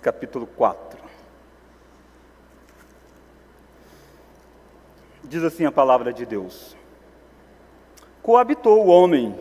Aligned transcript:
Capítulo 0.00 0.46
4. 0.46 0.98
Diz 5.24 5.42
assim 5.42 5.64
a 5.66 5.72
palavra 5.72 6.12
de 6.12 6.24
Deus: 6.24 6.76
Coabitou 8.22 8.84
o 8.84 8.88
homem 8.88 9.38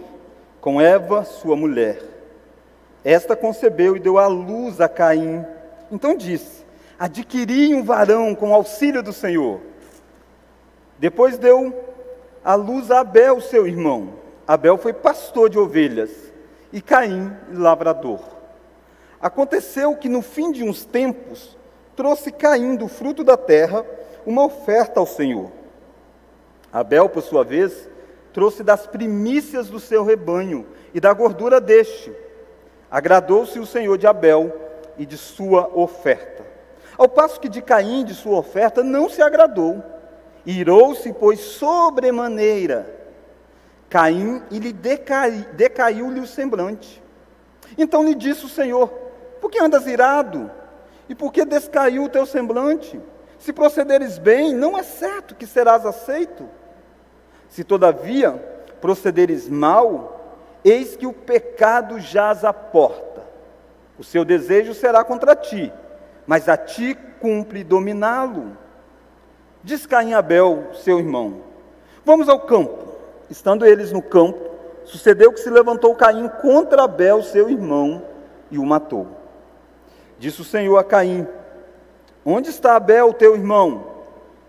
com 0.60 0.82
Eva, 0.82 1.24
sua 1.24 1.56
mulher. 1.56 2.02
Esta 3.04 3.36
concebeu 3.36 3.96
e 3.96 4.00
deu 4.00 4.18
à 4.18 4.28
luz 4.28 4.82
a 4.82 4.90
Caim. 4.90 5.46
Então 5.92 6.16
disse: 6.16 6.66
Adquiri 7.00 7.74
um 7.74 7.84
varão 7.84 8.36
com 8.36 8.54
auxílio 8.54 9.02
do 9.02 9.14
Senhor. 9.14 9.62
Depois 11.00 11.38
deu 11.38 11.86
à 12.44 12.56
luz 12.56 12.92
a 12.92 13.00
Abel, 13.00 13.40
seu 13.40 13.68
irmão. 13.68 14.14
Abel 14.48 14.78
foi 14.78 14.94
pastor 14.94 15.50
de 15.50 15.60
ovelhas 15.60 16.12
e 16.74 16.82
Caim, 16.82 17.32
lavrador. 17.54 18.37
Aconteceu 19.22 19.96
que 19.96 20.08
no 20.08 20.22
fim 20.22 20.52
de 20.52 20.64
uns 20.64 20.86
tempos 20.86 21.58
trouxe 21.96 22.32
Caim 22.32 22.76
do 22.76 22.88
fruto 22.88 23.24
da 23.24 23.36
terra 23.36 23.86
uma 24.26 24.46
oferta 24.46 25.00
ao 25.00 25.08
Senhor. 25.08 25.52
Abel, 26.72 27.10
por 27.10 27.24
sua 27.24 27.44
vez, 27.44 27.90
trouxe 28.32 28.62
das 28.62 28.86
primícias 28.86 29.70
do 29.70 29.80
seu 29.80 30.04
rebanho 30.04 30.68
e 30.94 31.00
da 31.00 31.12
gordura 31.14 31.60
deste. 31.60 32.14
Agradou-se 32.92 33.60
o 33.60 33.66
Senhor 33.66 33.98
de 33.98 34.06
Abel 34.06 34.54
e 34.98 35.06
de 35.06 35.18
sua 35.18 35.68
oferta. 35.74 36.46
Ao 36.98 37.08
passo 37.08 37.40
que 37.40 37.50
de 37.50 37.62
Caim, 37.62 38.04
de 38.04 38.14
sua 38.14 38.38
oferta, 38.38 38.84
não 38.84 39.10
se 39.10 39.22
agradou. 39.22 39.84
Irou-se, 40.46 41.12
pois, 41.14 41.40
sobremaneira 41.40 42.96
Caim 43.90 44.44
e 44.52 44.60
lhe 44.60 44.74
decaiu-lhe 44.74 46.20
o 46.20 46.28
semblante. 46.28 47.02
Então 47.78 48.04
lhe 48.04 48.14
disse 48.14 48.46
o 48.46 48.50
Senhor: 48.50 48.92
Por 49.42 49.52
que 49.52 49.60
andas 49.60 49.88
irado? 49.88 50.52
E 51.10 51.16
por 51.16 51.32
que 51.32 51.46
descaiu 51.46 52.04
o 52.04 52.10
teu 52.10 52.26
semblante? 52.26 53.00
Se 53.40 53.54
procederes 53.54 54.18
bem, 54.18 54.54
não 54.54 54.78
é 54.78 54.84
certo 54.84 55.36
que 55.36 55.46
serás 55.46 55.86
aceito. 55.86 56.50
Se 57.50 57.64
todavia 57.64 58.32
procederes 58.82 59.48
mal, 59.48 60.36
eis 60.64 60.96
que 60.96 61.08
o 61.08 61.14
pecado 61.14 62.00
jaz 62.00 62.44
à 62.44 62.52
porta. 62.52 63.22
O 63.98 64.04
seu 64.04 64.26
desejo 64.26 64.74
será 64.74 65.04
contra 65.04 65.36
ti, 65.36 65.72
mas 66.26 66.50
a 66.50 66.58
ti 66.58 66.96
cumpre 67.20 67.64
dominá-lo. 67.64 68.58
Diz 69.64 69.86
Caim 69.86 70.14
Abel, 70.14 70.68
seu 70.74 71.00
irmão: 71.00 71.42
Vamos 72.06 72.30
ao 72.30 72.40
campo. 72.40 72.86
Estando 73.30 73.66
eles 73.66 73.92
no 73.92 74.02
campo, 74.02 74.40
sucedeu 74.86 75.34
que 75.34 75.40
se 75.40 75.50
levantou 75.50 75.96
Caim 75.96 76.30
contra 76.42 76.84
Abel, 76.84 77.22
seu 77.22 77.50
irmão, 77.50 78.02
e 78.50 78.58
o 78.58 78.66
matou. 78.66 79.08
Disse 80.20 80.42
o 80.42 80.46
Senhor 80.46 80.78
a 80.78 80.84
Caim: 80.84 81.28
Onde 82.26 82.50
está 82.50 82.76
Abel, 82.76 83.14
teu 83.14 83.36
irmão? 83.36 83.86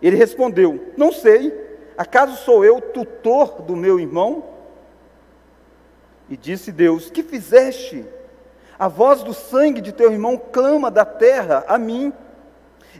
Ele 0.00 0.16
respondeu: 0.16 0.92
Não 0.96 1.12
sei. 1.12 1.66
Acaso 1.96 2.36
sou 2.36 2.64
eu 2.64 2.80
tutor 2.80 3.62
do 3.62 3.74
meu 3.74 3.98
irmão? 3.98 4.44
E 6.28 6.36
disse 6.36 6.70
Deus: 6.70 7.10
Que 7.10 7.22
fizeste? 7.22 8.04
A 8.78 8.86
voz 8.86 9.24
do 9.24 9.34
sangue 9.34 9.80
de 9.80 9.92
teu 9.92 10.12
irmão 10.12 10.40
clama 10.52 10.90
da 10.90 11.04
terra 11.04 11.64
a 11.66 11.76
mim. 11.76 12.12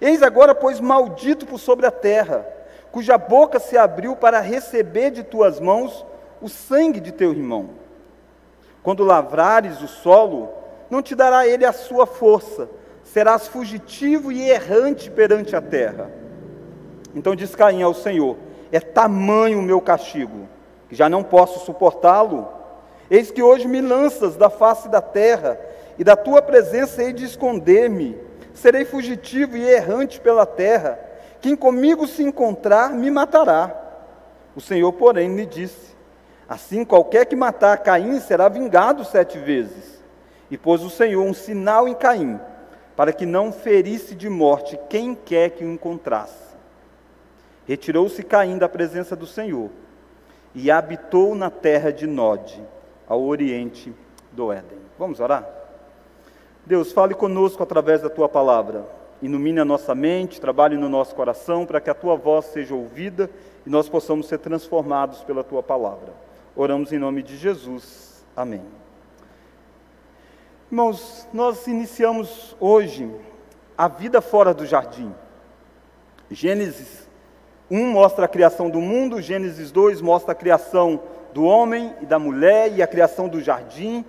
Eis 0.00 0.22
agora, 0.22 0.54
pois, 0.54 0.80
maldito 0.80 1.46
por 1.46 1.58
sobre 1.58 1.86
a 1.86 1.90
terra, 1.90 2.46
cuja 2.90 3.16
boca 3.16 3.60
se 3.60 3.76
abriu 3.76 4.16
para 4.16 4.40
receber 4.40 5.10
de 5.10 5.22
tuas 5.22 5.60
mãos 5.60 6.04
o 6.40 6.48
sangue 6.48 7.00
de 7.00 7.12
teu 7.12 7.30
irmão. 7.32 7.70
Quando 8.82 9.04
lavrares 9.04 9.80
o 9.80 9.88
solo, 9.88 10.57
não 10.90 11.02
te 11.02 11.14
dará 11.14 11.46
ele 11.46 11.64
a 11.64 11.72
sua 11.72 12.06
força, 12.06 12.68
serás 13.04 13.46
fugitivo 13.48 14.30
e 14.32 14.48
errante 14.48 15.10
perante 15.10 15.54
a 15.54 15.60
terra. 15.60 16.10
Então 17.14 17.34
diz 17.34 17.54
Caim 17.54 17.82
ao 17.82 17.94
Senhor: 17.94 18.36
é 18.70 18.80
tamanho 18.80 19.58
o 19.58 19.62
meu 19.62 19.80
castigo, 19.80 20.48
que 20.88 20.94
já 20.94 21.08
não 21.08 21.22
posso 21.22 21.64
suportá-lo. 21.64 22.48
Eis 23.10 23.30
que 23.30 23.42
hoje 23.42 23.66
me 23.66 23.80
lanças 23.80 24.36
da 24.36 24.50
face 24.50 24.88
da 24.88 25.00
terra, 25.00 25.58
e 25.98 26.04
da 26.04 26.14
tua 26.14 26.40
presença 26.42 27.02
hei 27.02 27.12
de 27.12 27.24
esconder-me. 27.24 28.16
Serei 28.52 28.84
fugitivo 28.84 29.56
e 29.56 29.68
errante 29.68 30.20
pela 30.20 30.44
terra. 30.44 30.98
Quem 31.40 31.56
comigo 31.56 32.06
se 32.06 32.22
encontrar, 32.22 32.90
me 32.90 33.10
matará. 33.10 33.74
O 34.54 34.60
Senhor, 34.60 34.92
porém, 34.92 35.34
lhe 35.34 35.46
disse: 35.46 35.96
Assim, 36.48 36.84
qualquer 36.84 37.26
que 37.26 37.36
matar 37.36 37.78
Caim 37.78 38.20
será 38.20 38.48
vingado 38.48 39.04
sete 39.04 39.38
vezes. 39.38 39.97
E 40.50 40.56
pôs 40.56 40.82
o 40.82 40.90
Senhor 40.90 41.24
um 41.24 41.34
sinal 41.34 41.86
em 41.86 41.94
Caim, 41.94 42.40
para 42.96 43.12
que 43.12 43.26
não 43.26 43.52
ferisse 43.52 44.14
de 44.14 44.28
morte 44.28 44.78
quem 44.88 45.14
quer 45.14 45.50
que 45.50 45.64
o 45.64 45.70
encontrasse. 45.70 46.56
Retirou-se 47.66 48.22
Caim 48.22 48.58
da 48.58 48.68
presença 48.68 49.14
do 49.14 49.26
Senhor 49.26 49.70
e 50.54 50.70
habitou 50.70 51.34
na 51.34 51.50
terra 51.50 51.92
de 51.92 52.06
Nod, 52.06 52.62
ao 53.06 53.22
oriente 53.22 53.94
do 54.32 54.50
Éden. 54.52 54.78
Vamos 54.98 55.20
orar? 55.20 55.46
Deus, 56.66 56.92
fale 56.92 57.14
conosco 57.14 57.62
através 57.62 58.02
da 58.02 58.10
tua 58.10 58.28
palavra. 58.28 58.84
Ilumine 59.20 59.60
a 59.60 59.64
nossa 59.64 59.94
mente, 59.94 60.40
trabalhe 60.40 60.76
no 60.76 60.88
nosso 60.88 61.14
coração 61.14 61.66
para 61.66 61.80
que 61.80 61.90
a 61.90 61.94
tua 61.94 62.16
voz 62.16 62.46
seja 62.46 62.74
ouvida 62.74 63.30
e 63.66 63.70
nós 63.70 63.88
possamos 63.88 64.28
ser 64.28 64.38
transformados 64.38 65.22
pela 65.24 65.42
tua 65.42 65.62
palavra. 65.62 66.12
Oramos 66.54 66.92
em 66.92 66.98
nome 66.98 67.22
de 67.22 67.36
Jesus. 67.36 68.24
Amém. 68.36 68.62
Irmãos, 70.70 71.26
nós 71.32 71.66
iniciamos 71.66 72.54
hoje 72.60 73.10
a 73.76 73.88
vida 73.88 74.20
fora 74.20 74.52
do 74.52 74.66
jardim. 74.66 75.14
Gênesis 76.30 77.08
um 77.70 77.90
mostra 77.90 78.26
a 78.26 78.28
criação 78.28 78.68
do 78.68 78.78
mundo, 78.78 79.22
Gênesis 79.22 79.70
2 79.70 80.02
mostra 80.02 80.32
a 80.32 80.34
criação 80.34 81.00
do 81.32 81.42
homem 81.44 81.94
e 82.02 82.06
da 82.06 82.18
mulher 82.18 82.70
e 82.76 82.82
a 82.82 82.86
criação 82.86 83.28
do 83.28 83.40
jardim. 83.40 84.04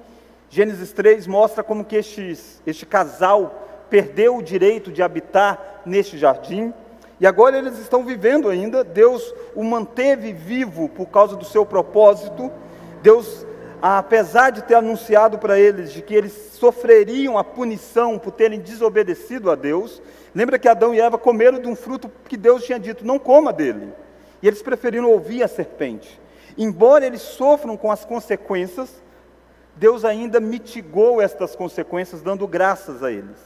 Gênesis 0.50 0.92
3 0.92 1.28
mostra 1.28 1.64
como 1.64 1.86
que 1.86 1.96
este, 1.96 2.38
este 2.68 2.86
casal 2.86 3.86
perdeu 3.90 4.36
o 4.36 4.44
direito 4.44 4.92
de 4.92 5.02
habitar 5.02 5.82
neste 5.86 6.18
jardim. 6.18 6.74
E 7.22 7.26
agora 7.26 7.58
eles 7.58 7.80
estão 7.80 8.04
vivendo 8.04 8.50
ainda. 8.50 8.84
Deus 8.84 9.34
o 9.56 9.64
manteve 9.64 10.34
vivo 10.34 10.90
por 10.90 11.06
causa 11.06 11.38
do 11.38 11.46
seu 11.46 11.66
propósito. 11.66 12.52
Deus, 13.02 13.46
apesar 13.82 14.52
de 14.52 14.64
ter 14.64 14.76
anunciado 14.76 15.38
para 15.38 15.60
eles 15.60 15.92
de 15.92 16.02
que 16.02 16.14
eles 16.14 16.34
sofreriam 16.54 17.38
a 17.38 17.44
punição 17.44 18.20
por 18.20 18.32
terem 18.32 18.60
desobedecido 18.60 19.50
a 19.50 19.56
Deus, 19.56 20.02
Lembra 20.34 20.60
que 20.60 20.68
Adão 20.68 20.94
e 20.94 21.00
Eva 21.00 21.18
comeram 21.18 21.60
de 21.60 21.68
um 21.68 21.76
fruto 21.76 22.12
que 22.28 22.38
Deus 22.38 22.64
tinha 22.64 22.80
dito: 22.80 23.06
não 23.06 23.18
coma 23.18 23.52
dele. 23.52 23.94
E 24.42 24.48
eles 24.48 24.62
preferiram 24.62 25.12
ouvir 25.12 25.44
a 25.44 25.48
serpente. 25.48 26.20
Embora 26.58 27.06
eles 27.06 27.22
sofram 27.22 27.76
com 27.76 27.92
as 27.92 28.06
consequências, 28.06 29.02
Deus 29.76 30.06
ainda 30.06 30.40
mitigou 30.40 31.22
estas 31.22 31.56
consequências, 31.56 32.22
dando 32.22 32.48
graças 32.48 33.04
a 33.04 33.12
eles. 33.12 33.38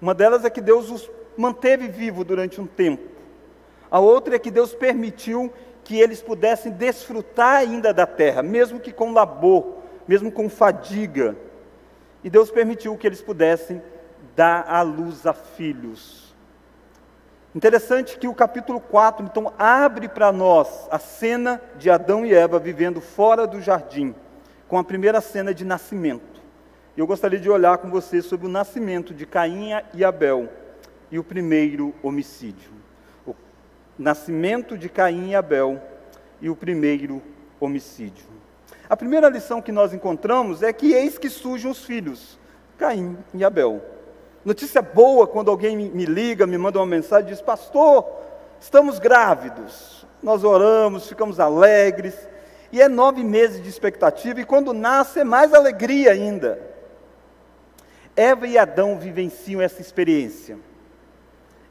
Uma 0.00 0.14
delas 0.14 0.44
é 0.44 0.50
que 0.50 0.60
Deus 0.60 0.90
os 0.90 1.10
manteve 1.36 1.88
vivos 1.88 2.24
durante 2.24 2.60
um 2.60 2.66
tempo. 2.66 3.10
A 3.90 4.00
outra 4.00 4.36
é 4.36 4.38
que 4.38 4.50
Deus 4.50 4.74
permitiu 4.74 5.52
que 5.84 6.00
eles 6.00 6.22
pudessem 6.22 6.72
desfrutar 6.72 7.56
ainda 7.56 7.92
da 7.92 8.06
terra, 8.06 8.42
mesmo 8.42 8.80
que 8.80 8.92
com 8.92 9.12
labor, 9.12 9.81
mesmo 10.06 10.30
com 10.30 10.48
fadiga. 10.48 11.36
E 12.24 12.30
Deus 12.30 12.50
permitiu 12.50 12.96
que 12.96 13.06
eles 13.06 13.20
pudessem 13.20 13.82
dar 14.36 14.64
à 14.68 14.82
luz 14.82 15.26
a 15.26 15.32
filhos. 15.32 16.32
Interessante 17.54 18.18
que 18.18 18.26
o 18.26 18.34
capítulo 18.34 18.80
4, 18.80 19.26
então, 19.26 19.52
abre 19.58 20.08
para 20.08 20.32
nós 20.32 20.88
a 20.90 20.98
cena 20.98 21.60
de 21.76 21.90
Adão 21.90 22.24
e 22.24 22.32
Eva 22.32 22.58
vivendo 22.58 23.00
fora 23.00 23.46
do 23.46 23.60
jardim, 23.60 24.14
com 24.66 24.78
a 24.78 24.84
primeira 24.84 25.20
cena 25.20 25.52
de 25.52 25.64
nascimento. 25.64 26.40
Eu 26.96 27.06
gostaria 27.06 27.38
de 27.38 27.50
olhar 27.50 27.76
com 27.78 27.90
você 27.90 28.22
sobre 28.22 28.46
o 28.46 28.50
nascimento 28.50 29.12
de 29.12 29.26
Caim 29.26 29.70
e 29.92 30.02
Abel 30.02 30.48
e 31.10 31.18
o 31.18 31.24
primeiro 31.24 31.94
homicídio. 32.02 32.70
O 33.26 33.34
nascimento 33.98 34.78
de 34.78 34.88
Caim 34.88 35.30
e 35.30 35.34
Abel 35.34 35.80
e 36.40 36.48
o 36.48 36.56
primeiro 36.56 37.22
homicídio. 37.60 38.31
A 38.92 38.96
primeira 39.02 39.30
lição 39.30 39.62
que 39.62 39.72
nós 39.72 39.94
encontramos 39.94 40.62
é 40.62 40.70
que 40.70 40.92
eis 40.92 41.16
que 41.16 41.30
surgem 41.30 41.70
os 41.70 41.82
filhos, 41.82 42.38
Caim 42.76 43.16
e 43.32 43.42
Abel. 43.42 43.80
Notícia 44.44 44.82
boa 44.82 45.26
quando 45.26 45.50
alguém 45.50 45.74
me 45.74 46.04
liga, 46.04 46.46
me 46.46 46.58
manda 46.58 46.78
uma 46.78 46.84
mensagem 46.84 47.30
diz: 47.30 47.40
Pastor, 47.40 48.04
estamos 48.60 48.98
grávidos. 48.98 50.06
Nós 50.22 50.44
oramos, 50.44 51.08
ficamos 51.08 51.40
alegres. 51.40 52.14
E 52.70 52.82
é 52.82 52.86
nove 52.86 53.24
meses 53.24 53.62
de 53.62 53.68
expectativa, 53.70 54.42
e 54.42 54.44
quando 54.44 54.74
nasce 54.74 55.20
é 55.20 55.24
mais 55.24 55.54
alegria 55.54 56.12
ainda. 56.12 56.60
Eva 58.14 58.46
e 58.46 58.58
Adão 58.58 58.98
vivenciam 58.98 59.62
essa 59.62 59.80
experiência. 59.80 60.58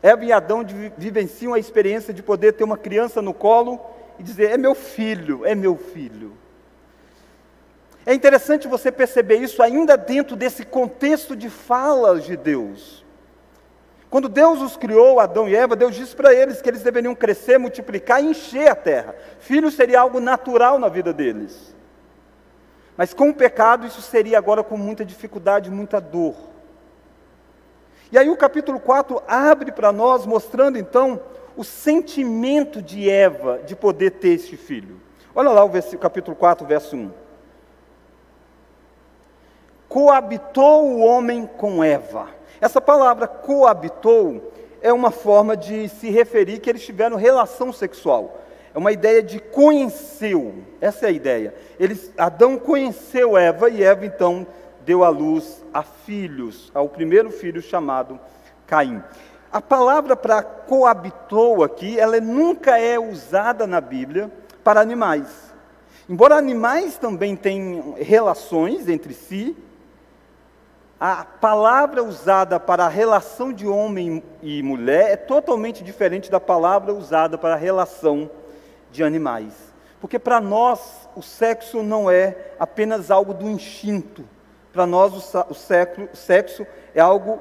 Eva 0.02 0.26
e 0.26 0.34
Adão 0.34 0.66
vivenciam 0.98 1.54
a 1.54 1.60
experiência 1.60 2.16
de 2.16 2.24
poder 2.24 2.54
ter 2.54 2.64
uma 2.64 2.80
criança 2.80 3.22
no 3.22 3.32
colo 3.32 3.80
e 4.18 4.24
dizer: 4.24 4.50
É 4.50 4.58
meu 4.58 4.74
filho, 4.74 5.46
é 5.46 5.54
meu 5.54 5.78
filho. 5.78 6.41
É 8.06 8.13
interessante 8.13 8.68
você 8.68 8.92
perceber 8.92 9.38
isso 9.38 9.62
ainda 9.62 9.95
dentro 9.95 10.36
desse 10.36 10.65
contexto 10.65 11.36
de 11.36 11.50
falas 11.50 12.24
de 12.24 12.36
Deus. 12.36 13.06
Quando 14.09 14.27
Deus 14.27 14.62
os 14.62 14.75
criou, 14.75 15.19
Adão 15.19 15.48
e 15.48 15.56
Eva, 15.56 15.75
Deus 15.75 15.95
disse 15.95 16.15
para 16.15 16.33
eles 16.33 16.62
que 16.62 16.68
eles 16.68 16.83
deveriam 16.83 17.15
crescer, 17.15 17.57
multiplicar 17.57 18.21
e 18.21 18.27
encher 18.27 18.69
a 18.69 18.75
terra. 18.75 19.15
Filho 19.39 19.71
seria 19.71 20.01
algo 20.01 20.19
natural 20.19 20.77
na 20.77 20.89
vida 20.89 21.13
deles. 21.13 21.74
Mas 22.98 23.13
com 23.13 23.30
o 23.30 23.33
pecado, 23.33 23.88
isso 23.88 24.01
seria 24.01 24.38
agora 24.38 24.63
com 24.63 24.75
muita 24.75 25.06
dificuldade, 25.06 25.71
muita 25.71 26.01
dor. 26.01 26.36
E 28.12 28.18
aí 28.18 28.30
o 28.30 28.36
capítulo 28.36 28.80
4 28.80 29.24
abre 29.25 29.71
para 29.71 29.94
nós, 29.94 30.25
mostrando 30.25 30.77
então 30.77 31.21
o 31.56 31.63
sentimento 31.63 32.81
de 32.81 33.09
Eva 33.09 33.62
de 33.65 33.75
poder 33.75 34.12
ter 34.12 34.30
este 34.30 34.57
filho. 34.57 35.00
Olha 35.33 35.51
lá 35.51 35.63
o 35.63 35.71
capítulo 35.98 36.36
4, 36.36 36.68
verso 36.68 36.98
1. 36.98 37.21
Coabitou 39.92 40.86
o 40.86 41.00
homem 41.02 41.46
com 41.46 41.84
Eva. 41.84 42.30
Essa 42.62 42.80
palavra 42.80 43.28
coabitou 43.28 44.54
é 44.82 44.94
uma 44.94 45.12
forma 45.12 45.58
de 45.58 45.90
se 45.90 46.10
referir 46.10 46.60
que 46.60 46.70
eles 46.70 46.86
tiveram 46.86 47.18
relação 47.18 47.74
sexual. 47.74 48.40
É 48.74 48.78
uma 48.78 48.94
ideia 48.94 49.22
de 49.22 49.38
conheceu. 49.38 50.56
Essa 50.80 51.08
é 51.08 51.10
a 51.10 51.12
ideia. 51.12 51.54
Eles, 51.78 52.10
Adão 52.18 52.58
conheceu 52.58 53.38
Eva 53.38 53.70
e 53.70 53.84
Eva 53.84 54.06
então 54.06 54.48
deu 54.86 55.04
à 55.04 55.10
luz 55.10 55.62
a 55.74 55.84
filhos, 55.84 56.72
ao 56.74 56.88
primeiro 56.88 57.30
filho 57.30 57.62
chamado 57.62 58.18
Caim. 58.66 59.04
A 59.52 59.60
palavra 59.60 60.16
para 60.16 60.42
coabitou 60.42 61.66
aqui, 61.66 62.00
ela 62.00 62.18
nunca 62.22 62.80
é 62.80 62.98
usada 62.98 63.68
na 63.68 63.82
Bíblia 63.82 64.32
para 64.64 64.80
animais. 64.80 65.52
Embora 66.08 66.36
animais 66.36 66.98
também 66.98 67.36
tenham 67.36 67.96
relações 68.00 68.88
entre 68.88 69.14
si, 69.14 69.54
a 71.03 71.25
palavra 71.25 72.03
usada 72.03 72.59
para 72.59 72.86
a 72.86 72.88
relação 72.88 73.51
de 73.51 73.68
homem 73.68 74.21
e 74.39 74.62
mulher 74.62 75.09
é 75.09 75.15
totalmente 75.15 75.83
diferente 75.83 76.30
da 76.30 76.39
palavra 76.39 76.94
usada 76.94 77.39
para 77.39 77.56
a 77.56 77.57
relação 77.57 78.30
de 78.92 79.03
animais. 79.03 79.51
Porque 80.00 80.19
para 80.19 80.39
nós 80.39 81.09
o 81.15 81.24
sexo 81.24 81.81
não 81.81 82.09
é 82.09 82.53
apenas 82.59 83.09
algo 83.09 83.33
do 83.33 83.50
instinto, 83.50 84.24
para 84.71 84.86
nós, 84.86 85.36
o, 85.50 85.53
sexo 86.15 86.65
é 86.95 87.01
algo 87.01 87.39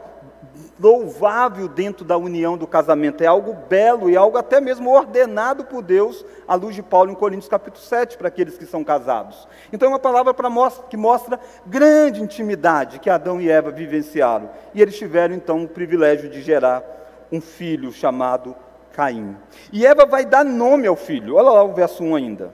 louvável 0.78 1.68
dentro 1.68 2.04
da 2.04 2.16
união 2.16 2.56
do 2.56 2.66
casamento, 2.66 3.22
é 3.22 3.26
algo 3.26 3.52
belo 3.68 4.08
e 4.08 4.16
algo 4.16 4.38
até 4.38 4.60
mesmo 4.60 4.90
ordenado 4.90 5.64
por 5.64 5.82
Deus, 5.82 6.24
à 6.48 6.54
luz 6.54 6.74
de 6.74 6.82
Paulo 6.82 7.10
em 7.10 7.14
Coríntios 7.14 7.48
capítulo 7.48 7.84
7, 7.84 8.16
para 8.16 8.28
aqueles 8.28 8.56
que 8.56 8.64
são 8.64 8.82
casados. 8.82 9.46
Então 9.72 9.86
é 9.86 9.92
uma 9.92 9.98
palavra 9.98 10.34
mostra, 10.48 10.86
que 10.88 10.96
mostra 10.96 11.38
grande 11.66 12.22
intimidade 12.22 12.98
que 12.98 13.10
Adão 13.10 13.40
e 13.40 13.50
Eva 13.50 13.70
vivenciaram. 13.70 14.50
E 14.74 14.80
eles 14.80 14.96
tiveram 14.96 15.34
então 15.34 15.64
o 15.64 15.68
privilégio 15.68 16.30
de 16.30 16.40
gerar 16.40 16.82
um 17.30 17.40
filho 17.40 17.92
chamado 17.92 18.56
Caim. 18.92 19.36
E 19.72 19.86
Eva 19.86 20.06
vai 20.06 20.24
dar 20.24 20.44
nome 20.44 20.86
ao 20.86 20.96
filho, 20.96 21.36
olha 21.36 21.50
lá 21.50 21.62
o 21.62 21.74
verso 21.74 22.02
1 22.02 22.16
ainda. 22.16 22.50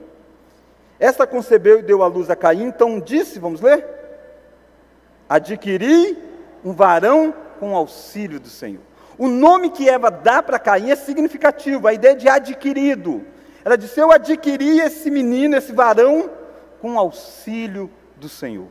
Esta 0.99 1.25
concebeu 1.25 1.79
e 1.79 1.83
deu 1.83 2.03
à 2.03 2.07
luz 2.07 2.29
a 2.29 2.35
Caim, 2.35 2.63
então 2.63 2.99
disse, 2.99 3.39
vamos 3.39 3.61
ler? 3.61 3.85
Adquiri 5.29 6.17
um 6.63 6.73
varão 6.73 7.33
com 7.57 7.75
auxílio 7.75 8.39
do 8.39 8.49
Senhor. 8.49 8.81
O 9.17 9.27
nome 9.27 9.71
que 9.71 9.89
Eva 9.89 10.11
dá 10.11 10.43
para 10.43 10.59
Caim 10.59 10.91
é 10.91 10.95
significativo, 10.95 11.87
a 11.87 11.93
ideia 11.93 12.15
de 12.15 12.29
adquirido. 12.29 13.25
Ela 13.65 13.77
disse: 13.77 13.99
Eu 13.99 14.11
adquiri 14.11 14.79
esse 14.79 15.09
menino, 15.09 15.57
esse 15.57 15.73
varão, 15.73 16.29
com 16.79 16.97
auxílio 16.97 17.89
do 18.15 18.29
Senhor. 18.29 18.67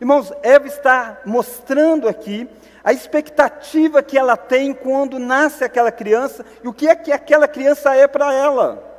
Irmãos, 0.00 0.32
Eva 0.42 0.66
está 0.66 1.20
mostrando 1.24 2.08
aqui 2.08 2.48
a 2.82 2.92
expectativa 2.92 4.02
que 4.02 4.18
ela 4.18 4.36
tem 4.36 4.74
quando 4.74 5.18
nasce 5.18 5.64
aquela 5.64 5.90
criança 5.90 6.44
e 6.62 6.68
o 6.68 6.72
que 6.72 6.86
é 6.86 6.94
que 6.94 7.10
aquela 7.10 7.48
criança 7.48 7.94
é 7.96 8.06
para 8.06 8.32
ela. 8.32 8.92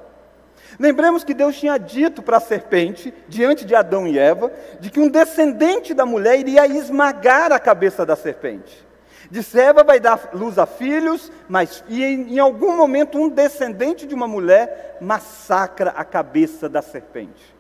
Lembremos 0.80 1.24
que 1.24 1.34
Deus 1.34 1.58
tinha 1.58 1.78
dito 1.78 2.22
para 2.22 2.38
a 2.38 2.42
serpente, 2.42 3.14
diante 3.28 3.64
de 3.66 3.76
Adão 3.76 4.08
e 4.08 4.18
Eva, 4.18 4.52
de 4.80 4.90
que 4.90 5.00
um 5.00 5.08
descendente 5.08 5.94
da 5.94 6.06
mulher 6.06 6.40
iria 6.40 6.66
esmagar 6.68 7.52
a 7.52 7.60
cabeça 7.60 8.06
da 8.06 8.16
serpente. 8.16 8.86
Disse: 9.30 9.60
Eva 9.60 9.84
vai 9.84 10.00
dar 10.00 10.30
luz 10.34 10.58
a 10.58 10.66
filhos, 10.66 11.32
mas 11.48 11.84
e 11.88 12.04
em, 12.04 12.36
em 12.36 12.40
algum 12.40 12.76
momento 12.76 13.18
um 13.18 13.30
descendente 13.30 14.06
de 14.06 14.14
uma 14.14 14.28
mulher 14.28 14.98
massacra 15.02 15.92
a 15.96 16.04
cabeça 16.04 16.70
da 16.70 16.82
serpente. 16.82 17.56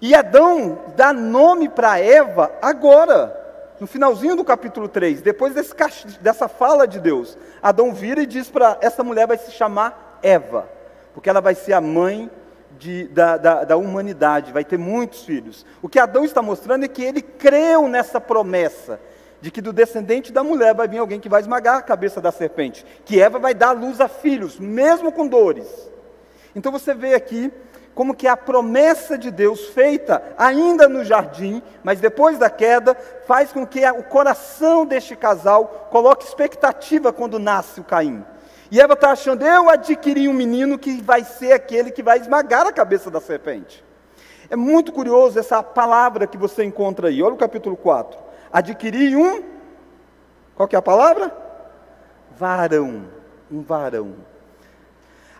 E 0.00 0.14
Adão 0.14 0.78
dá 0.96 1.12
nome 1.12 1.68
para 1.68 1.98
Eva 1.98 2.52
agora, 2.60 3.74
no 3.78 3.86
finalzinho 3.86 4.36
do 4.36 4.44
capítulo 4.44 4.88
3, 4.88 5.22
depois 5.22 5.54
desse, 5.54 5.74
dessa 6.20 6.48
fala 6.48 6.86
de 6.86 6.98
Deus. 6.98 7.38
Adão 7.62 7.94
vira 7.94 8.22
e 8.22 8.26
diz 8.26 8.50
para 8.50 8.78
essa 8.80 9.04
mulher 9.04 9.26
vai 9.26 9.38
se 9.38 9.52
chamar 9.52 10.18
Eva 10.22 10.76
porque 11.16 11.30
ela 11.30 11.40
vai 11.40 11.54
ser 11.54 11.72
a 11.72 11.80
mãe 11.80 12.30
de, 12.78 13.08
da, 13.08 13.38
da, 13.38 13.64
da, 13.64 13.76
humanidade, 13.78 14.52
vai 14.52 14.62
ter 14.62 14.76
muitos 14.76 15.24
filhos. 15.24 15.64
O 15.80 15.88
que 15.88 15.98
Adão 15.98 16.26
está 16.26 16.42
mostrando 16.42 16.84
é 16.84 16.88
que 16.88 17.02
ele 17.02 17.22
creu 17.22 17.88
nessa 17.88 18.20
promessa, 18.20 19.00
de 19.46 19.50
que 19.52 19.60
do 19.60 19.72
descendente 19.72 20.32
da 20.32 20.42
mulher 20.42 20.74
vai 20.74 20.88
vir 20.88 20.98
alguém 20.98 21.20
que 21.20 21.28
vai 21.28 21.40
esmagar 21.40 21.76
a 21.76 21.82
cabeça 21.82 22.20
da 22.20 22.32
serpente, 22.32 22.84
que 23.04 23.20
Eva 23.20 23.38
vai 23.38 23.54
dar 23.54 23.70
luz 23.70 24.00
a 24.00 24.08
filhos, 24.08 24.58
mesmo 24.58 25.12
com 25.12 25.28
dores. 25.28 25.68
Então 26.52 26.72
você 26.72 26.92
vê 26.92 27.14
aqui 27.14 27.52
como 27.94 28.12
que 28.12 28.26
a 28.26 28.36
promessa 28.36 29.16
de 29.16 29.30
Deus 29.30 29.66
feita 29.68 30.20
ainda 30.36 30.88
no 30.88 31.04
jardim, 31.04 31.62
mas 31.84 32.00
depois 32.00 32.38
da 32.38 32.50
queda, 32.50 32.96
faz 33.24 33.52
com 33.52 33.64
que 33.64 33.88
o 33.88 34.02
coração 34.02 34.84
deste 34.84 35.14
casal 35.14 35.86
coloque 35.92 36.26
expectativa 36.26 37.12
quando 37.12 37.38
nasce 37.38 37.78
o 37.78 37.84
Caim. 37.84 38.24
E 38.68 38.80
Eva 38.80 38.94
está 38.94 39.12
achando, 39.12 39.46
eu 39.46 39.70
adquiri 39.70 40.26
um 40.26 40.34
menino 40.34 40.76
que 40.76 41.00
vai 41.00 41.22
ser 41.22 41.52
aquele 41.52 41.92
que 41.92 42.02
vai 42.02 42.18
esmagar 42.18 42.66
a 42.66 42.72
cabeça 42.72 43.12
da 43.12 43.20
serpente. 43.20 43.84
É 44.50 44.56
muito 44.56 44.90
curioso 44.90 45.38
essa 45.38 45.62
palavra 45.62 46.26
que 46.26 46.36
você 46.36 46.64
encontra 46.64 47.06
aí. 47.06 47.22
Olha 47.22 47.34
o 47.34 47.38
capítulo 47.38 47.76
4. 47.76 48.25
Adquiri 48.52 49.16
um. 49.16 49.42
Qual 50.54 50.68
que 50.68 50.76
é 50.76 50.78
a 50.78 50.82
palavra? 50.82 51.34
Varão. 52.36 53.06
Um 53.50 53.62
varão. 53.62 54.14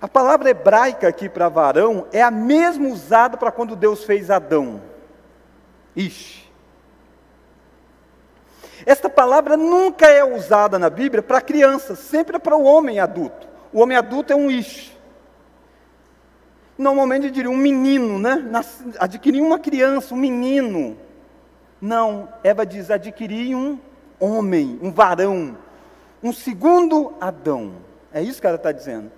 A 0.00 0.06
palavra 0.06 0.50
hebraica 0.50 1.08
aqui 1.08 1.28
para 1.28 1.48
varão 1.48 2.06
é 2.12 2.22
a 2.22 2.30
mesma 2.30 2.88
usada 2.88 3.36
para 3.36 3.50
quando 3.50 3.74
Deus 3.74 4.04
fez 4.04 4.30
Adão. 4.30 4.80
Ish. 5.94 6.46
Esta 8.84 9.08
palavra 9.08 9.56
nunca 9.56 10.06
é 10.06 10.22
usada 10.22 10.78
na 10.78 10.90
Bíblia 10.90 11.22
para 11.22 11.40
crianças, 11.40 11.98
sempre 11.98 12.36
é 12.36 12.38
para 12.38 12.56
o 12.56 12.64
homem 12.64 13.00
adulto. 13.00 13.48
O 13.72 13.80
homem 13.80 13.96
adulto 13.96 14.32
é 14.32 14.36
um 14.36 14.50
ish. 14.50 14.96
Normalmente 16.76 17.30
diria 17.30 17.50
um 17.50 17.56
menino, 17.56 18.18
né? 18.18 18.44
Adquirir 18.98 19.40
uma 19.40 19.58
criança, 19.58 20.14
um 20.14 20.18
menino. 20.18 20.96
Não, 21.80 22.28
Eva 22.42 22.64
diz: 22.64 22.90
adquirir 22.90 23.54
um 23.54 23.78
homem, 24.18 24.78
um 24.82 24.90
varão, 24.90 25.56
um 26.22 26.32
segundo 26.32 27.14
Adão. 27.20 27.74
É 28.12 28.22
isso 28.22 28.40
que 28.40 28.46
ela 28.46 28.56
está 28.56 28.72
dizendo. 28.72 29.10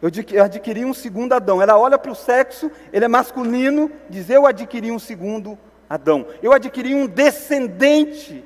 Eu 0.00 0.44
adquiri 0.44 0.84
um 0.84 0.94
segundo 0.94 1.32
Adão. 1.32 1.60
Ela 1.60 1.78
olha 1.78 1.98
para 1.98 2.12
o 2.12 2.14
sexo, 2.14 2.70
ele 2.92 3.04
é 3.04 3.08
masculino, 3.08 3.90
diz: 4.08 4.30
Eu 4.30 4.46
adquiri 4.46 4.90
um 4.90 4.98
segundo 4.98 5.58
Adão. 5.88 6.26
Eu 6.42 6.52
adquiri 6.52 6.94
um 6.94 7.06
descendente 7.06 8.44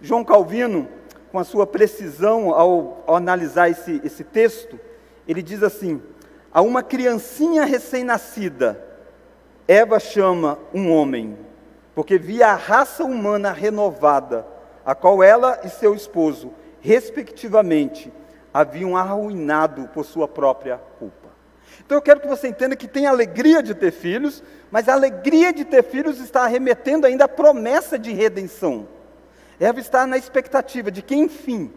João 0.00 0.24
Calvino, 0.24 0.88
com 1.32 1.38
a 1.38 1.44
sua 1.44 1.66
precisão 1.66 2.54
ao, 2.54 3.02
ao 3.06 3.16
analisar 3.16 3.68
esse, 3.68 4.00
esse 4.04 4.22
texto, 4.24 4.78
ele 5.26 5.42
diz 5.42 5.62
assim: 5.62 6.00
a 6.52 6.62
uma 6.62 6.82
criancinha 6.82 7.64
recém-nascida, 7.64 8.82
Eva 9.66 9.98
chama 9.98 10.58
um 10.72 10.90
homem, 10.90 11.36
porque 11.98 12.16
via 12.16 12.50
a 12.50 12.54
raça 12.54 13.02
humana 13.02 13.50
renovada, 13.50 14.46
a 14.86 14.94
qual 14.94 15.20
ela 15.20 15.58
e 15.64 15.68
seu 15.68 15.96
esposo, 15.96 16.52
respectivamente, 16.80 18.12
haviam 18.54 18.96
arruinado 18.96 19.88
por 19.88 20.04
sua 20.04 20.28
própria 20.28 20.80
culpa. 21.00 21.28
Então 21.84 21.98
eu 21.98 22.00
quero 22.00 22.20
que 22.20 22.28
você 22.28 22.46
entenda 22.46 22.76
que 22.76 22.86
tem 22.86 23.08
alegria 23.08 23.60
de 23.60 23.74
ter 23.74 23.90
filhos, 23.90 24.44
mas 24.70 24.88
a 24.88 24.92
alegria 24.92 25.52
de 25.52 25.64
ter 25.64 25.82
filhos 25.82 26.20
está 26.20 26.46
remetendo 26.46 27.04
ainda 27.04 27.24
à 27.24 27.28
promessa 27.28 27.98
de 27.98 28.12
redenção. 28.12 28.86
Eva 29.58 29.80
está 29.80 30.06
na 30.06 30.16
expectativa 30.16 30.92
de 30.92 31.02
que, 31.02 31.16
enfim, 31.16 31.72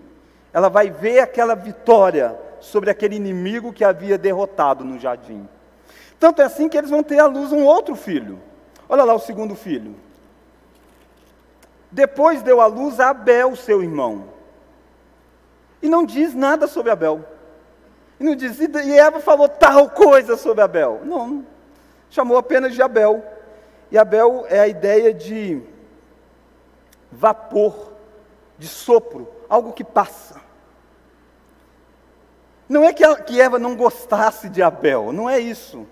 ela 0.53 0.69
vai 0.69 0.91
ver 0.91 1.17
aquela 1.17 1.55
vitória 1.55 2.37
sobre 2.59 2.91
aquele 2.91 3.15
inimigo 3.15 3.73
que 3.73 3.83
havia 3.83 4.19
derrotado 4.19 4.85
no 4.85 4.99
jardim. 4.99 5.49
Tanto 6.19 6.43
é 6.43 6.45
assim 6.45 6.69
que 6.69 6.77
eles 6.77 6.91
vão 6.91 7.01
ter 7.01 7.17
à 7.17 7.25
luz 7.25 7.51
um 7.51 7.65
outro 7.65 7.95
filho. 7.95 8.37
Olha 8.87 9.03
lá 9.03 9.15
o 9.15 9.19
segundo 9.19 9.55
filho. 9.55 9.95
Depois 11.91 12.41
deu 12.41 12.61
à 12.61 12.67
luz 12.67 12.99
a 12.99 13.09
Abel, 13.09 13.55
seu 13.55 13.83
irmão. 13.83 14.29
E 15.81 15.89
não 15.89 16.05
diz 16.05 16.33
nada 16.33 16.67
sobre 16.67 16.91
Abel. 16.91 17.25
E 18.19 18.23
não 18.23 18.35
diz, 18.35 18.59
e 18.59 18.99
Eva 18.99 19.19
falou 19.19 19.49
tal 19.49 19.89
coisa 19.89 20.37
sobre 20.37 20.61
Abel. 20.61 21.01
Não, 21.03 21.45
chamou 22.09 22.37
apenas 22.37 22.73
de 22.73 22.81
Abel. 22.81 23.25
E 23.89 23.97
Abel 23.97 24.45
é 24.47 24.59
a 24.59 24.67
ideia 24.67 25.13
de 25.13 25.61
vapor, 27.11 27.91
de 28.57 28.67
sopro, 28.67 29.27
algo 29.49 29.73
que 29.73 29.83
passa. 29.83 30.39
Não 32.69 32.85
é 32.85 32.93
que, 32.93 33.41
Eva 33.41 33.59
não 33.59 33.75
gostasse 33.75 34.47
de 34.47 34.61
Abel, 34.61 35.11
não 35.11 35.29
é 35.29 35.39
isso. 35.39 35.85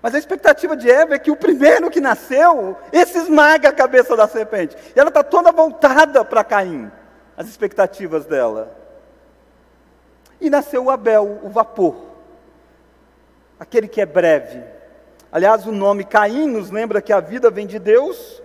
Mas 0.00 0.14
a 0.14 0.18
expectativa 0.18 0.76
de 0.76 0.90
Eva 0.90 1.14
é 1.14 1.18
que 1.18 1.30
o 1.30 1.36
primeiro 1.36 1.90
que 1.90 2.00
nasceu, 2.00 2.76
esse 2.92 3.18
esmaga 3.18 3.68
a 3.68 3.72
cabeça 3.72 4.16
da 4.16 4.28
serpente. 4.28 4.76
E 4.94 4.98
ela 4.98 5.08
está 5.08 5.24
toda 5.24 5.50
voltada 5.50 6.24
para 6.24 6.44
Caim, 6.44 6.90
as 7.36 7.48
expectativas 7.48 8.24
dela. 8.24 8.76
E 10.40 10.48
nasceu 10.48 10.84
o 10.84 10.90
Abel, 10.90 11.40
o 11.42 11.48
vapor, 11.48 11.96
aquele 13.58 13.88
que 13.88 14.00
é 14.00 14.06
breve. 14.06 14.62
Aliás, 15.32 15.66
o 15.66 15.72
nome 15.72 16.04
Caim 16.04 16.46
nos 16.46 16.70
lembra 16.70 17.02
que 17.02 17.12
a 17.12 17.20
vida 17.20 17.50
vem 17.50 17.66
de 17.66 17.80
Deus, 17.80 18.40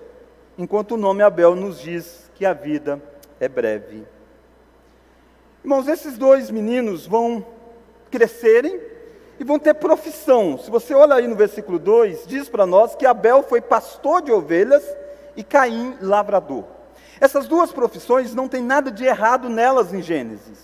enquanto 0.57 0.93
o 0.93 0.97
nome 0.97 1.21
Abel 1.21 1.55
nos 1.55 1.79
diz 1.79 2.31
que 2.33 2.47
a 2.47 2.53
vida 2.53 2.99
é 3.39 3.47
breve. 3.47 4.07
Irmãos, 5.63 5.87
esses 5.87 6.17
dois 6.17 6.49
meninos 6.49 7.05
vão 7.05 7.45
crescerem 8.09 8.92
e 9.43 9.45
vão 9.45 9.59
ter 9.59 9.73
profissão. 9.73 10.57
Se 10.57 10.71
você 10.71 10.93
olha 10.93 11.15
aí 11.15 11.27
no 11.27 11.35
versículo 11.35 11.77
2, 11.77 12.25
diz 12.25 12.47
para 12.47 12.65
nós 12.65 12.95
que 12.95 13.05
Abel 13.05 13.43
foi 13.43 13.59
pastor 13.59 14.21
de 14.21 14.31
ovelhas 14.31 14.81
e 15.35 15.43
Caim 15.43 15.97
lavrador. 15.99 16.63
Essas 17.19 17.45
duas 17.45 17.69
profissões 17.69 18.33
não 18.33 18.47
tem 18.47 18.63
nada 18.63 18.89
de 18.89 19.03
errado 19.03 19.49
nelas 19.49 19.93
em 19.93 20.01
Gênesis. 20.01 20.59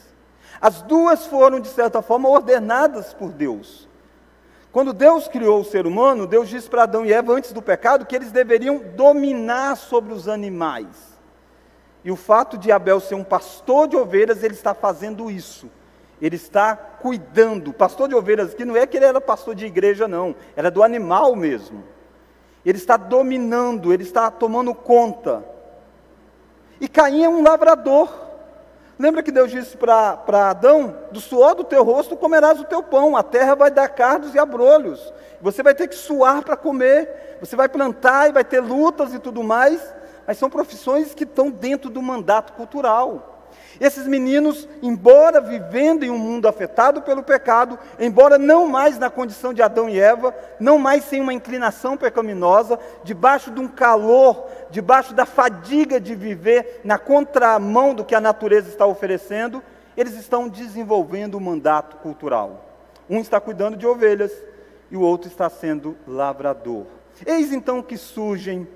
As 0.62 0.82
duas 0.82 1.26
foram, 1.26 1.60
de 1.60 1.68
certa 1.68 2.02
forma, 2.02 2.30
ordenadas 2.30 3.14
por 3.14 3.34
Deus. 3.34 3.90
Quando 4.72 4.94
Deus 4.94 5.28
criou 5.28 5.60
o 5.60 5.66
ser 5.66 5.86
humano, 5.86 6.26
Deus 6.26 6.48
disse 6.48 6.70
para 6.70 6.84
Adão 6.84 7.06
e 7.06 7.12
Eva, 7.12 7.34
antes 7.34 7.52
do 7.52 7.62
pecado, 7.62 8.06
que 8.06 8.16
eles 8.16 8.32
deveriam 8.32 8.80
dominar 8.96 9.76
sobre 9.76 10.14
os 10.14 10.30
animais. 10.30 11.20
E 12.02 12.12
o 12.12 12.16
fato 12.16 12.58
de 12.58 12.72
Abel 12.72 13.02
ser 13.02 13.16
um 13.16 13.26
pastor 13.26 13.90
de 13.90 13.98
ovelhas, 13.98 14.42
ele 14.42 14.54
está 14.54 14.74
fazendo 14.74 15.30
isso. 15.30 15.70
Ele 16.22 16.36
está 16.36 16.76
cuidando. 16.76 17.72
Pastor 17.72 18.08
de 18.10 18.16
ovelhas 18.16 18.54
aqui 18.54 18.66
não 18.66 18.76
é 18.76 18.86
que 18.86 18.98
ele 18.98 19.06
era 19.06 19.22
pastor 19.22 19.56
de 19.56 19.66
igreja, 19.66 20.08
não. 20.08 20.36
Era 20.56 20.70
do 20.70 20.84
animal 20.84 21.36
mesmo. 21.36 21.84
Ele 22.66 22.78
está 22.78 22.98
dominando, 22.98 23.94
ele 23.94 24.04
está 24.04 24.30
tomando 24.30 24.74
conta. 24.74 25.44
E 26.80 26.88
Caim 26.88 27.24
é 27.24 27.30
um 27.30 27.42
lavrador. 27.42 28.10
Lembra 28.98 29.24
que 29.24 29.32
Deus 29.32 29.50
disse 29.50 29.78
para 29.78 30.50
Adão: 30.50 30.96
Do 31.12 31.22
suor 31.22 31.56
do 31.56 31.64
teu 31.64 31.84
rosto 31.84 32.18
comerás 32.18 32.60
o 32.60 32.66
teu 32.66 32.84
pão, 32.84 33.16
a 33.16 33.24
terra 33.24 33.56
vai 33.56 33.72
dar 33.72 33.88
cardos 33.88 34.36
e 34.36 34.40
abrolhos. 34.40 35.14
Você 35.42 35.64
vai 35.64 35.74
ter 35.74 35.88
que 35.88 35.96
suar 35.96 36.44
para 36.44 36.58
comer, 36.58 37.38
você 37.40 37.56
vai 37.56 37.70
plantar 37.70 38.30
e 38.30 38.34
vai 38.34 38.44
ter 38.44 38.60
lutas 38.60 39.14
e 39.14 39.20
tudo 39.20 39.42
mais, 39.42 39.82
mas 40.28 40.38
são 40.38 40.50
profissões 40.50 41.14
que 41.14 41.24
estão 41.24 41.50
dentro 41.50 41.90
do 41.90 42.02
mandato 42.02 42.52
cultural. 42.54 43.29
Esses 43.80 44.06
meninos, 44.06 44.68
embora 44.82 45.40
vivendo 45.40 46.04
em 46.04 46.10
um 46.10 46.18
mundo 46.18 46.48
afetado 46.48 47.02
pelo 47.02 47.24
pecado, 47.24 47.80
embora 47.98 48.38
não 48.38 48.68
mais 48.68 49.00
na 49.00 49.10
condição 49.10 49.54
de 49.54 49.62
Adão 49.62 49.88
e 49.88 49.98
Eva, 49.98 50.36
não 50.60 50.78
mais 50.78 51.06
sem 51.06 51.22
uma 51.22 51.34
inclinação 51.34 51.96
pecaminosa, 51.96 52.78
debaixo 53.06 53.52
de 53.52 53.62
um 53.62 53.68
calor, 53.70 54.48
debaixo 54.70 55.14
da 55.14 55.26
fadiga 55.26 56.00
de 56.00 56.14
viver 56.14 56.82
na 56.84 56.98
contramão 56.98 57.94
do 57.94 58.04
que 58.04 58.14
a 58.14 58.20
natureza 58.20 58.68
está 58.68 58.86
oferecendo, 58.86 59.64
eles 59.96 60.16
estão 60.16 60.50
desenvolvendo 60.50 61.36
o 61.36 61.38
um 61.38 61.42
mandato 61.42 61.98
cultural. 61.98 62.66
Um 63.10 63.20
está 63.20 63.40
cuidando 63.40 63.78
de 63.78 63.88
ovelhas 63.88 64.32
e 64.92 64.98
o 64.98 65.02
outro 65.02 65.30
está 65.30 65.50
sendo 65.50 65.96
lavrador. 66.06 66.86
Eis 67.26 67.54
então 67.54 67.82
que 67.82 67.98
surgem 67.98 68.68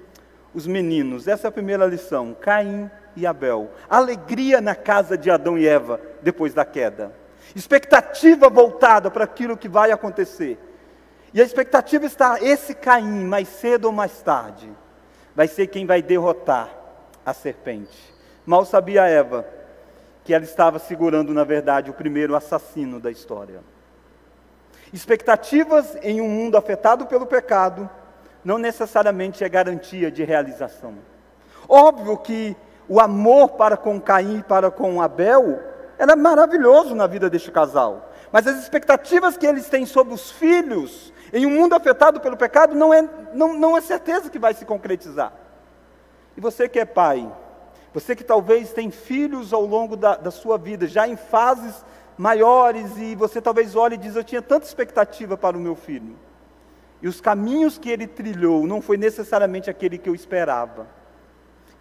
os 0.54 0.66
meninos. 0.66 1.28
Essa 1.28 1.48
é 1.48 1.50
a 1.50 1.52
primeira 1.52 1.86
lição. 1.86 2.36
Caim 2.40 2.90
e 3.16 3.26
Abel. 3.26 3.72
Alegria 3.90 4.62
na 4.62 4.76
casa 4.76 5.18
de 5.18 5.30
Adão 5.30 5.58
e 5.58 5.68
Eva 5.68 6.00
depois 6.22 6.54
da 6.54 6.66
queda. 6.66 7.12
Expectativa 7.56 8.50
voltada 8.50 9.12
para 9.12 9.24
aquilo 9.24 9.58
que 9.58 9.68
vai 9.68 9.92
acontecer. 9.92 10.58
E 11.34 11.42
a 11.42 11.44
expectativa 11.44 12.06
está: 12.06 12.38
esse 12.42 12.74
Caim, 12.74 13.26
mais 13.26 13.48
cedo 13.48 13.86
ou 13.86 13.92
mais 13.92 14.22
tarde, 14.22 14.72
vai 15.36 15.48
ser 15.48 15.68
quem 15.68 15.86
vai 15.86 16.02
derrotar 16.02 16.70
a 17.26 17.34
serpente. 17.34 18.14
Mal 18.46 18.66
sabia 18.66 19.08
Eva 19.08 19.46
que 20.24 20.34
ela 20.34 20.44
estava 20.44 20.80
segurando, 20.80 21.34
na 21.34 21.44
verdade, 21.44 21.90
o 21.90 21.94
primeiro 21.94 22.36
assassino 22.36 23.00
da 23.00 23.12
história. 23.12 23.62
Expectativas 24.94 25.98
em 26.02 26.22
um 26.22 26.30
mundo 26.30 26.56
afetado 26.56 27.06
pelo 27.06 27.26
pecado 27.26 27.90
não 28.44 28.58
necessariamente 28.58 29.44
é 29.44 29.50
garantia 29.50 30.12
de 30.12 30.24
realização. 30.24 30.96
Óbvio 31.68 32.18
que 32.18 32.56
o 32.88 33.00
amor 33.00 33.52
para 33.52 33.78
com 33.78 34.00
Caim 34.00 34.40
e 34.40 34.44
para 34.44 34.70
com 34.70 35.02
Abel 35.02 35.60
era 35.98 36.16
maravilhoso 36.16 36.96
na 36.96 37.08
vida 37.08 37.30
deste 37.30 37.52
casal. 37.52 38.12
Mas 38.32 38.48
as 38.48 38.60
expectativas 38.60 39.38
que 39.38 39.46
eles 39.46 39.70
têm 39.70 39.86
sobre 39.86 40.14
os 40.14 40.32
filhos, 40.32 41.14
em 41.32 41.46
um 41.46 41.52
mundo 41.52 41.74
afetado 41.74 42.20
pelo 42.20 42.36
pecado, 42.36 42.76
não 42.76 42.94
é, 42.94 43.08
não, 43.34 43.54
não 43.54 43.78
é 43.78 43.82
certeza 43.82 44.30
que 44.30 44.40
vai 44.40 44.54
se 44.54 44.66
concretizar. 44.66 45.34
E 46.36 46.42
você 46.42 46.68
que 46.68 46.80
é 46.80 46.86
pai, 46.86 47.32
você 47.94 48.16
que 48.16 48.24
talvez 48.24 48.74
tem 48.74 48.90
filhos 48.90 49.54
ao 49.54 49.66
longo 49.66 49.96
da, 49.96 50.16
da 50.16 50.32
sua 50.32 50.58
vida, 50.58 50.88
já 50.88 51.08
em 51.08 51.16
fases 51.16 51.86
maiores, 52.18 52.98
e 52.98 53.16
você 53.16 53.40
talvez 53.40 53.76
olhe 53.76 53.96
e 53.96 54.00
diz: 54.00 54.16
Eu 54.16 54.24
tinha 54.24 54.42
tanta 54.42 54.66
expectativa 54.66 55.38
para 55.38 55.56
o 55.56 55.60
meu 55.60 55.76
filho. 55.76 56.16
E 57.02 57.08
os 57.08 57.22
caminhos 57.22 57.78
que 57.78 57.90
ele 57.90 58.08
trilhou 58.08 58.66
não 58.66 58.82
foi 58.82 58.98
necessariamente 58.98 59.70
aquele 59.70 59.98
que 59.98 60.10
eu 60.10 60.16
esperava 60.16 60.88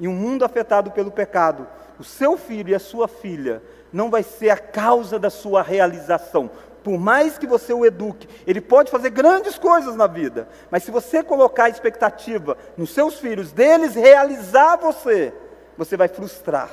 em 0.01 0.09
um 0.09 0.15
mundo 0.15 0.45
afetado 0.45 0.91
pelo 0.91 1.11
pecado, 1.11 1.67
o 1.99 2.05
seu 2.05 2.37
filho 2.37 2.71
e 2.71 2.75
a 2.75 2.79
sua 2.79 3.07
filha 3.07 3.63
não 3.93 4.11
vai 4.11 4.23
ser 4.23 4.51
a 4.51 4.57
causa 4.57 5.19
da 5.19 5.31
sua 5.31 5.63
realização. 5.63 6.51
Por 6.83 6.99
mais 6.99 7.39
que 7.39 7.47
você 7.47 7.73
o 7.73 7.87
eduque, 7.87 8.29
ele 8.47 8.61
pode 8.61 8.91
fazer 8.91 9.11
grandes 9.11 9.57
coisas 9.57 9.95
na 9.95 10.07
vida, 10.07 10.49
mas 10.71 10.83
se 10.83 10.91
você 10.91 11.23
colocar 11.23 11.65
a 11.65 11.69
expectativa 11.69 12.57
nos 12.77 12.91
seus 12.91 13.21
filhos, 13.21 13.53
deles 13.53 13.95
realizar 13.95 14.77
você, 14.77 15.33
você 15.77 15.97
vai 15.97 16.09
frustrar. 16.09 16.71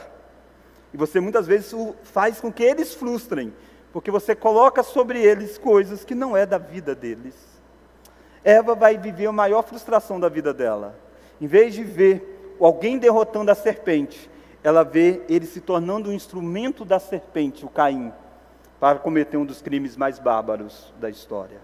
E 0.92 0.98
você 0.98 1.20
muitas 1.20 1.46
vezes 1.46 1.72
faz 2.04 2.42
com 2.42 2.52
que 2.52 2.64
eles 2.64 2.96
frustrem, 2.96 3.54
porque 3.94 4.10
você 4.10 4.36
coloca 4.36 4.82
sobre 4.82 5.22
eles 5.22 5.58
coisas 5.58 6.04
que 6.04 6.16
não 6.16 6.36
é 6.36 6.46
da 6.46 6.58
vida 6.58 6.96
deles. 6.96 7.36
Eva 8.44 8.74
vai 8.74 8.98
viver 8.98 9.28
a 9.28 9.32
maior 9.32 9.62
frustração 9.62 10.20
da 10.20 10.30
vida 10.30 10.54
dela. 10.54 10.96
Em 11.40 11.46
vez 11.46 11.74
de 11.74 11.84
ver 11.84 12.39
alguém 12.66 12.98
derrotando 12.98 13.52
a 13.52 13.56
serpente, 13.56 14.30
ela 14.64 14.84
vê 14.84 15.22
ele 15.30 15.46
se 15.46 15.62
tornando 15.62 16.10
um 16.10 16.14
instrumento 16.14 16.84
da 16.84 17.00
serpente, 17.00 17.66
o 17.66 17.70
Caim, 17.70 18.12
para 18.80 19.00
cometer 19.00 19.38
um 19.38 19.46
dos 19.46 19.62
crimes 19.62 19.96
mais 19.96 20.20
bárbaros 20.20 20.94
da 21.00 21.10
história. 21.10 21.60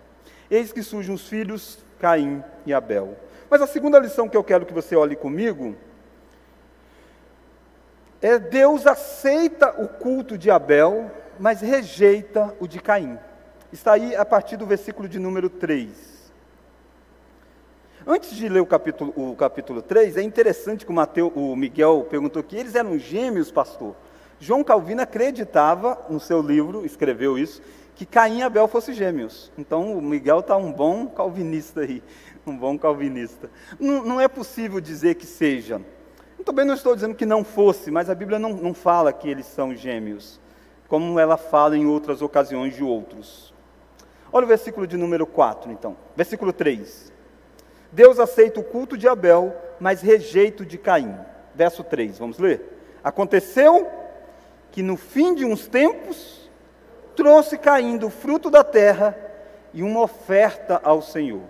Eis 0.50 0.72
que 0.72 0.84
surgem 0.84 1.14
os 1.14 1.28
filhos 1.28 1.80
Caim 2.00 2.44
e 2.66 2.74
Abel. 2.74 3.18
Mas 3.50 3.62
a 3.62 3.68
segunda 3.68 4.00
lição 4.00 4.28
que 4.28 4.38
eu 4.38 4.44
quero 4.44 4.66
que 4.66 4.74
você 4.74 4.96
olhe 4.96 5.16
comigo 5.16 5.76
é 8.22 8.40
Deus 8.40 8.88
aceita 8.88 9.82
o 9.82 9.88
culto 9.88 10.38
de 10.38 10.50
Abel, 10.50 11.12
mas 11.40 11.62
rejeita 11.62 12.56
o 12.60 12.68
de 12.68 12.80
Caim. 12.80 13.20
Está 13.72 13.94
aí 13.94 14.16
a 14.16 14.26
partir 14.26 14.58
do 14.58 14.66
versículo 14.66 15.08
de 15.08 15.20
número 15.20 15.50
3. 15.50 16.25
Antes 18.08 18.36
de 18.36 18.48
ler 18.48 18.60
o 18.60 18.68
capítulo, 18.68 19.12
o 19.16 19.36
capítulo 19.36 19.82
3, 19.82 20.18
é 20.18 20.22
interessante 20.22 20.86
que 20.86 20.92
o, 20.92 20.94
Mateu, 20.94 21.30
o 21.36 21.56
Miguel 21.56 22.06
perguntou 22.08 22.44
que 22.44 22.56
eles 22.56 22.76
eram 22.76 23.00
gêmeos, 23.00 23.52
pastor. 23.52 23.96
João 24.40 24.64
Calvino 24.64 25.02
acreditava, 25.02 26.06
no 26.08 26.20
seu 26.20 26.40
livro, 26.40 26.86
escreveu 26.86 27.36
isso, 27.36 27.64
que 27.96 28.06
Caim 28.06 28.40
e 28.40 28.44
Abel 28.44 28.68
fossem 28.68 28.94
gêmeos. 28.94 29.52
Então 29.58 29.98
o 29.98 30.02
Miguel 30.04 30.42
está 30.42 30.56
um 30.56 30.72
bom 30.72 31.08
calvinista 31.08 31.82
aí, 31.82 32.04
um 32.46 32.56
bom 32.56 32.78
calvinista. 32.78 33.50
Não, 33.80 34.06
não 34.06 34.22
é 34.22 34.28
possível 34.28 34.80
dizer 34.80 35.16
que 35.16 35.26
seja. 35.26 35.82
Também 36.46 36.64
não 36.64 36.76
estou 36.76 36.94
dizendo 36.94 37.16
que 37.16 37.26
não 37.26 37.44
fosse, 37.44 37.90
mas 37.90 38.08
a 38.08 38.14
Bíblia 38.14 38.38
não, 38.38 38.54
não 38.54 38.76
fala 38.76 39.12
que 39.12 39.28
eles 39.28 39.48
são 39.48 39.76
gêmeos, 39.76 40.40
como 40.88 41.20
ela 41.20 41.38
fala 41.38 41.76
em 41.76 41.88
outras 41.88 42.22
ocasiões 42.22 42.76
de 42.76 42.84
outros. 42.84 43.52
Olha 44.32 44.46
o 44.46 44.48
versículo 44.48 44.86
de 44.86 44.96
número 44.96 45.26
4, 45.26 45.72
então. 45.72 45.98
Versículo 46.16 46.54
3. 46.54 47.15
Deus 47.96 48.20
aceita 48.20 48.60
o 48.60 48.64
culto 48.64 48.98
de 48.98 49.08
Abel, 49.08 49.56
mas 49.80 50.02
rejeita 50.02 50.64
o 50.64 50.66
de 50.66 50.78
Caim. 50.78 51.18
Verso 51.56 51.82
3, 51.82 52.20
vamos 52.20 52.38
ler? 52.38 52.78
Aconteceu 53.02 53.90
que 54.70 54.84
no 54.84 54.98
fim 54.98 55.34
de 55.34 55.46
uns 55.46 55.66
tempos, 55.66 56.52
trouxe 57.16 57.58
Caim 57.58 57.96
do 57.96 58.10
fruto 58.10 58.52
da 58.52 58.66
terra 58.66 59.18
e 59.74 59.82
uma 59.82 60.02
oferta 60.02 60.82
ao 60.84 61.02
Senhor. 61.02 61.44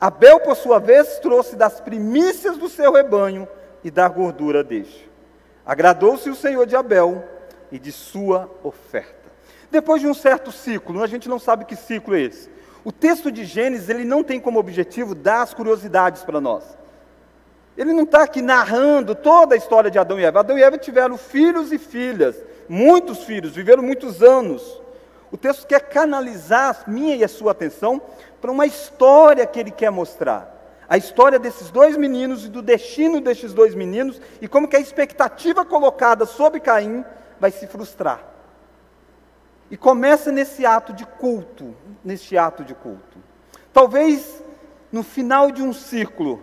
Abel, 0.00 0.38
por 0.38 0.54
sua 0.54 0.78
vez, 0.78 1.18
trouxe 1.18 1.56
das 1.56 1.80
primícias 1.80 2.56
do 2.56 2.68
seu 2.68 2.92
rebanho 2.92 3.48
e 3.82 3.90
da 3.90 4.08
gordura 4.08 4.62
deste. 4.62 5.10
Agradou-se 5.66 6.30
o 6.30 6.36
Senhor 6.36 6.64
de 6.64 6.76
Abel 6.76 7.24
e 7.72 7.78
de 7.78 7.90
sua 7.90 8.48
oferta. 8.62 9.16
Depois 9.68 10.00
de 10.00 10.06
um 10.06 10.14
certo 10.14 10.52
ciclo, 10.52 11.02
a 11.02 11.08
gente 11.08 11.28
não 11.28 11.40
sabe 11.40 11.64
que 11.64 11.74
ciclo 11.74 12.14
é 12.14 12.20
esse. 12.20 12.48
O 12.84 12.92
texto 12.92 13.30
de 13.30 13.44
Gênesis, 13.44 13.88
ele 13.88 14.04
não 14.04 14.22
tem 14.22 14.40
como 14.40 14.58
objetivo 14.58 15.14
dar 15.14 15.42
as 15.42 15.52
curiosidades 15.52 16.22
para 16.22 16.40
nós. 16.40 16.64
Ele 17.76 17.92
não 17.92 18.02
está 18.02 18.22
aqui 18.22 18.42
narrando 18.42 19.14
toda 19.14 19.54
a 19.54 19.58
história 19.58 19.90
de 19.90 19.98
Adão 19.98 20.18
e 20.18 20.24
Eva. 20.24 20.40
Adão 20.40 20.58
e 20.58 20.62
Eva 20.62 20.76
tiveram 20.78 21.16
filhos 21.16 21.72
e 21.72 21.78
filhas, 21.78 22.36
muitos 22.68 23.24
filhos, 23.24 23.54
viveram 23.54 23.82
muitos 23.82 24.22
anos. 24.22 24.80
O 25.30 25.36
texto 25.36 25.66
quer 25.66 25.80
canalizar 25.80 26.84
a 26.84 26.90
minha 26.90 27.14
e 27.14 27.22
a 27.22 27.28
sua 27.28 27.52
atenção 27.52 28.00
para 28.40 28.50
uma 28.50 28.66
história 28.66 29.46
que 29.46 29.60
ele 29.60 29.70
quer 29.70 29.90
mostrar. 29.90 30.56
A 30.88 30.96
história 30.96 31.38
desses 31.38 31.70
dois 31.70 31.96
meninos 31.96 32.46
e 32.46 32.48
do 32.48 32.62
destino 32.62 33.20
destes 33.20 33.52
dois 33.52 33.74
meninos 33.74 34.20
e 34.40 34.48
como 34.48 34.66
que 34.66 34.76
a 34.76 34.80
expectativa 34.80 35.64
colocada 35.64 36.24
sobre 36.24 36.60
Caim 36.60 37.04
vai 37.38 37.50
se 37.50 37.66
frustrar. 37.66 38.37
E 39.70 39.76
começa 39.76 40.32
nesse 40.32 40.64
ato 40.64 40.92
de 40.92 41.04
culto, 41.04 41.74
neste 42.04 42.36
ato 42.38 42.64
de 42.64 42.74
culto. 42.74 43.18
Talvez 43.72 44.42
no 44.90 45.02
final 45.02 45.50
de 45.50 45.62
um 45.62 45.72
ciclo, 45.72 46.42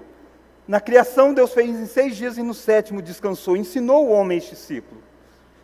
na 0.68 0.80
criação 0.80 1.34
Deus 1.34 1.54
fez 1.54 1.70
em 1.70 1.86
seis 1.86 2.16
dias 2.16 2.38
e 2.38 2.44
no 2.44 2.54
sétimo 2.54 3.02
descansou, 3.02 3.58
ensinou 3.58 4.08
o 4.08 4.12
homem 4.12 4.38
este 4.38 4.56
ciclo. 4.56 4.98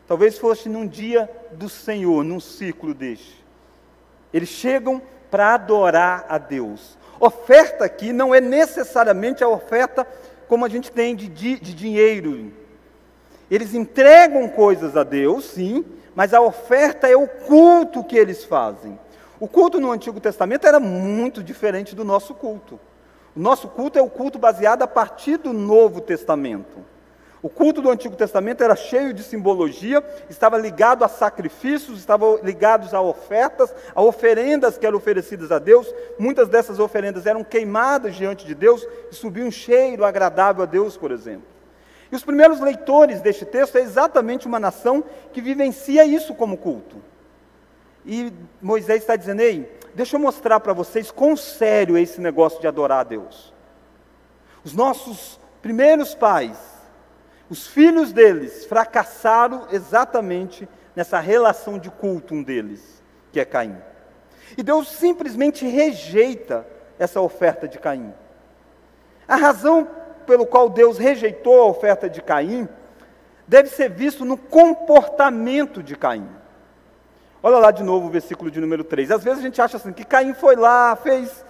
Talvez 0.07 0.37
fosse 0.37 0.67
num 0.67 0.87
dia 0.87 1.29
do 1.53 1.69
Senhor, 1.69 2.23
num 2.23 2.39
ciclo 2.39 2.93
deste. 2.93 3.45
Eles 4.33 4.49
chegam 4.49 5.01
para 5.29 5.53
adorar 5.53 6.25
a 6.27 6.37
Deus. 6.37 6.97
Oferta 7.19 7.85
aqui 7.85 8.11
não 8.11 8.33
é 8.33 8.41
necessariamente 8.41 9.43
a 9.43 9.47
oferta 9.47 10.05
como 10.47 10.65
a 10.65 10.69
gente 10.69 10.91
tem 10.91 11.15
de, 11.15 11.27
de, 11.29 11.59
de 11.59 11.73
dinheiro. 11.73 12.51
Eles 13.49 13.73
entregam 13.73 14.49
coisas 14.49 14.97
a 14.97 15.03
Deus, 15.03 15.45
sim, 15.45 15.85
mas 16.15 16.33
a 16.33 16.41
oferta 16.41 17.07
é 17.07 17.15
o 17.15 17.27
culto 17.27 18.03
que 18.03 18.17
eles 18.17 18.43
fazem. 18.43 18.99
O 19.39 19.47
culto 19.47 19.79
no 19.79 19.91
Antigo 19.91 20.19
Testamento 20.19 20.67
era 20.67 20.79
muito 20.79 21.41
diferente 21.41 21.95
do 21.95 22.03
nosso 22.03 22.33
culto. 22.33 22.79
O 23.35 23.39
nosso 23.39 23.67
culto 23.67 23.97
é 23.97 24.01
o 24.01 24.09
culto 24.09 24.37
baseado 24.37 24.83
a 24.83 24.87
partir 24.87 25.37
do 25.37 25.53
Novo 25.53 26.01
Testamento. 26.01 26.85
O 27.41 27.49
culto 27.49 27.81
do 27.81 27.89
Antigo 27.89 28.15
Testamento 28.15 28.63
era 28.63 28.75
cheio 28.75 29.15
de 29.15 29.23
simbologia, 29.23 30.03
estava 30.29 30.59
ligado 30.59 31.03
a 31.03 31.07
sacrifícios, 31.07 31.97
estava 31.97 32.39
ligados 32.43 32.93
a 32.93 33.01
ofertas, 33.01 33.73
a 33.95 34.01
oferendas 34.01 34.77
que 34.77 34.85
eram 34.85 34.97
oferecidas 34.97 35.51
a 35.51 35.57
Deus. 35.57 35.91
Muitas 36.19 36.47
dessas 36.47 36.77
oferendas 36.77 37.25
eram 37.25 37.43
queimadas 37.43 38.15
diante 38.15 38.45
de 38.45 38.53
Deus 38.53 38.87
e 39.11 39.15
subia 39.15 39.43
um 39.43 39.49
cheiro 39.49 40.05
agradável 40.05 40.61
a 40.61 40.67
Deus, 40.67 40.95
por 40.95 41.11
exemplo. 41.11 41.50
E 42.11 42.15
os 42.15 42.23
primeiros 42.23 42.59
leitores 42.59 43.21
deste 43.21 43.45
texto 43.45 43.77
é 43.77 43.81
exatamente 43.81 44.45
uma 44.45 44.59
nação 44.59 45.03
que 45.31 45.41
vivencia 45.41 46.03
isso 46.03 46.35
como 46.35 46.57
culto. 46.57 47.01
E 48.05 48.33
Moisés 48.61 49.01
está 49.01 49.15
dizendo: 49.15 49.41
ei, 49.41 49.71
deixa 49.95 50.17
eu 50.17 50.19
mostrar 50.19 50.59
para 50.59 50.73
vocês 50.73 51.09
quão 51.09 51.37
sério 51.37 51.95
é 51.95 52.01
esse 52.01 52.19
negócio 52.19 52.59
de 52.59 52.67
adorar 52.67 52.99
a 52.99 53.03
Deus. 53.03 53.53
Os 54.63 54.73
nossos 54.73 55.39
primeiros 55.61 56.13
pais, 56.13 56.57
os 57.49 57.65
filhos 57.65 58.11
deles 58.11 58.65
fracassaram 58.65 59.67
exatamente 59.71 60.67
nessa 60.95 61.19
relação 61.19 61.79
de 61.79 61.89
culto 61.89 62.33
um 62.33 62.43
deles, 62.43 63.01
que 63.31 63.39
é 63.39 63.45
Caim. 63.45 63.77
E 64.57 64.63
Deus 64.63 64.89
simplesmente 64.89 65.65
rejeita 65.65 66.67
essa 66.99 67.21
oferta 67.21 67.67
de 67.67 67.79
Caim. 67.79 68.13
A 69.27 69.35
razão 69.37 69.87
pelo 70.25 70.45
qual 70.45 70.69
Deus 70.69 70.97
rejeitou 70.97 71.61
a 71.61 71.65
oferta 71.65 72.09
de 72.09 72.21
Caim 72.21 72.67
deve 73.47 73.69
ser 73.69 73.89
visto 73.89 74.23
no 74.23 74.37
comportamento 74.37 75.83
de 75.83 75.95
Caim. 75.95 76.27
Olha 77.43 77.57
lá 77.57 77.71
de 77.71 77.83
novo 77.83 78.07
o 78.07 78.09
versículo 78.09 78.49
de 78.49 78.61
número 78.61 78.83
3. 78.83 79.11
Às 79.11 79.23
vezes 79.23 79.39
a 79.39 79.41
gente 79.41 79.61
acha 79.61 79.77
assim 79.77 79.91
que 79.91 80.05
Caim 80.05 80.33
foi 80.33 80.55
lá, 80.55 80.95
fez 80.95 81.43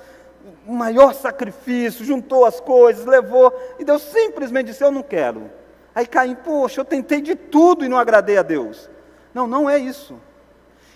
o 0.66 0.74
maior 0.74 1.14
sacrifício, 1.14 2.04
juntou 2.04 2.46
as 2.46 2.60
coisas, 2.60 3.06
levou, 3.06 3.54
e 3.78 3.86
Deus 3.86 4.02
simplesmente 4.02 4.68
disse: 4.68 4.84
Eu 4.84 4.92
não 4.92 5.04
quero. 5.04 5.52
Aí 5.94 6.08
Caim, 6.08 6.36
poxa, 6.36 6.82
eu 6.82 6.86
tentei 6.86 7.22
de 7.22 7.36
tudo 7.36 7.86
e 7.86 7.90
não 7.90 7.98
agradei 7.98 8.38
a 8.38 8.42
Deus. 8.42 8.90
Não, 9.34 9.46
não 9.46 9.70
é 9.70 9.78
isso. 9.78 10.20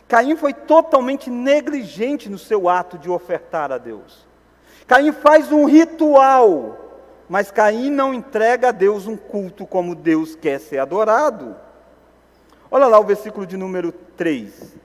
Caim 0.08 0.36
foi 0.36 0.54
totalmente 0.54 1.30
negligente 1.30 2.30
no 2.30 2.38
seu 2.38 2.70
ato 2.70 2.98
de 2.98 3.10
ofertar 3.10 3.72
a 3.72 3.78
Deus. 3.78 4.26
Caim 4.88 5.12
faz 5.12 5.52
um 5.52 5.66
ritual, 5.66 6.85
mas 7.28 7.52
Caim 7.52 7.90
não 7.90 8.14
entrega 8.14 8.70
a 8.70 8.72
Deus 8.72 9.08
um 9.08 9.18
culto 9.18 9.66
como 9.66 9.96
Deus 9.96 10.36
quer 10.36 10.60
ser 10.60 10.78
adorado. 10.78 11.56
Olha 12.70 12.88
lá 12.88 13.00
o 13.00 13.04
versículo 13.04 13.46
de 13.46 13.58
número 13.58 13.92
3. 13.92 14.76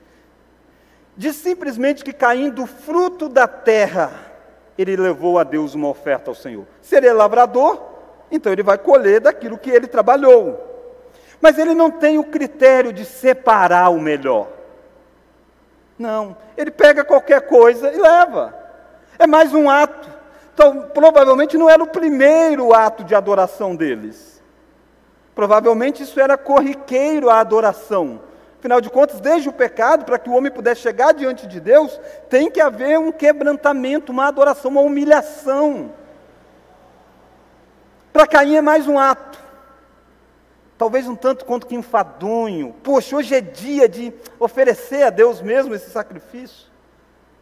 Diz 1.15 1.35
simplesmente 1.35 2.03
que 2.03 2.13
Caim, 2.13 2.49
do 2.49 2.65
fruto 2.65 3.29
da 3.29 3.47
terra, 3.47 4.11
ele 4.77 4.95
levou 4.95 5.37
a 5.37 5.43
Deus 5.43 5.75
uma 5.75 5.89
oferta 5.89 6.31
ao 6.31 6.35
Senhor. 6.35 6.65
Seria 6.81 7.13
lavrador, 7.13 7.81
então 8.31 8.51
ele 8.51 8.63
vai 8.63 8.77
colher 8.77 9.19
daquilo 9.19 9.57
que 9.57 9.69
ele 9.69 9.87
trabalhou. 9.87 10.67
Mas 11.39 11.57
ele 11.57 11.73
não 11.73 11.91
tem 11.91 12.17
o 12.17 12.23
critério 12.23 12.93
de 12.93 13.03
separar 13.03 13.89
o 13.89 13.99
melhor. 13.99 14.47
Não, 15.97 16.35
ele 16.57 16.71
pega 16.71 17.03
qualquer 17.03 17.41
coisa 17.41 17.91
e 17.91 17.97
leva. 17.97 18.57
É 19.19 19.27
mais 19.27 19.53
um 19.53 19.69
ato. 19.69 20.09
Então, 20.53 20.89
provavelmente 20.93 21.57
não 21.57 21.69
era 21.69 21.81
o 21.81 21.87
primeiro 21.87 22.73
ato 22.73 23.03
de 23.03 23.15
adoração 23.15 23.75
deles. 23.75 24.41
Provavelmente 25.33 26.03
isso 26.03 26.19
era 26.19 26.37
corriqueiro 26.37 27.29
a 27.29 27.39
adoração. 27.39 28.21
Afinal 28.59 28.79
de 28.79 28.91
contas, 28.91 29.19
desde 29.19 29.49
o 29.49 29.53
pecado, 29.53 30.05
para 30.05 30.19
que 30.19 30.29
o 30.29 30.33
homem 30.33 30.51
pudesse 30.51 30.81
chegar 30.81 31.13
diante 31.13 31.47
de 31.47 31.59
Deus, 31.59 31.99
tem 32.29 32.51
que 32.51 32.61
haver 32.61 32.99
um 32.99 33.11
quebrantamento, 33.11 34.11
uma 34.11 34.27
adoração, 34.27 34.69
uma 34.69 34.81
humilhação. 34.81 35.91
Para 38.13 38.27
Caim 38.27 38.55
é 38.55 38.61
mais 38.61 38.87
um 38.87 38.99
ato. 38.99 39.39
Talvez 40.77 41.07
um 41.07 41.15
tanto 41.15 41.45
quanto 41.45 41.65
que 41.65 41.75
enfadonho. 41.75 42.75
Poxa, 42.83 43.15
hoje 43.15 43.33
é 43.33 43.41
dia 43.41 43.87
de 43.87 44.13
oferecer 44.39 45.03
a 45.03 45.09
Deus 45.09 45.41
mesmo 45.41 45.73
esse 45.73 45.89
sacrifício. 45.89 46.67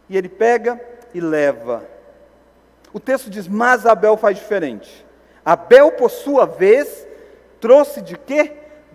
E 0.08 0.16
ele 0.16 0.28
pega 0.28 0.80
e 1.12 1.20
leva. 1.20 1.84
O 2.92 3.00
texto 3.00 3.30
diz: 3.30 3.46
Mas 3.46 3.86
Abel 3.86 4.16
faz 4.16 4.36
diferente. 4.36 5.06
Abel, 5.44 5.92
por 5.92 6.10
sua 6.10 6.46
vez, 6.46 7.06
trouxe 7.60 8.02
de 8.02 8.16
quê? 8.16 8.52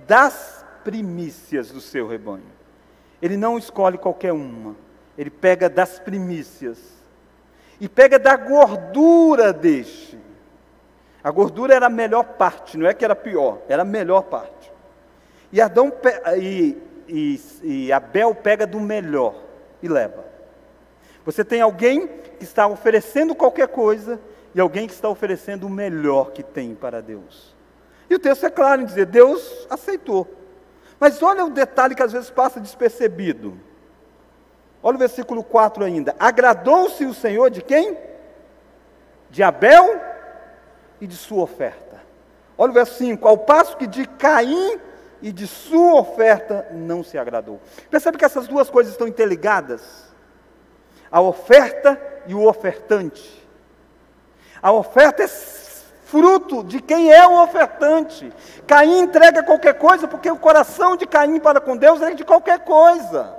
Das 0.08 0.66
primícias 0.84 1.72
do 1.72 1.82
seu 1.82 2.08
rebanho. 2.08 2.44
Ele 3.22 3.38
não 3.38 3.58
escolhe 3.58 3.98
qualquer 3.98 4.34
uma. 4.34 4.76
Ele 5.18 5.30
pega 5.30 5.70
das 5.70 6.00
primícias. 6.00 6.78
E 7.80 7.90
pega 7.90 8.20
da 8.20 8.36
gordura 8.36 9.52
deste. 9.52 10.20
A 11.24 11.32
gordura 11.32 11.74
era 11.74 11.88
a 11.88 11.90
melhor 11.90 12.24
parte, 12.24 12.78
não 12.78 12.86
é 12.86 12.94
que 12.94 13.04
era 13.04 13.16
pior, 13.16 13.58
era 13.68 13.82
a 13.82 13.86
melhor 13.86 14.26
parte. 14.26 14.72
E, 15.52 15.60
Adão, 15.60 15.92
e, 16.38 16.78
e, 17.08 17.42
e 17.64 17.92
Abel 17.92 18.36
pega 18.36 18.68
do 18.68 18.80
melhor 18.80 19.34
e 19.82 19.88
leva. 19.88 20.24
Você 21.26 21.44
tem 21.44 21.60
alguém 21.60 22.08
que 22.38 22.44
está 22.44 22.68
oferecendo 22.68 23.34
qualquer 23.34 23.68
coisa 23.68 24.20
e 24.54 24.60
alguém 24.60 24.88
que 24.88 24.94
está 24.94 25.10
oferecendo 25.10 25.66
o 25.66 25.70
melhor 25.70 26.32
que 26.32 26.44
tem 26.44 26.76
para 26.76 27.02
Deus. 27.02 27.56
E 28.10 28.16
o 28.16 28.20
texto 28.20 28.46
é 28.46 28.50
claro 28.50 28.82
em 28.82 28.86
dizer: 28.86 29.08
Deus 29.08 29.66
aceitou. 29.70 30.28
Mas 31.00 31.22
olha 31.22 31.44
o 31.44 31.50
detalhe 31.50 31.96
que 31.96 32.04
às 32.04 32.14
vezes 32.14 32.30
passa 32.30 32.60
despercebido. 32.60 33.60
Olha 34.82 34.96
o 34.96 35.00
versículo 35.00 35.44
4 35.44 35.84
ainda. 35.84 36.16
Agradou-se 36.20 37.04
o 37.06 37.14
Senhor 37.14 37.50
de 37.50 37.62
quem? 37.62 37.98
De 39.32 39.42
Abel 39.42 40.00
e 41.02 41.08
de 41.08 41.18
sua 41.18 41.44
oferta. 41.44 42.02
Olha 42.56 42.70
o 42.70 42.74
verso 42.74 42.94
5: 43.00 43.28
Ao 43.28 43.38
passo 43.38 43.76
que 43.78 43.88
de 43.88 44.06
Caim 44.06 44.80
e 45.22 45.32
de 45.32 45.48
sua 45.48 46.00
oferta 46.00 46.68
não 46.72 47.04
se 47.04 47.18
agradou. 47.18 47.60
Percebe 47.90 48.18
que 48.18 48.26
essas 48.26 48.48
duas 48.48 48.70
coisas 48.70 48.94
estão 48.94 49.08
interligadas? 49.08 50.15
A 51.16 51.22
oferta 51.22 51.98
e 52.28 52.36
o 52.36 52.46
ofertante. 52.46 53.48
A 54.62 54.74
oferta 54.74 55.24
é 55.24 55.28
fruto 55.28 56.62
de 56.62 56.82
quem 56.82 57.10
é 57.14 57.26
o 57.26 57.42
ofertante. 57.42 58.34
Caim 58.68 59.00
entrega 59.00 59.42
qualquer 59.42 59.76
coisa 59.76 60.10
porque 60.10 60.30
o 60.30 60.38
coração 60.38 60.98
de 60.98 61.06
Caim 61.06 61.40
para 61.40 61.62
com 61.62 61.78
Deus 61.78 62.02
é 62.02 62.14
de 62.14 62.26
qualquer 62.26 62.66
coisa. 62.66 63.34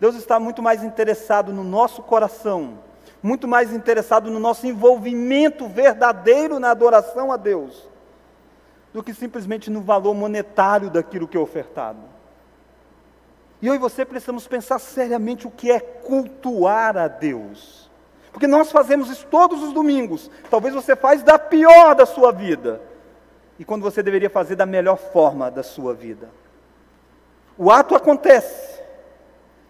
Deus 0.00 0.16
está 0.16 0.40
muito 0.40 0.60
mais 0.60 0.82
interessado 0.82 1.52
no 1.52 1.62
nosso 1.62 2.02
coração 2.02 2.78
muito 3.22 3.46
mais 3.46 3.72
interessado 3.72 4.30
no 4.30 4.40
nosso 4.40 4.66
envolvimento 4.66 5.68
verdadeiro 5.68 6.58
na 6.58 6.70
adoração 6.70 7.30
a 7.30 7.36
Deus, 7.36 7.86
do 8.92 9.02
que 9.02 9.12
simplesmente 9.12 9.70
no 9.70 9.82
valor 9.82 10.14
monetário 10.14 10.90
daquilo 10.90 11.28
que 11.28 11.36
é 11.36 11.40
ofertado. 11.40 12.00
E 13.62 13.66
eu 13.66 13.74
e 13.74 13.78
você 13.78 14.04
precisamos 14.04 14.46
pensar 14.46 14.78
seriamente 14.78 15.46
o 15.46 15.50
que 15.50 15.70
é 15.70 15.80
cultuar 15.80 16.96
a 16.96 17.08
Deus. 17.08 17.90
Porque 18.32 18.46
nós 18.46 18.70
fazemos 18.70 19.10
isso 19.10 19.26
todos 19.26 19.62
os 19.62 19.72
domingos. 19.72 20.30
Talvez 20.50 20.74
você 20.74 20.96
faz 20.96 21.22
da 21.22 21.38
pior 21.38 21.94
da 21.94 22.06
sua 22.06 22.32
vida. 22.32 22.80
E 23.58 23.64
quando 23.64 23.82
você 23.82 24.02
deveria 24.02 24.30
fazer 24.30 24.56
da 24.56 24.64
melhor 24.64 24.96
forma 24.96 25.50
da 25.50 25.62
sua 25.62 25.92
vida. 25.92 26.30
O 27.58 27.70
ato 27.70 27.94
acontece. 27.94 28.80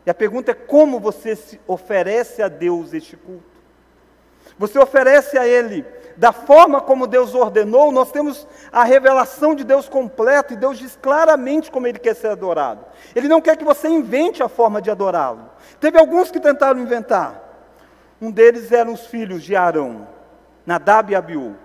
E 0.06 0.10
a 0.10 0.14
pergunta 0.14 0.52
é 0.52 0.54
como 0.54 1.00
você 1.00 1.36
oferece 1.66 2.42
a 2.42 2.48
Deus 2.48 2.92
este 2.92 3.16
culto. 3.16 3.44
Você 4.58 4.78
oferece 4.78 5.36
a 5.36 5.46
Ele 5.46 5.84
da 6.20 6.32
forma 6.32 6.82
como 6.82 7.06
Deus 7.06 7.34
ordenou, 7.34 7.90
nós 7.90 8.12
temos 8.12 8.46
a 8.70 8.84
revelação 8.84 9.54
de 9.54 9.64
Deus 9.64 9.88
completa 9.88 10.52
e 10.52 10.56
Deus 10.56 10.78
diz 10.78 10.94
claramente 11.00 11.70
como 11.70 11.86
Ele 11.86 11.98
quer 11.98 12.14
ser 12.14 12.26
adorado. 12.26 12.84
Ele 13.16 13.26
não 13.26 13.40
quer 13.40 13.56
que 13.56 13.64
você 13.64 13.88
invente 13.88 14.42
a 14.42 14.48
forma 14.48 14.82
de 14.82 14.90
adorá-lo. 14.90 15.48
Teve 15.80 15.98
alguns 15.98 16.30
que 16.30 16.38
tentaram 16.38 16.78
inventar. 16.78 17.42
Um 18.20 18.30
deles 18.30 18.70
eram 18.70 18.92
os 18.92 19.06
filhos 19.06 19.42
de 19.42 19.56
Arão, 19.56 20.06
Nadab 20.66 21.10
e 21.10 21.16
Abiú. 21.16 21.56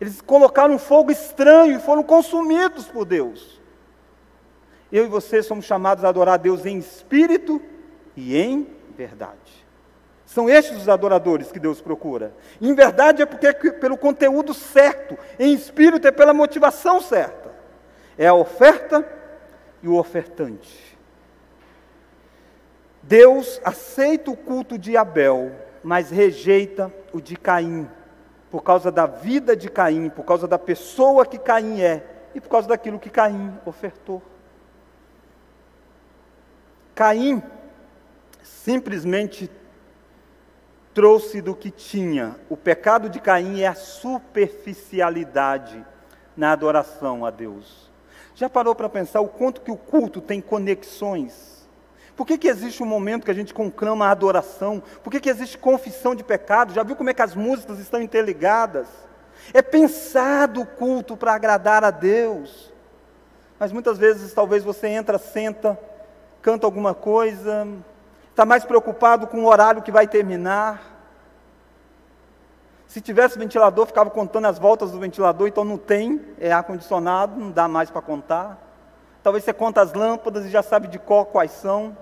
Eles 0.00 0.20
colocaram 0.20 0.74
um 0.74 0.80
fogo 0.80 1.12
estranho 1.12 1.76
e 1.76 1.80
foram 1.80 2.02
consumidos 2.02 2.88
por 2.88 3.04
Deus. 3.04 3.62
Eu 4.90 5.04
e 5.04 5.08
você 5.08 5.44
somos 5.44 5.64
chamados 5.64 6.04
a 6.04 6.08
adorar 6.08 6.34
a 6.34 6.38
Deus 6.38 6.66
em 6.66 6.76
espírito 6.76 7.62
e 8.16 8.36
em 8.36 8.66
verdade. 8.96 9.61
São 10.32 10.48
estes 10.48 10.78
os 10.78 10.88
adoradores 10.88 11.52
que 11.52 11.60
Deus 11.60 11.82
procura. 11.82 12.32
Em 12.58 12.74
verdade 12.74 13.20
é 13.20 13.26
porque 13.26 13.48
é 13.48 13.52
pelo 13.52 13.98
conteúdo 13.98 14.54
certo, 14.54 15.18
em 15.38 15.52
espírito 15.52 16.08
é 16.08 16.10
pela 16.10 16.32
motivação 16.32 17.02
certa. 17.02 17.52
É 18.16 18.26
a 18.26 18.32
oferta 18.32 19.06
e 19.82 19.88
o 19.88 19.98
ofertante. 19.98 20.98
Deus 23.02 23.60
aceita 23.62 24.30
o 24.30 24.36
culto 24.36 24.78
de 24.78 24.96
Abel, 24.96 25.52
mas 25.84 26.10
rejeita 26.10 26.90
o 27.12 27.20
de 27.20 27.36
Caim 27.36 27.86
por 28.50 28.62
causa 28.62 28.90
da 28.90 29.04
vida 29.04 29.54
de 29.54 29.68
Caim, 29.68 30.08
por 30.08 30.24
causa 30.24 30.48
da 30.48 30.58
pessoa 30.58 31.26
que 31.26 31.36
Caim 31.36 31.82
é 31.82 32.06
e 32.34 32.40
por 32.40 32.48
causa 32.48 32.68
daquilo 32.68 32.98
que 32.98 33.10
Caim 33.10 33.52
ofertou. 33.66 34.22
Caim 36.94 37.42
simplesmente 38.42 39.50
trouxe 40.94 41.40
do 41.40 41.54
que 41.54 41.70
tinha. 41.70 42.36
O 42.48 42.56
pecado 42.56 43.08
de 43.08 43.20
Caim 43.20 43.60
é 43.60 43.66
a 43.66 43.74
superficialidade 43.74 45.84
na 46.36 46.52
adoração 46.52 47.24
a 47.24 47.30
Deus. 47.30 47.90
Já 48.34 48.48
parou 48.48 48.74
para 48.74 48.88
pensar 48.88 49.20
o 49.20 49.28
quanto 49.28 49.60
que 49.60 49.70
o 49.70 49.76
culto 49.76 50.20
tem 50.20 50.40
conexões? 50.40 51.52
Por 52.16 52.26
que, 52.26 52.36
que 52.36 52.48
existe 52.48 52.82
um 52.82 52.86
momento 52.86 53.24
que 53.24 53.30
a 53.30 53.34
gente 53.34 53.54
conclama 53.54 54.06
a 54.06 54.10
adoração? 54.10 54.82
Por 55.02 55.10
que, 55.10 55.20
que 55.20 55.30
existe 55.30 55.58
confissão 55.58 56.14
de 56.14 56.22
pecado? 56.22 56.74
Já 56.74 56.82
viu 56.82 56.96
como 56.96 57.10
é 57.10 57.14
que 57.14 57.22
as 57.22 57.34
músicas 57.34 57.78
estão 57.78 58.02
interligadas? 58.02 58.88
É 59.52 59.62
pensado 59.62 60.60
o 60.60 60.66
culto 60.66 61.16
para 61.16 61.34
agradar 61.34 61.84
a 61.84 61.90
Deus. 61.90 62.72
Mas 63.58 63.72
muitas 63.72 63.98
vezes, 63.98 64.32
talvez 64.32 64.62
você 64.62 64.88
entra, 64.88 65.18
senta, 65.18 65.78
canta 66.42 66.66
alguma 66.66 66.94
coisa, 66.94 67.66
está 68.32 68.46
mais 68.46 68.64
preocupado 68.64 69.26
com 69.26 69.44
o 69.44 69.46
horário 69.46 69.82
que 69.82 69.92
vai 69.92 70.08
terminar. 70.08 70.82
Se 72.86 73.00
tivesse 73.00 73.38
ventilador, 73.38 73.86
ficava 73.86 74.10
contando 74.10 74.46
as 74.46 74.58
voltas 74.58 74.90
do 74.90 74.98
ventilador, 74.98 75.48
então 75.48 75.64
não 75.64 75.78
tem, 75.78 76.20
é 76.38 76.50
ar-condicionado, 76.50 77.38
não 77.38 77.50
dá 77.50 77.68
mais 77.68 77.90
para 77.90 78.02
contar. 78.02 78.58
Talvez 79.22 79.44
você 79.44 79.52
conta 79.52 79.82
as 79.82 79.92
lâmpadas 79.92 80.46
e 80.46 80.48
já 80.48 80.62
sabe 80.62 80.88
de 80.88 80.98
qual 80.98 81.26
quais 81.26 81.52
são. 81.52 81.96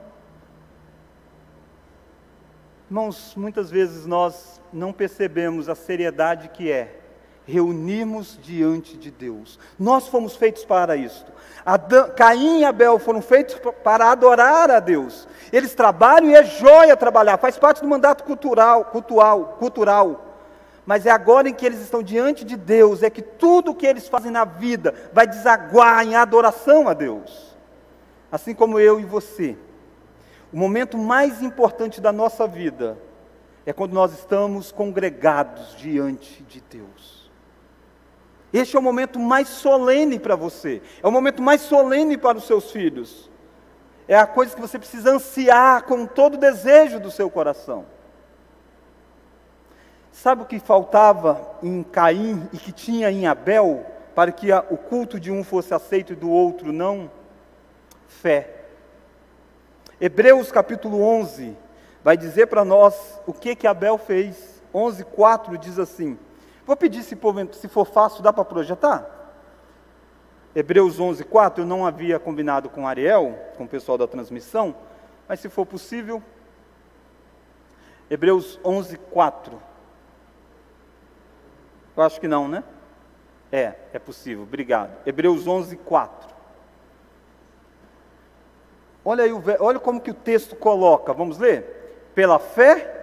Irmãos, 2.88 3.34
muitas 3.36 3.70
vezes 3.70 4.06
nós 4.06 4.60
não 4.72 4.92
percebemos 4.92 5.68
a 5.68 5.74
seriedade 5.74 6.48
que 6.48 6.70
é 6.70 6.99
reunirmos 7.46 8.38
diante 8.42 8.96
de 8.96 9.10
Deus. 9.10 9.58
Nós 9.78 10.08
fomos 10.08 10.36
feitos 10.36 10.64
para 10.64 10.96
isto. 10.96 11.30
Adão, 11.64 12.10
Caim 12.16 12.60
e 12.60 12.64
Abel 12.64 12.98
foram 12.98 13.20
feitos 13.20 13.56
para 13.82 14.10
adorar 14.10 14.70
a 14.70 14.80
Deus. 14.80 15.28
Eles 15.52 15.74
trabalham 15.74 16.30
e 16.30 16.34
é 16.34 16.44
joia 16.44 16.96
trabalhar, 16.96 17.36
faz 17.38 17.58
parte 17.58 17.82
do 17.82 17.88
mandato 17.88 18.24
cultural, 18.24 18.86
cultural, 18.86 19.56
cultural. 19.58 20.26
Mas 20.86 21.06
é 21.06 21.10
agora 21.10 21.48
em 21.48 21.54
que 21.54 21.66
eles 21.66 21.80
estão 21.80 22.02
diante 22.02 22.44
de 22.44 22.56
Deus, 22.56 23.02
é 23.02 23.10
que 23.10 23.22
tudo 23.22 23.70
o 23.70 23.74
que 23.74 23.86
eles 23.86 24.08
fazem 24.08 24.30
na 24.30 24.44
vida 24.44 24.94
vai 25.12 25.26
desaguar 25.26 26.04
em 26.04 26.16
adoração 26.16 26.88
a 26.88 26.94
Deus. 26.94 27.54
Assim 28.32 28.54
como 28.54 28.78
eu 28.78 28.98
e 28.98 29.04
você. 29.04 29.56
O 30.52 30.56
momento 30.56 30.96
mais 30.98 31.42
importante 31.42 32.00
da 32.00 32.10
nossa 32.10 32.46
vida 32.46 32.98
é 33.66 33.72
quando 33.72 33.92
nós 33.92 34.12
estamos 34.12 34.72
congregados 34.72 35.76
diante 35.76 36.42
de 36.44 36.60
Deus. 36.60 37.19
Este 38.52 38.76
é 38.76 38.78
o 38.78 38.82
momento 38.82 39.18
mais 39.18 39.48
solene 39.48 40.18
para 40.18 40.34
você, 40.34 40.82
é 41.02 41.06
o 41.06 41.12
momento 41.12 41.40
mais 41.40 41.60
solene 41.60 42.16
para 42.16 42.38
os 42.38 42.46
seus 42.46 42.70
filhos. 42.70 43.30
É 44.08 44.16
a 44.16 44.26
coisa 44.26 44.54
que 44.54 44.60
você 44.60 44.76
precisa 44.76 45.12
ansiar 45.12 45.84
com 45.84 46.04
todo 46.04 46.34
o 46.34 46.38
desejo 46.38 46.98
do 46.98 47.12
seu 47.12 47.30
coração. 47.30 47.86
Sabe 50.10 50.42
o 50.42 50.46
que 50.46 50.58
faltava 50.58 51.58
em 51.62 51.82
Caim 51.84 52.48
e 52.52 52.58
que 52.58 52.72
tinha 52.72 53.10
em 53.10 53.28
Abel 53.28 53.86
para 54.14 54.32
que 54.32 54.52
o 54.68 54.76
culto 54.76 55.20
de 55.20 55.30
um 55.30 55.44
fosse 55.44 55.72
aceito 55.72 56.12
e 56.12 56.16
do 56.16 56.28
outro 56.28 56.72
não? 56.72 57.08
Fé. 58.08 58.56
Hebreus 60.00 60.50
capítulo 60.50 61.00
11 61.00 61.56
vai 62.02 62.16
dizer 62.16 62.48
para 62.48 62.64
nós 62.64 63.20
o 63.26 63.32
que 63.32 63.54
que 63.54 63.66
Abel 63.66 63.96
fez. 63.96 64.60
11:4 64.74 65.56
diz 65.56 65.78
assim. 65.78 66.18
Vou 66.66 66.76
pedir 66.76 67.02
se 67.02 67.16
for, 67.16 67.34
se 67.52 67.68
for 67.68 67.84
fácil, 67.84 68.22
dá 68.22 68.32
para 68.32 68.44
projetar? 68.44 69.18
Hebreus 70.54 70.98
11:4 70.98 71.58
eu 71.58 71.66
não 71.66 71.86
havia 71.86 72.18
combinado 72.18 72.68
com 72.68 72.86
Ariel, 72.86 73.38
com 73.56 73.64
o 73.64 73.68
pessoal 73.68 73.96
da 73.96 74.06
transmissão, 74.06 74.74
mas 75.28 75.40
se 75.40 75.48
for 75.48 75.64
possível, 75.64 76.22
Hebreus 78.10 78.58
11:4. 78.64 79.52
Eu 81.96 82.02
acho 82.02 82.20
que 82.20 82.26
não, 82.26 82.48
né? 82.48 82.64
É, 83.52 83.74
é 83.92 83.98
possível. 83.98 84.42
Obrigado. 84.42 84.90
Hebreus 85.06 85.46
11:4. 85.46 86.30
Olha 89.04 89.24
aí, 89.24 89.30
olha 89.60 89.78
como 89.78 90.00
que 90.00 90.10
o 90.10 90.14
texto 90.14 90.56
coloca. 90.56 91.12
Vamos 91.12 91.38
ler? 91.38 92.10
Pela 92.14 92.38
fé. 92.38 92.99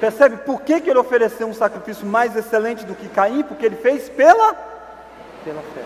Percebe 0.00 0.38
por 0.38 0.62
que, 0.62 0.80
que 0.80 0.88
ele 0.88 0.98
ofereceu 0.98 1.46
um 1.46 1.54
sacrifício 1.54 2.06
mais 2.06 2.34
excelente 2.34 2.86
do 2.86 2.94
que 2.94 3.08
Caim? 3.08 3.42
Porque 3.42 3.66
ele 3.66 3.76
fez 3.76 4.08
pela, 4.08 4.54
pela 5.44 5.60
fé. 5.74 5.82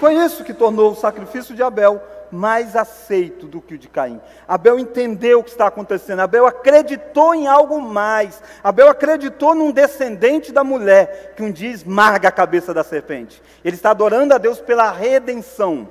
Foi 0.00 0.14
isso 0.14 0.42
que 0.42 0.54
tornou 0.54 0.92
o 0.92 0.96
sacrifício 0.96 1.54
de 1.54 1.62
Abel 1.62 2.02
mais 2.32 2.74
aceito 2.74 3.46
do 3.46 3.60
que 3.60 3.74
o 3.74 3.78
de 3.78 3.88
Caim. 3.88 4.18
Abel 4.48 4.78
entendeu 4.78 5.40
o 5.40 5.44
que 5.44 5.50
está 5.50 5.66
acontecendo, 5.66 6.20
Abel 6.20 6.46
acreditou 6.46 7.34
em 7.34 7.46
algo 7.46 7.80
mais. 7.80 8.42
Abel 8.64 8.88
acreditou 8.88 9.54
num 9.54 9.70
descendente 9.70 10.50
da 10.50 10.64
mulher 10.64 11.34
que 11.36 11.42
um 11.42 11.52
dia 11.52 11.70
esmaga 11.70 12.28
a 12.28 12.32
cabeça 12.32 12.72
da 12.72 12.82
serpente. 12.82 13.42
Ele 13.62 13.76
está 13.76 13.90
adorando 13.90 14.32
a 14.32 14.38
Deus 14.38 14.58
pela 14.60 14.90
redenção. 14.90 15.88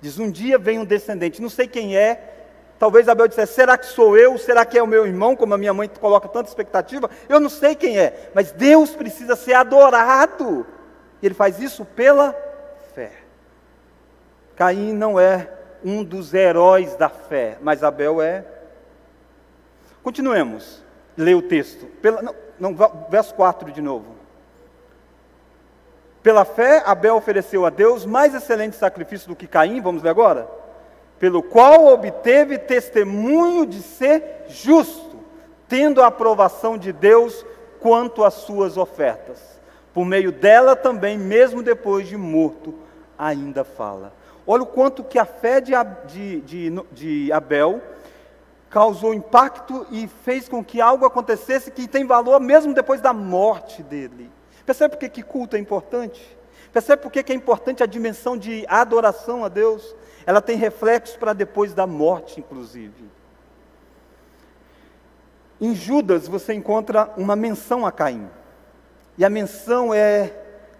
Diz: 0.00 0.16
Um 0.18 0.30
dia 0.30 0.56
vem 0.56 0.78
um 0.78 0.84
descendente, 0.84 1.42
não 1.42 1.50
sei 1.50 1.66
quem 1.66 1.96
é. 1.96 2.39
Talvez 2.80 3.10
Abel 3.10 3.28
dissesse: 3.28 3.52
Será 3.52 3.76
que 3.76 3.84
sou 3.84 4.16
eu? 4.16 4.38
Será 4.38 4.64
que 4.64 4.78
é 4.78 4.82
o 4.82 4.86
meu 4.86 5.06
irmão? 5.06 5.36
Como 5.36 5.52
a 5.52 5.58
minha 5.58 5.74
mãe 5.74 5.86
coloca 5.86 6.26
tanta 6.26 6.48
expectativa. 6.48 7.10
Eu 7.28 7.38
não 7.38 7.50
sei 7.50 7.74
quem 7.74 7.98
é, 7.98 8.30
mas 8.34 8.52
Deus 8.52 8.96
precisa 8.96 9.36
ser 9.36 9.52
adorado. 9.52 10.66
E 11.20 11.26
ele 11.26 11.34
faz 11.34 11.60
isso 11.60 11.84
pela 11.84 12.34
fé. 12.94 13.12
Caim 14.56 14.94
não 14.94 15.20
é 15.20 15.50
um 15.84 16.02
dos 16.02 16.32
heróis 16.32 16.96
da 16.96 17.10
fé, 17.10 17.58
mas 17.60 17.84
Abel 17.84 18.22
é. 18.22 18.46
Continuemos, 20.02 20.82
lê 21.18 21.34
o 21.34 21.42
texto. 21.42 21.84
Pela, 22.00 22.22
não, 22.22 22.34
não, 22.58 22.74
verso 23.10 23.34
4 23.34 23.70
de 23.72 23.82
novo. 23.82 24.16
Pela 26.22 26.46
fé, 26.46 26.82
Abel 26.86 27.14
ofereceu 27.14 27.66
a 27.66 27.70
Deus 27.70 28.06
mais 28.06 28.34
excelente 28.34 28.76
sacrifício 28.76 29.28
do 29.28 29.36
que 29.36 29.46
Caim, 29.46 29.82
vamos 29.82 30.00
ver 30.00 30.08
agora? 30.08 30.59
Pelo 31.20 31.42
qual 31.42 31.86
obteve 31.86 32.58
testemunho 32.58 33.64
de 33.64 33.80
ser 33.82 34.46
justo, 34.48 35.20
tendo 35.68 36.02
a 36.02 36.08
aprovação 36.08 36.76
de 36.76 36.92
Deus 36.92 37.46
quanto 37.78 38.24
às 38.24 38.34
suas 38.34 38.76
ofertas. 38.76 39.38
Por 39.94 40.04
meio 40.04 40.32
dela 40.32 40.74
também, 40.74 41.16
mesmo 41.16 41.62
depois 41.62 42.08
de 42.08 42.16
morto, 42.16 42.74
ainda 43.18 43.62
fala. 43.62 44.12
Olha 44.46 44.62
o 44.62 44.66
quanto 44.66 45.04
que 45.04 45.18
a 45.18 45.24
fé 45.24 45.60
de, 45.60 45.72
de, 46.08 46.40
de, 46.40 46.82
de 46.90 47.32
Abel 47.32 47.80
causou 48.70 49.12
impacto 49.12 49.86
e 49.90 50.08
fez 50.24 50.48
com 50.48 50.64
que 50.64 50.80
algo 50.80 51.04
acontecesse 51.04 51.70
que 51.70 51.86
tem 51.86 52.06
valor 52.06 52.40
mesmo 52.40 52.72
depois 52.72 53.00
da 53.00 53.12
morte 53.12 53.82
dele. 53.82 54.30
Percebe 54.64 54.96
por 54.96 55.08
que, 55.08 55.22
culto 55.22 55.56
é 55.56 55.58
importante? 55.58 56.38
Percebe 56.72 57.02
por 57.02 57.10
que 57.10 57.32
é 57.32 57.34
importante 57.34 57.82
a 57.82 57.86
dimensão 57.86 58.36
de 58.36 58.64
adoração 58.68 59.44
a 59.44 59.48
Deus? 59.48 59.94
Ela 60.30 60.40
tem 60.40 60.56
reflexos 60.56 61.16
para 61.16 61.32
depois 61.32 61.74
da 61.74 61.86
morte, 61.86 62.40
inclusive. 62.40 63.10
Em 65.60 65.74
Judas 65.74 66.28
você 66.28 66.54
encontra 66.54 67.12
uma 67.16 67.34
menção 67.34 67.84
a 67.84 67.92
Caim. 67.92 68.28
E 69.18 69.24
a 69.24 69.28
menção 69.28 69.92
é 69.92 70.32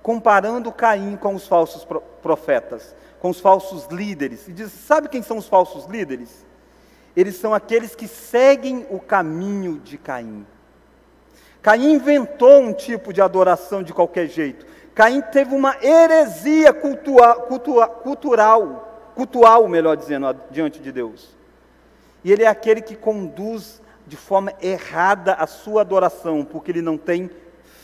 comparando 0.03 0.73
Caim 0.73 1.17
com 1.17 1.35
os 1.35 1.47
falsos 1.47 1.87
profetas 2.23 2.95
com 3.21 3.29
os 3.29 3.39
falsos 3.39 3.87
líderes. 3.89 4.49
E 4.49 4.53
diz: 4.53 4.73
sabe 4.73 5.11
quem 5.11 5.23
são 5.23 5.37
os 5.37 5.47
falsos 5.47 5.85
líderes? 5.85 6.47
eles 7.17 7.37
são 7.37 7.53
aqueles 7.53 7.95
que 7.95 8.07
seguem 8.07 8.87
o 8.91 9.01
caminho 9.01 9.79
de 9.81 9.99
Caim. 9.99 10.47
Caim 11.61 11.93
inventou 11.93 12.61
um 12.61 12.73
tipo 12.73 13.13
de 13.13 13.21
adoração 13.21 13.83
de 13.83 13.93
qualquer 13.93 14.27
jeito. 14.29 14.65
Caim 14.95 15.21
teve 15.21 15.55
uma 15.55 15.77
heresia 15.83 16.73
cultua, 16.73 17.35
cultua, 17.35 17.87
cultural, 17.89 18.90
cultural, 19.21 19.69
melhor 19.69 19.99
dizendo, 19.99 20.35
diante 20.51 20.81
de 20.81 20.91
Deus. 20.91 21.29
E 22.25 22.33
ele 22.33 22.43
é 22.43 22.47
aquele 22.47 22.81
que 22.81 22.97
conduz 22.97 23.83
de 24.07 24.17
forma 24.17 24.51
errada 24.63 25.35
a 25.35 25.47
sua 25.47 25.83
adoração, 25.83 26.43
porque 26.43 26.71
ele 26.71 26.81
não 26.81 26.97
tem 26.97 27.31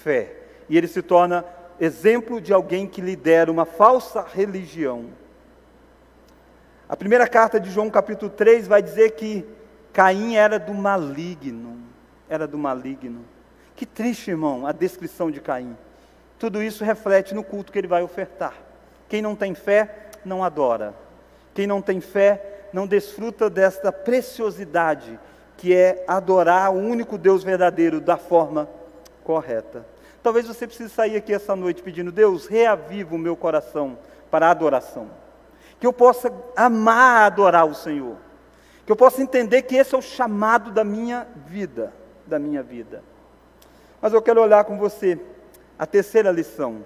fé. 0.02 0.34
E 0.66 0.78
ele 0.78 0.88
se 0.88 1.02
torna 1.02 1.44
exemplo 1.78 2.40
de 2.40 2.54
alguém 2.54 2.86
que 2.86 3.02
lidera 3.02 3.52
uma 3.52 3.66
falsa 3.66 4.24
religião. 4.26 5.04
A 6.88 6.96
primeira 6.96 7.28
carta 7.28 7.60
de 7.60 7.70
João, 7.70 7.90
capítulo 7.90 8.30
3, 8.30 8.66
vai 8.66 8.80
dizer 8.80 9.10
que 9.10 9.44
Caim 9.92 10.36
era 10.36 10.58
do 10.58 10.72
maligno. 10.72 11.76
Era 12.30 12.46
do 12.46 12.56
maligno. 12.56 13.22
Que 13.74 13.84
triste, 13.84 14.30
irmão, 14.30 14.66
a 14.66 14.72
descrição 14.72 15.30
de 15.30 15.42
Caim. 15.42 15.76
Tudo 16.38 16.62
isso 16.62 16.82
reflete 16.82 17.34
no 17.34 17.44
culto 17.44 17.70
que 17.70 17.78
ele 17.78 17.88
vai 17.88 18.02
ofertar. 18.02 18.54
Quem 19.06 19.20
não 19.20 19.36
tem 19.36 19.54
fé, 19.54 20.08
não 20.24 20.42
adora. 20.42 21.04
Quem 21.56 21.66
não 21.66 21.80
tem 21.80 22.02
fé, 22.02 22.68
não 22.70 22.86
desfruta 22.86 23.48
desta 23.48 23.90
preciosidade 23.90 25.18
que 25.56 25.74
é 25.74 26.04
adorar 26.06 26.70
o 26.70 26.76
único 26.76 27.16
Deus 27.16 27.42
verdadeiro 27.42 27.98
da 27.98 28.18
forma 28.18 28.68
correta. 29.24 29.86
Talvez 30.22 30.46
você 30.46 30.66
precise 30.66 30.90
sair 30.90 31.16
aqui 31.16 31.32
essa 31.32 31.56
noite 31.56 31.82
pedindo: 31.82 32.12
Deus, 32.12 32.46
reaviva 32.46 33.14
o 33.14 33.18
meu 33.18 33.34
coração 33.34 33.96
para 34.30 34.48
a 34.48 34.50
adoração. 34.50 35.10
Que 35.80 35.86
eu 35.86 35.94
possa 35.94 36.30
amar 36.54 37.24
adorar 37.24 37.64
o 37.64 37.74
Senhor. 37.74 38.18
Que 38.84 38.92
eu 38.92 38.96
possa 38.96 39.22
entender 39.22 39.62
que 39.62 39.76
esse 39.76 39.94
é 39.94 39.98
o 39.98 40.02
chamado 40.02 40.70
da 40.70 40.84
minha 40.84 41.26
vida, 41.46 41.90
da 42.26 42.38
minha 42.38 42.62
vida. 42.62 43.02
Mas 43.98 44.12
eu 44.12 44.20
quero 44.20 44.42
olhar 44.42 44.62
com 44.64 44.76
você 44.76 45.18
a 45.78 45.86
terceira 45.86 46.30
lição. 46.30 46.84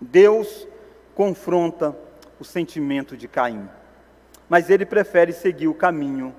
Deus 0.00 0.68
confronta 1.16 2.05
o 2.38 2.44
sentimento 2.44 3.16
de 3.16 3.26
Caim, 3.26 3.68
mas 4.48 4.70
ele 4.70 4.86
prefere 4.86 5.32
seguir 5.32 5.68
o 5.68 5.74
caminho 5.74 6.34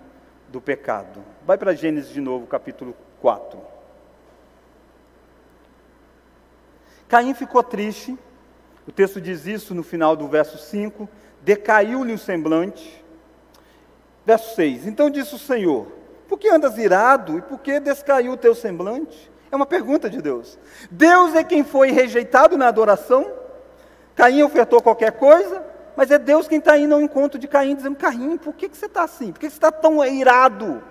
do 0.49 0.61
pecado. 0.61 1.23
Vai 1.45 1.57
para 1.57 1.73
Gênesis 1.73 2.11
de 2.11 2.21
novo, 2.21 2.47
capítulo 2.47 2.95
4. 3.21 3.59
Caim 7.07 7.33
ficou 7.33 7.63
triste, 7.63 8.17
o 8.87 8.91
texto 8.91 9.19
diz 9.19 9.45
isso 9.45 9.73
no 9.73 9.83
final 9.83 10.15
do 10.15 10.27
verso 10.27 10.57
5, 10.57 11.07
decaiu-lhe 11.41 12.13
o 12.13 12.17
semblante. 12.17 13.03
Verso 14.25 14.55
6: 14.55 14.87
Então 14.87 15.09
disse 15.09 15.35
o 15.35 15.39
Senhor: 15.39 15.87
Por 16.27 16.37
que 16.37 16.49
andas 16.49 16.77
irado 16.77 17.37
e 17.37 17.41
por 17.41 17.59
que 17.59 17.79
descaiu 17.79 18.33
o 18.33 18.37
teu 18.37 18.53
semblante? 18.53 19.31
É 19.49 19.55
uma 19.55 19.65
pergunta 19.65 20.09
de 20.09 20.21
Deus. 20.21 20.59
Deus 20.91 21.33
é 21.33 21.43
quem 21.43 21.63
foi 21.63 21.91
rejeitado 21.91 22.57
na 22.57 22.67
adoração. 22.67 23.31
Caim 24.15 24.41
ofertou 24.43 24.81
qualquer 24.81 25.13
coisa, 25.13 25.63
mas 25.97 26.11
é 26.11 26.19
Deus 26.19 26.47
quem 26.47 26.59
está 26.59 26.77
indo 26.77 26.93
ao 26.93 27.01
encontro 27.01 27.39
de 27.39 27.47
Caim, 27.47 27.75
dizendo: 27.75 27.95
Caim, 27.95 28.37
por 28.37 28.53
que, 28.53 28.69
que 28.69 28.77
você 28.77 28.85
está 28.85 29.01
assim? 29.01 29.31
Por 29.31 29.39
que, 29.39 29.47
que 29.47 29.51
você 29.51 29.57
está 29.57 29.71
tão 29.71 30.05
irado? 30.05 30.83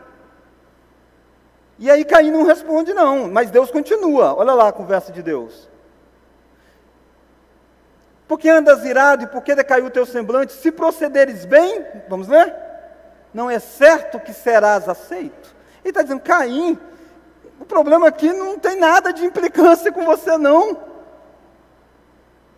E 1.79 1.89
aí 1.89 2.05
Caim 2.05 2.33
não 2.33 2.43
responde, 2.43 2.93
não, 2.93 3.31
mas 3.31 3.49
Deus 3.49 3.71
continua. 3.71 4.35
Olha 4.35 4.53
lá 4.53 4.69
a 4.69 4.73
conversa 4.73 5.13
de 5.13 5.23
Deus. 5.23 5.69
Por 8.27 8.37
que 8.37 8.49
andas 8.49 8.85
irado 8.85 9.23
e 9.23 9.27
por 9.29 9.43
que 9.43 9.55
decaiu 9.55 9.87
o 9.87 9.91
teu 9.91 10.05
semblante? 10.05 10.53
Se 10.55 10.73
procederes 10.73 11.45
bem, 11.45 11.87
vamos 12.09 12.27
ler? 12.27 12.53
Não 13.33 13.49
é 13.49 13.61
certo 13.61 14.19
que 14.19 14.33
serás 14.33 14.89
aceito. 14.89 15.55
Ele 15.85 15.91
está 15.91 16.03
dizendo, 16.03 16.23
Caim, 16.23 16.77
o 17.61 17.65
problema 17.65 18.09
aqui 18.09 18.33
não 18.33 18.59
tem 18.59 18.77
nada 18.77 19.13
de 19.13 19.25
implicância 19.25 19.93
com 19.93 20.05
você, 20.05 20.37
não. 20.37 20.96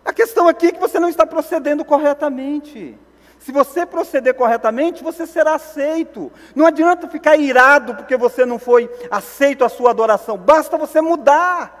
A 0.03 0.13
questão 0.13 0.47
aqui 0.47 0.67
é 0.67 0.71
que 0.71 0.79
você 0.79 0.99
não 0.99 1.09
está 1.09 1.25
procedendo 1.25 1.83
corretamente. 1.83 2.97
Se 3.39 3.51
você 3.51 3.85
proceder 3.85 4.33
corretamente, 4.33 5.03
você 5.03 5.25
será 5.25 5.55
aceito. 5.55 6.31
Não 6.55 6.65
adianta 6.65 7.07
ficar 7.07 7.37
irado 7.37 7.95
porque 7.95 8.17
você 8.17 8.45
não 8.45 8.59
foi 8.59 8.89
aceito 9.09 9.63
a 9.63 9.69
sua 9.69 9.91
adoração, 9.91 10.37
basta 10.37 10.77
você 10.77 10.99
mudar. 10.99 11.79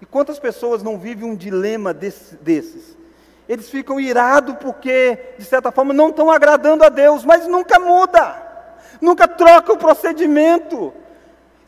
E 0.00 0.06
quantas 0.06 0.38
pessoas 0.38 0.82
não 0.82 0.98
vivem 0.98 1.28
um 1.28 1.36
dilema 1.36 1.92
desse, 1.92 2.36
desses? 2.36 2.96
Eles 3.48 3.68
ficam 3.68 4.00
irados 4.00 4.56
porque, 4.60 5.34
de 5.38 5.44
certa 5.44 5.72
forma, 5.72 5.92
não 5.92 6.10
estão 6.10 6.30
agradando 6.30 6.84
a 6.84 6.88
Deus, 6.88 7.24
mas 7.24 7.46
nunca 7.46 7.78
muda, 7.78 8.40
nunca 9.00 9.26
troca 9.28 9.72
o 9.72 9.78
procedimento. 9.78 10.92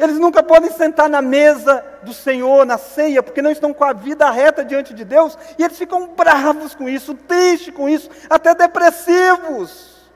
Eles 0.04 0.18
nunca 0.18 0.42
podem 0.42 0.70
sentar 0.70 1.08
na 1.08 1.22
mesa 1.22 1.84
do 2.02 2.12
Senhor, 2.12 2.66
na 2.66 2.76
ceia, 2.78 3.22
porque 3.22 3.40
não 3.40 3.50
estão 3.50 3.72
com 3.72 3.84
a 3.84 3.92
vida 3.92 4.30
reta 4.30 4.64
diante 4.64 4.92
de 4.92 5.04
Deus, 5.04 5.36
e 5.58 5.64
eles 5.64 5.78
ficam 5.78 6.08
bravos 6.08 6.74
com 6.74 6.88
isso, 6.88 7.14
tristes 7.14 7.74
com 7.74 7.88
isso, 7.88 8.10
até 8.28 8.54
depressivos. 8.54 10.10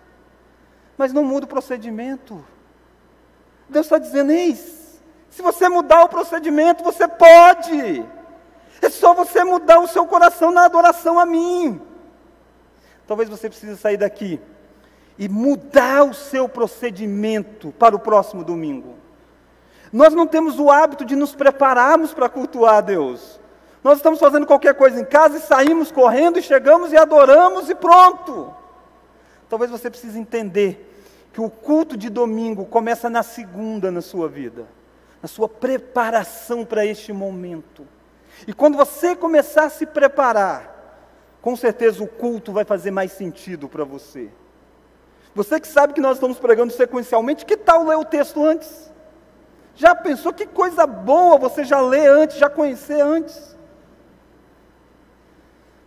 Mas 0.96 1.12
não 1.12 1.24
muda 1.24 1.46
o 1.46 1.48
procedimento. 1.48 2.44
Deus 3.68 3.86
está 3.86 3.98
dizendo: 3.98 4.30
eis, 4.30 5.00
se 5.30 5.40
você 5.40 5.68
mudar 5.68 6.04
o 6.04 6.08
procedimento, 6.08 6.84
você 6.84 7.08
pode. 7.08 8.04
É 8.82 8.90
só 8.90 9.14
você 9.14 9.42
mudar 9.42 9.80
o 9.80 9.88
seu 9.88 10.06
coração 10.06 10.50
na 10.50 10.64
adoração 10.64 11.18
a 11.18 11.24
mim. 11.24 11.80
Talvez 13.06 13.28
você 13.28 13.48
precise 13.48 13.76
sair 13.76 13.96
daqui 13.96 14.40
e 15.18 15.28
mudar 15.28 16.04
o 16.04 16.14
seu 16.14 16.48
procedimento 16.48 17.72
para 17.72 17.96
o 17.96 17.98
próximo 17.98 18.44
domingo. 18.44 19.07
Nós 19.92 20.14
não 20.14 20.26
temos 20.26 20.58
o 20.58 20.70
hábito 20.70 21.04
de 21.04 21.16
nos 21.16 21.34
prepararmos 21.34 22.12
para 22.12 22.28
cultuar 22.28 22.76
a 22.76 22.80
Deus. 22.80 23.40
Nós 23.82 23.98
estamos 23.98 24.18
fazendo 24.18 24.46
qualquer 24.46 24.74
coisa 24.74 25.00
em 25.00 25.04
casa 25.04 25.38
e 25.38 25.40
saímos 25.40 25.90
correndo 25.90 26.38
e 26.38 26.42
chegamos 26.42 26.92
e 26.92 26.96
adoramos 26.96 27.70
e 27.70 27.74
pronto. 27.74 28.54
Talvez 29.48 29.70
você 29.70 29.88
precise 29.88 30.18
entender 30.18 30.84
que 31.32 31.40
o 31.40 31.48
culto 31.48 31.96
de 31.96 32.10
domingo 32.10 32.66
começa 32.66 33.08
na 33.08 33.22
segunda 33.22 33.90
na 33.90 34.02
sua 34.02 34.28
vida, 34.28 34.66
na 35.22 35.28
sua 35.28 35.48
preparação 35.48 36.64
para 36.64 36.84
este 36.84 37.12
momento. 37.12 37.86
E 38.46 38.52
quando 38.52 38.76
você 38.76 39.16
começar 39.16 39.64
a 39.64 39.70
se 39.70 39.86
preparar, 39.86 40.76
com 41.40 41.56
certeza 41.56 42.02
o 42.02 42.08
culto 42.08 42.52
vai 42.52 42.64
fazer 42.64 42.90
mais 42.90 43.12
sentido 43.12 43.68
para 43.68 43.84
você. 43.84 44.28
Você 45.34 45.60
que 45.60 45.68
sabe 45.68 45.92
que 45.92 46.00
nós 46.00 46.16
estamos 46.16 46.38
pregando 46.38 46.72
sequencialmente, 46.72 47.46
que 47.46 47.56
tal 47.56 47.86
ler 47.86 47.96
o 47.96 48.04
texto 48.04 48.44
antes? 48.44 48.87
Já 49.78 49.94
pensou 49.94 50.32
que 50.32 50.44
coisa 50.44 50.88
boa 50.88 51.38
você 51.38 51.62
já 51.62 51.80
lê 51.80 52.04
antes, 52.08 52.36
já 52.36 52.50
conhecer 52.50 53.00
antes? 53.00 53.56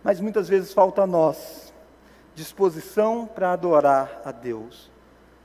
Mas 0.02 0.18
muitas 0.18 0.48
vezes 0.48 0.72
falta 0.72 1.02
a 1.02 1.06
nós 1.06 1.74
disposição 2.34 3.26
para 3.26 3.52
adorar 3.52 4.22
a 4.24 4.32
Deus. 4.32 4.90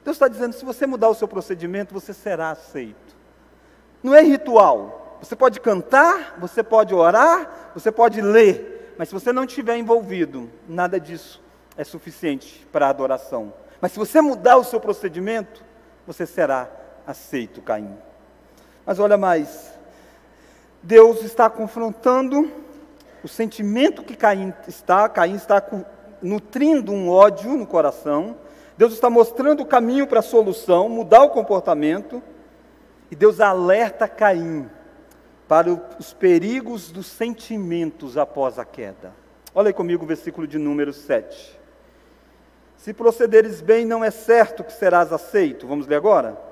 Deus 0.02 0.16
está 0.16 0.30
dizendo: 0.30 0.54
se 0.54 0.64
você 0.64 0.88
mudar 0.88 1.10
o 1.10 1.14
seu 1.14 1.28
procedimento, 1.28 1.94
você 1.94 2.14
será 2.14 2.52
aceito. 2.52 3.18
Não 4.02 4.16
é 4.16 4.22
ritual. 4.22 5.18
Você 5.22 5.36
pode 5.36 5.60
cantar, 5.60 6.38
você 6.40 6.64
pode 6.64 6.96
orar, 6.96 7.72
você 7.74 7.92
pode 7.92 8.22
ler, 8.22 8.96
mas 8.98 9.10
se 9.10 9.14
você 9.14 9.34
não 9.34 9.44
estiver 9.44 9.76
envolvido, 9.76 10.50
nada 10.70 10.98
disso 10.98 11.44
é 11.76 11.84
suficiente 11.84 12.66
para 12.72 12.88
a 12.88 12.92
adoração. 12.92 13.54
Mas 13.82 13.92
se 13.92 14.00
você 14.00 14.22
mudar 14.22 14.56
o 14.56 14.64
seu 14.64 14.80
procedimento, 14.80 15.66
você 16.06 16.26
será 16.26 16.70
aceito, 17.06 17.62
Caim. 17.62 18.07
Mas 18.88 19.00
olha 19.00 19.18
mais, 19.18 19.74
Deus 20.82 21.22
está 21.22 21.50
confrontando 21.50 22.50
o 23.22 23.28
sentimento 23.28 24.02
que 24.02 24.16
Caim 24.16 24.54
está, 24.66 25.10
Caim 25.10 25.36
está 25.36 25.62
nutrindo 26.22 26.94
um 26.94 27.10
ódio 27.10 27.52
no 27.58 27.68
coração. 27.68 28.38
Deus 28.78 28.94
está 28.94 29.10
mostrando 29.10 29.62
o 29.62 29.66
caminho 29.66 30.08
para 30.08 30.20
a 30.20 30.24
solução, 30.24 30.88
mudar 30.88 31.24
o 31.24 31.32
comportamento. 31.32 32.24
E 33.12 33.16
Deus 33.16 33.42
alerta 33.42 34.08
Caim 34.08 34.70
para 35.50 35.70
os 36.00 36.14
perigos 36.14 36.90
dos 36.90 37.08
sentimentos 37.08 38.18
após 38.18 38.58
a 38.58 38.64
queda. 38.64 39.12
Olha 39.54 39.68
aí 39.68 39.74
comigo 39.74 40.06
o 40.06 40.08
versículo 40.08 40.48
de 40.48 40.58
número 40.58 40.94
7. 40.94 41.60
Se 42.78 42.94
procederes 42.94 43.60
bem, 43.60 43.86
não 43.86 44.02
é 44.02 44.12
certo 44.12 44.64
que 44.64 44.72
serás 44.72 45.12
aceito. 45.12 45.68
Vamos 45.68 45.88
ler 45.88 45.96
agora? 45.96 46.48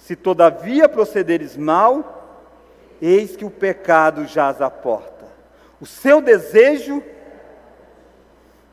Se 0.00 0.16
todavia 0.16 0.88
procederes 0.88 1.56
mal, 1.56 2.48
eis 3.00 3.36
que 3.36 3.44
o 3.44 3.50
pecado 3.50 4.26
jaz 4.26 4.60
à 4.60 4.70
porta. 4.70 5.26
O 5.80 5.86
seu 5.86 6.20
desejo, 6.20 7.02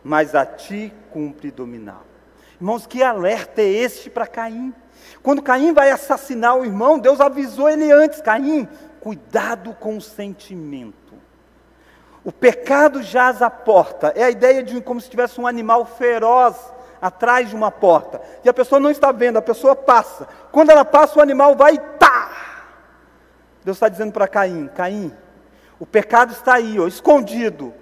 mas 0.03 0.33
a 0.33 0.45
ti 0.45 0.93
cumpre 1.11 1.51
dominar. 1.51 2.03
Irmãos, 2.55 2.87
que 2.87 3.03
alerta 3.03 3.61
é 3.61 3.67
este 3.67 4.09
para 4.09 4.25
Caim? 4.25 4.73
Quando 5.21 5.43
Caim 5.43 5.73
vai 5.73 5.91
assassinar 5.91 6.57
o 6.57 6.65
irmão, 6.65 6.97
Deus 6.97 7.19
avisou 7.19 7.69
ele 7.69 7.91
antes: 7.91 8.21
Caim, 8.21 8.67
cuidado 8.99 9.73
com 9.73 9.97
o 9.97 10.01
sentimento. 10.01 11.13
O 12.23 12.31
pecado 12.31 13.03
jaz 13.03 13.41
à 13.41 13.49
porta. 13.49 14.11
É 14.15 14.23
a 14.23 14.29
ideia 14.29 14.63
de 14.63 14.81
como 14.81 14.99
se 14.99 15.09
tivesse 15.09 15.39
um 15.39 15.45
animal 15.45 15.85
feroz 15.85 16.55
atrás 17.01 17.49
de 17.49 17.55
uma 17.55 17.71
porta. 17.71 18.21
E 18.43 18.49
a 18.49 18.53
pessoa 18.53 18.79
não 18.79 18.89
está 18.89 19.11
vendo, 19.11 19.37
a 19.37 19.41
pessoa 19.41 19.75
passa. 19.75 20.27
Quando 20.51 20.69
ela 20.69 20.85
passa, 20.85 21.19
o 21.19 21.21
animal 21.21 21.55
vai 21.55 21.75
e 21.75 21.79
tá! 21.79 22.31
Deus 23.63 23.77
está 23.77 23.89
dizendo 23.89 24.11
para 24.11 24.27
Caim: 24.27 24.69
Caim, 24.75 25.13
o 25.79 25.85
pecado 25.85 26.31
está 26.31 26.55
aí, 26.55 26.79
ó, 26.79 26.87
escondido. 26.87 27.73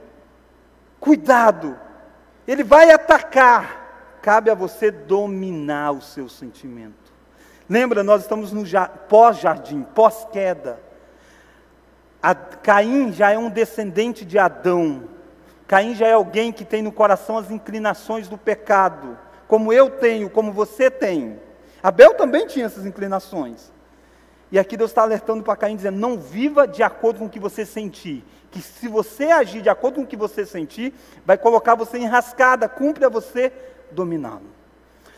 Cuidado, 0.99 1.80
ele 2.47 2.63
vai 2.63 2.91
atacar. 2.91 3.84
Cabe 4.21 4.49
a 4.49 4.56
você 4.56 4.89
dominar 4.89 5.91
o 5.91 6.01
seu 6.01 6.28
sentimento. 6.28 7.13
Lembra, 7.69 8.04
nós 8.04 8.23
estamos 8.23 8.51
no 8.51 8.63
pós-jardim, 9.08 9.84
pós-queda. 9.84 10.80
Caim 12.63 13.13
já 13.13 13.32
é 13.32 13.38
um 13.38 13.49
descendente 13.49 14.25
de 14.25 14.39
Adão. 14.39 15.14
Caim 15.67 15.95
já 15.95 16.08
é 16.08 16.13
alguém 16.13 16.51
que 16.51 16.63
tem 16.63 16.82
no 16.82 16.91
coração 16.91 17.38
as 17.38 17.49
inclinações 17.49 18.28
do 18.28 18.38
pecado, 18.38 19.17
como 19.47 19.73
eu 19.73 19.89
tenho, 19.89 20.30
como 20.30 20.51
você 20.51 20.91
tem. 20.91 21.39
Abel 21.82 22.13
também 22.13 22.45
tinha 22.45 22.65
essas 22.65 22.86
inclinações. 22.86 23.71
E 24.51 24.60
aqui 24.60 24.78
Deus 24.78 24.91
está 24.91 25.01
alertando 25.01 25.43
para 25.43 25.56
Caim, 25.56 25.75
dizendo: 25.75 25.97
não 25.97 26.17
viva 26.17 26.67
de 26.67 26.84
acordo 26.84 27.19
com 27.19 27.25
o 27.25 27.30
que 27.30 27.39
você 27.39 27.65
sentir. 27.65 28.23
Que 28.51 28.62
se 28.62 28.88
você 28.88 29.25
agir 29.25 29.62
de 29.62 29.69
acordo 29.69 29.95
com 29.95 30.01
o 30.04 30.08
que 30.08 30.15
você 30.15 30.45
sentir, 30.45 30.93
vai 31.25 31.38
colocar 31.38 31.75
você 31.75 31.97
em 31.97 32.06
rascada, 32.06 32.69
cumpre 32.69 33.04
a 33.04 33.10
você 33.10 33.51
dominá-lo. 33.91 34.56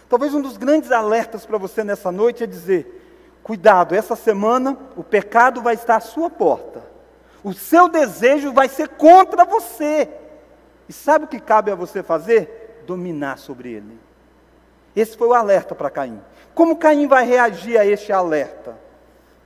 Talvez 0.10 0.34
um 0.34 0.42
dos 0.42 0.58
grandes 0.58 0.92
alertas 0.92 1.46
para 1.46 1.58
você 1.58 1.84
nessa 1.84 2.12
noite 2.12 2.44
é 2.44 2.48
dizer: 2.48 3.40
cuidado, 3.44 3.94
essa 3.94 4.16
semana 4.16 4.78
o 4.96 5.04
pecado 5.04 5.62
vai 5.62 5.76
estar 5.76 5.98
à 5.98 6.02
sua 6.02 6.30
porta. 6.30 6.82
O 7.44 7.54
seu 7.54 7.88
desejo 7.88 8.52
vai 8.54 8.68
ser 8.68 8.90
contra 8.90 9.46
você. 9.46 10.10
E 10.88 10.94
sabe 10.94 11.26
o 11.26 11.28
que 11.28 11.40
cabe 11.40 11.72
a 11.72 11.76
você 11.76 12.02
fazer? 12.02 12.84
Dominar 12.86 13.38
sobre 13.38 13.74
ele. 13.74 14.00
Esse 14.96 15.18
foi 15.18 15.28
o 15.28 15.34
alerta 15.34 15.76
para 15.76 15.90
Caim. 15.90 16.20
Como 16.56 16.78
Caim 16.78 17.08
vai 17.08 17.26
reagir 17.26 17.78
a 17.78 17.86
este 17.86 18.12
alerta? 18.12 18.76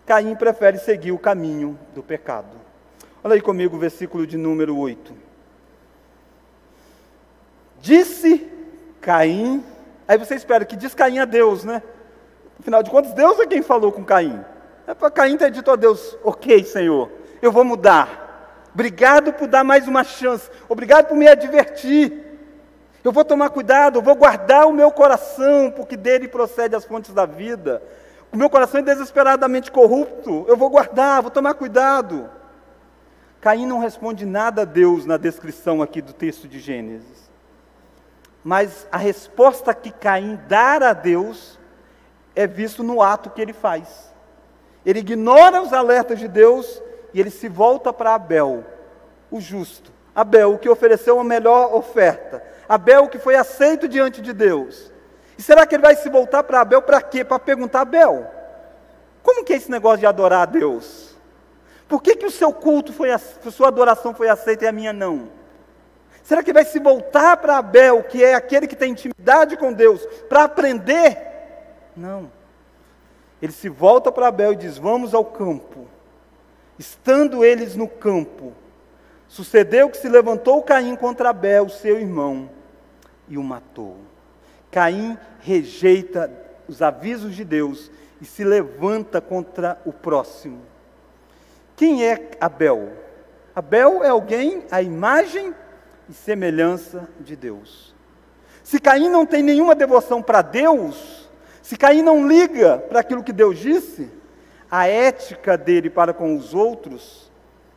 Caim 0.06 0.36
prefere 0.36 0.78
seguir 0.78 1.12
o 1.12 1.20
caminho 1.20 1.78
do 1.94 2.02
pecado. 2.02 2.56
Olha 3.24 3.36
aí 3.36 3.42
comigo 3.42 3.76
o 3.76 3.80
versículo 3.80 4.26
de 4.26 4.38
número 4.38 4.78
8. 4.78 5.14
Disse 7.82 8.50
Caim, 9.02 9.64
aí 10.08 10.18
você 10.18 10.36
espera 10.36 10.64
que 10.64 10.76
diz 10.76 10.94
Caim 10.94 11.20
a 11.20 11.26
Deus, 11.26 11.64
né? 11.64 11.82
Afinal 12.60 12.84
de 12.84 12.92
contas, 12.92 13.14
Deus 13.14 13.40
é 13.40 13.48
quem 13.48 13.62
falou 13.62 13.92
com 13.92 14.04
Caim. 14.04 14.40
É 14.86 14.94
para 14.94 15.10
Caim 15.10 15.38
ter 15.38 15.50
dito 15.52 15.72
a 15.72 15.76
Deus: 15.76 16.18
Ok, 16.24 16.64
Senhor, 16.64 17.10
eu 17.42 17.52
vou 17.52 17.64
mudar. 17.64 18.31
Obrigado 18.74 19.34
por 19.34 19.48
dar 19.48 19.64
mais 19.64 19.88
uma 19.88 20.04
chance. 20.04 20.50
Obrigado 20.70 21.08
por 21.08 21.18
me 21.18 21.28
advertir. 21.28 22.32
Eu 23.04 23.12
vou 23.12 23.26
tomar 23.26 23.50
cuidado, 23.50 23.98
eu 23.98 24.02
vou 24.02 24.16
guardar 24.16 24.68
o 24.68 24.74
meu 24.74 24.92
coração, 24.92 25.72
porque 25.76 25.98
dele 25.98 26.28
procede 26.28 26.76
as 26.76 26.86
fontes 26.86 27.14
da 27.14 27.26
vida. 27.26 27.82
O 28.32 28.38
meu 28.38 28.50
coração 28.50 28.80
é 28.80 28.84
desesperadamente 28.84 29.72
corrupto. 29.72 30.46
Eu 30.48 30.56
vou 30.56 30.70
guardar, 30.70 31.22
vou 31.22 31.32
tomar 31.32 31.56
cuidado. 31.56 32.30
Caim 33.42 33.66
não 33.66 33.80
responde 33.80 34.26
nada 34.26 34.62
a 34.62 34.66
Deus 34.66 35.06
na 35.06 35.18
descrição 35.18 35.82
aqui 35.82 36.02
do 36.02 36.14
texto 36.14 36.48
de 36.48 36.60
Gênesis. 36.60 37.30
Mas 38.44 38.88
a 38.92 38.98
resposta 38.98 39.74
que 39.74 39.92
Caim 39.92 40.40
dá 40.48 40.90
a 40.90 40.94
Deus 40.94 41.60
é 42.36 42.48
visto 42.48 42.84
no 42.84 43.02
ato 43.02 43.32
que 43.32 43.42
ele 43.42 43.54
faz. 43.54 44.12
Ele 44.86 45.00
ignora 45.00 45.62
os 45.62 45.74
alertas 45.74 46.20
de 46.20 46.28
Deus 46.28 46.82
e 47.14 47.20
ele 47.20 47.30
se 47.30 47.48
volta 47.48 47.92
para 47.92 48.16
Abel, 48.16 48.64
o 49.30 49.40
justo. 49.40 49.92
Abel, 50.14 50.54
o 50.54 50.60
que 50.60 50.70
ofereceu 50.70 51.20
a 51.20 51.24
melhor 51.24 51.74
oferta. 51.74 52.44
Abel, 52.68 53.08
que 53.08 53.18
foi 53.18 53.36
aceito 53.36 53.88
diante 53.88 54.22
de 54.22 54.34
Deus. 54.34 54.92
E 55.38 55.42
será 55.42 55.66
que 55.66 55.76
ele 55.76 55.82
vai 55.82 55.96
se 55.96 56.10
voltar 56.10 56.44
para 56.44 56.62
Abel 56.62 56.82
para 56.82 57.02
quê? 57.02 57.24
Para 57.24 57.40
perguntar 57.40 57.82
Abel: 57.82 58.28
como 59.24 59.44
que 59.44 59.54
é 59.54 59.58
esse 59.58 59.72
negócio 59.72 60.00
de 60.00 60.06
adorar 60.06 60.42
a 60.44 60.46
Deus? 60.46 61.16
Por 61.88 62.02
que, 62.02 62.16
que 62.16 62.26
o 62.26 62.32
seu 62.32 62.54
culto 62.54 62.94
foi, 62.94 63.12
a 63.12 63.18
sua 63.18 63.68
adoração 63.68 64.14
foi 64.14 64.30
aceita 64.30 64.66
e 64.66 64.68
a 64.68 64.72
minha 64.72 64.94
não? 64.94 65.30
Será 66.24 66.44
que 66.44 66.54
vai 66.54 66.64
se 66.64 66.80
voltar 66.80 67.38
para 67.38 67.58
Abel, 67.58 68.04
que 68.04 68.24
é 68.24 68.34
aquele 68.34 68.68
que 68.68 68.76
tem 68.76 68.92
intimidade 68.92 69.58
com 69.58 69.74
Deus, 69.74 70.06
para 70.30 70.44
aprender? 70.44 71.18
Não. 71.96 72.32
Ele 73.42 73.52
se 73.52 73.68
volta 73.68 74.12
para 74.12 74.28
Abel 74.28 74.54
e 74.54 74.56
diz: 74.56 74.78
Vamos 74.78 75.14
ao 75.14 75.26
campo. 75.26 75.88
Estando 76.82 77.46
eles 77.46 77.76
no 77.76 77.88
campo, 77.88 78.54
sucedeu 79.28 79.88
que 79.88 79.98
se 79.98 80.10
levantou 80.10 80.64
Caim 80.64 80.96
contra 80.96 81.30
Abel, 81.30 81.70
seu 81.70 82.00
irmão, 82.00 82.50
e 83.28 83.38
o 83.38 83.44
matou. 83.44 83.98
Caim 84.72 85.16
rejeita 85.42 86.32
os 86.68 86.82
avisos 86.82 87.36
de 87.36 87.46
Deus 87.46 87.92
e 88.20 88.26
se 88.26 88.44
levanta 88.44 89.22
contra 89.22 89.80
o 89.86 89.94
próximo. 89.94 90.64
Quem 91.76 92.04
é 92.04 92.32
Abel? 92.42 92.94
Abel 93.56 94.04
é 94.04 94.10
alguém 94.10 94.64
à 94.72 94.82
imagem 94.82 95.54
e 96.10 96.14
semelhança 96.16 97.08
de 97.20 97.36
Deus. 97.36 97.94
Se 98.64 98.80
Caim 98.80 99.08
não 99.08 99.24
tem 99.24 99.44
nenhuma 99.44 99.76
devoção 99.76 100.20
para 100.20 100.42
Deus, 100.42 101.30
se 101.62 101.78
Caim 101.78 102.02
não 102.02 102.28
liga 102.28 102.80
para 102.80 103.02
aquilo 103.02 103.24
que 103.24 103.32
Deus 103.32 103.60
disse, 103.60 104.10
a 104.72 104.88
ética 104.88 105.58
dele 105.58 105.90
para 105.90 106.14
com 106.14 106.36
os 106.36 106.54
outros 106.56 107.30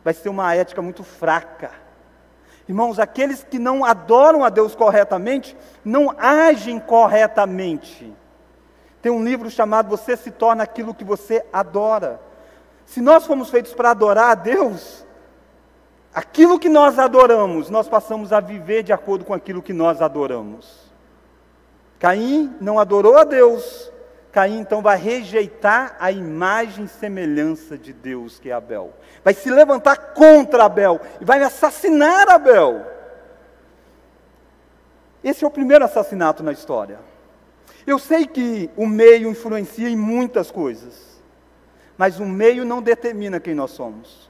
vai 0.03 0.13
ser 0.13 0.29
uma 0.29 0.55
ética 0.55 0.81
muito 0.81 1.03
fraca 1.03 1.85
Irmãos, 2.67 2.97
aqueles 2.97 3.43
que 3.43 3.59
não 3.59 3.85
adoram 3.85 4.43
a 4.43 4.49
Deus 4.49 4.75
corretamente, 4.75 5.55
não 5.83 6.15
agem 6.17 6.79
corretamente. 6.79 8.11
Tem 9.01 9.11
um 9.11 9.23
livro 9.23 9.51
chamado 9.51 9.89
Você 9.89 10.17
se 10.17 10.31
torna 10.31 10.63
aquilo 10.63 10.93
que 10.93 11.03
você 11.03 11.45
adora. 11.53 12.19
Se 12.85 13.01
nós 13.01 13.25
fomos 13.25 13.51
feitos 13.51 13.73
para 13.73 13.91
adorar 13.91 14.31
a 14.31 14.35
Deus, 14.35 15.05
aquilo 16.13 16.57
que 16.57 16.67
nós 16.67 16.97
adoramos, 16.97 17.69
nós 17.69 17.87
passamos 17.87 18.33
a 18.33 18.39
viver 18.39 18.81
de 18.81 18.91
acordo 18.91 19.23
com 19.23 19.33
aquilo 19.33 19.61
que 19.61 19.73
nós 19.73 20.01
adoramos. 20.01 20.91
Caim 21.99 22.55
não 22.59 22.79
adorou 22.79 23.15
a 23.15 23.23
Deus, 23.23 23.91
Caim 24.35 24.59
então 24.59 24.81
vai 24.81 24.97
rejeitar 24.97 25.95
a 25.97 26.11
imagem 26.11 26.83
e 26.83 26.89
semelhança 26.89 27.77
de 27.77 27.93
Deus, 27.93 28.37
que 28.37 28.49
é 28.49 28.53
Abel. 28.53 28.93
Vai 29.23 29.33
se 29.33 29.49
levantar 29.49 29.95
contra 30.13 30.65
Abel 30.65 30.99
e 31.21 31.23
vai 31.23 31.41
assassinar 31.41 32.27
Abel. 32.27 32.85
Esse 35.23 35.45
é 35.45 35.47
o 35.47 35.51
primeiro 35.51 35.85
assassinato 35.85 36.43
na 36.43 36.51
história. 36.51 36.99
Eu 37.87 37.97
sei 37.97 38.27
que 38.27 38.69
o 38.75 38.85
meio 38.85 39.29
influencia 39.29 39.87
em 39.87 39.95
muitas 39.95 40.51
coisas, 40.51 41.23
mas 41.97 42.19
o 42.19 42.25
meio 42.25 42.65
não 42.65 42.81
determina 42.81 43.39
quem 43.39 43.55
nós 43.55 43.71
somos. 43.71 44.29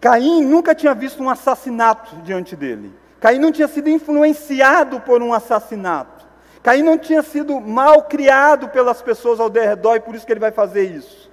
Caim 0.00 0.44
nunca 0.44 0.72
tinha 0.72 0.94
visto 0.94 1.20
um 1.20 1.28
assassinato 1.28 2.14
diante 2.22 2.54
dele. 2.54 2.92
Caim 3.18 3.40
não 3.40 3.50
tinha 3.50 3.66
sido 3.66 3.88
influenciado 3.88 5.00
por 5.00 5.20
um 5.20 5.34
assassinato. 5.34 6.17
Caim 6.62 6.82
não 6.82 6.98
tinha 6.98 7.22
sido 7.22 7.60
mal 7.60 8.02
criado 8.04 8.68
pelas 8.68 9.00
pessoas 9.00 9.40
ao 9.40 9.50
redor 9.50 9.96
e 9.96 10.00
por 10.00 10.14
isso 10.14 10.26
que 10.26 10.32
ele 10.32 10.40
vai 10.40 10.50
fazer 10.50 10.84
isso. 10.84 11.30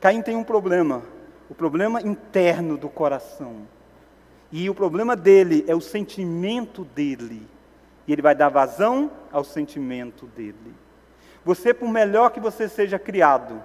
Caim 0.00 0.22
tem 0.22 0.36
um 0.36 0.44
problema, 0.44 1.02
o 1.48 1.54
problema 1.54 2.00
interno 2.00 2.76
do 2.76 2.88
coração. 2.88 3.66
E 4.50 4.68
o 4.70 4.74
problema 4.74 5.16
dele 5.16 5.64
é 5.66 5.74
o 5.74 5.80
sentimento 5.80 6.84
dele. 6.84 7.46
E 8.06 8.12
ele 8.12 8.22
vai 8.22 8.34
dar 8.34 8.48
vazão 8.48 9.10
ao 9.32 9.44
sentimento 9.44 10.26
dele. 10.26 10.74
Você, 11.44 11.74
por 11.74 11.88
melhor 11.88 12.30
que 12.30 12.40
você 12.40 12.68
seja 12.68 12.98
criado, 12.98 13.62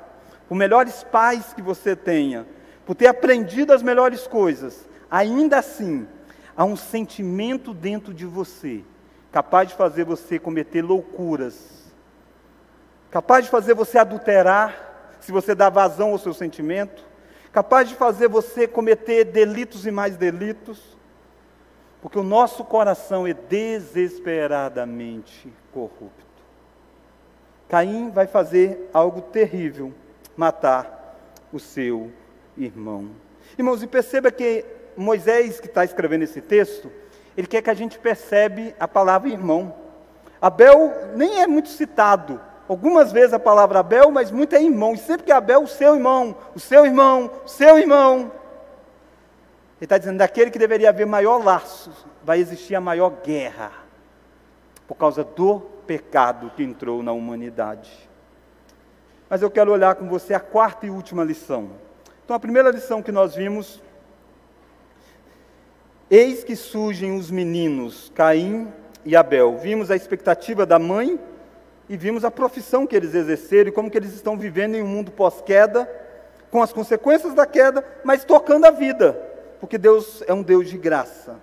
por 0.48 0.56
melhores 0.56 1.04
pais 1.04 1.54
que 1.54 1.62
você 1.62 1.96
tenha, 1.96 2.46
por 2.86 2.96
ter 2.96 3.08
aprendido 3.08 3.72
as 3.72 3.84
melhores 3.84 4.28
coisas, 4.28 4.88
ainda 5.10 5.60
assim, 5.60 6.08
há 6.58 6.66
um 6.66 6.76
sentimento 6.76 7.74
dentro 7.74 8.14
de 8.14 8.26
você 8.26 8.84
capaz 9.32 9.70
de 9.70 9.76
fazer 9.76 10.04
você 10.04 10.40
cometer 10.40 10.82
loucuras, 10.82 11.86
capaz 13.12 13.46
de 13.46 13.52
fazer 13.52 13.74
você 13.74 13.98
adulterar, 13.98 15.18
se 15.20 15.32
você 15.32 15.54
dá 15.54 15.70
vazão 15.70 16.12
ao 16.12 16.18
seu 16.18 16.34
sentimento, 16.34 17.04
capaz 17.52 17.90
de 17.90 17.96
fazer 17.96 18.28
você 18.28 18.68
cometer 18.68 19.26
delitos 19.26 19.86
e 19.86 19.92
mais 19.92 20.18
delitos, 20.18 20.98
porque 22.02 22.18
o 22.18 22.24
nosso 22.24 22.64
coração 22.64 23.28
é 23.28 23.34
desesperadamente 23.34 25.54
corrupto. 25.72 26.30
Caim 27.68 28.10
vai 28.10 28.26
fazer 28.26 28.90
algo 28.94 29.22
terrível, 29.22 29.94
matar 30.36 31.18
o 31.52 31.60
seu 31.60 32.12
irmão. 32.58 33.10
Irmãos, 33.58 33.84
e 33.84 33.88
perceba 33.88 34.32
que 34.32 34.64
Moisés, 34.96 35.60
que 35.60 35.68
está 35.68 35.84
escrevendo 35.84 36.24
esse 36.24 36.40
texto, 36.42 36.90
ele 37.40 37.48
quer 37.48 37.62
que 37.62 37.70
a 37.70 37.74
gente 37.74 37.98
percebe 37.98 38.76
a 38.78 38.86
palavra 38.86 39.30
irmão. 39.30 39.74
Abel 40.42 40.94
nem 41.16 41.42
é 41.42 41.48
muito 41.48 41.70
citado. 41.70 42.38
Algumas 42.68 43.14
vezes 43.14 43.34
a 43.34 43.40
palavra 43.40 43.80
Abel, 43.80 44.12
mas 44.12 44.30
muito 44.30 44.58
é 44.58 44.62
irmão. 44.62 44.94
E 44.94 44.98
sempre 44.98 45.26
que 45.26 45.32
Abel, 45.32 45.64
o 45.64 45.68
seu 45.68 45.96
irmão, 45.96 46.36
o 46.54 46.60
seu 46.60 46.86
irmão, 46.86 47.32
o 47.46 47.48
seu 47.48 47.80
irmão. 47.80 48.30
Ele 49.78 49.86
está 49.86 49.98
dizendo, 49.98 50.18
daquele 50.18 50.52
que 50.52 50.60
deveria 50.60 50.90
haver 50.90 51.08
maior 51.08 51.42
laço, 51.42 52.06
vai 52.26 52.42
existir 52.42 52.76
a 52.76 52.82
maior 52.82 53.10
guerra. 53.24 53.72
por 54.86 54.96
causa 54.96 55.24
do 55.24 55.62
pecado 55.88 56.52
que 56.58 56.64
entrou 56.64 57.02
na 57.02 57.14
humanidade. 57.14 58.10
Mas 59.30 59.42
eu 59.42 59.50
quero 59.50 59.72
olhar 59.72 59.96
com 59.96 60.10
você 60.10 60.34
a 60.34 60.42
quarta 60.42 60.86
e 60.86 60.90
última 60.90 61.24
lição. 61.24 61.70
Então, 62.26 62.36
a 62.36 62.40
primeira 62.40 62.70
lição 62.70 63.02
que 63.02 63.14
nós 63.14 63.34
vimos 63.34 63.82
Eis 66.12 66.44
que 66.44 66.56
surgem 66.56 67.16
os 67.16 67.30
meninos, 67.30 68.12
Caim 68.16 68.74
e 69.06 69.16
Abel. 69.16 69.60
Vimos 69.60 69.92
a 69.92 69.96
expectativa 69.96 70.66
da 70.66 70.80
mãe 70.80 71.20
e 71.88 71.96
vimos 71.96 72.26
a 72.26 72.32
profissão 72.32 72.88
que 72.88 72.96
eles 72.96 73.14
exerceram 73.14 73.70
e 73.70 73.72
como 73.72 73.92
que 73.92 73.98
eles 73.98 74.16
estão 74.16 74.36
vivendo 74.36 74.74
em 74.74 74.82
um 74.82 74.88
mundo 74.88 75.12
pós-queda, 75.12 75.88
com 76.50 76.64
as 76.64 76.74
consequências 76.74 77.36
da 77.36 77.46
queda, 77.46 77.86
mas 78.04 78.26
tocando 78.26 78.66
a 78.66 78.72
vida, 78.72 79.14
porque 79.60 79.78
Deus 79.78 80.24
é 80.26 80.34
um 80.34 80.42
Deus 80.42 80.68
de 80.68 80.80
graça. 80.80 81.36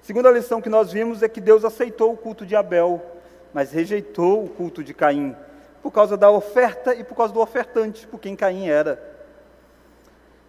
Segunda 0.00 0.30
lição 0.30 0.62
que 0.62 0.70
nós 0.70 0.90
vimos 0.90 1.22
é 1.22 1.28
que 1.28 1.40
Deus 1.40 1.62
aceitou 1.62 2.10
o 2.10 2.16
culto 2.16 2.46
de 2.46 2.56
Abel, 2.56 3.04
mas 3.52 3.70
rejeitou 3.70 4.44
o 4.46 4.48
culto 4.48 4.82
de 4.82 4.94
Caim, 4.94 5.36
por 5.82 5.90
causa 5.90 6.16
da 6.16 6.30
oferta 6.30 6.94
e 6.94 7.04
por 7.04 7.16
causa 7.16 7.34
do 7.34 7.40
ofertante, 7.40 8.06
por 8.06 8.18
quem 8.18 8.34
Caim 8.34 8.66
era. 8.66 9.12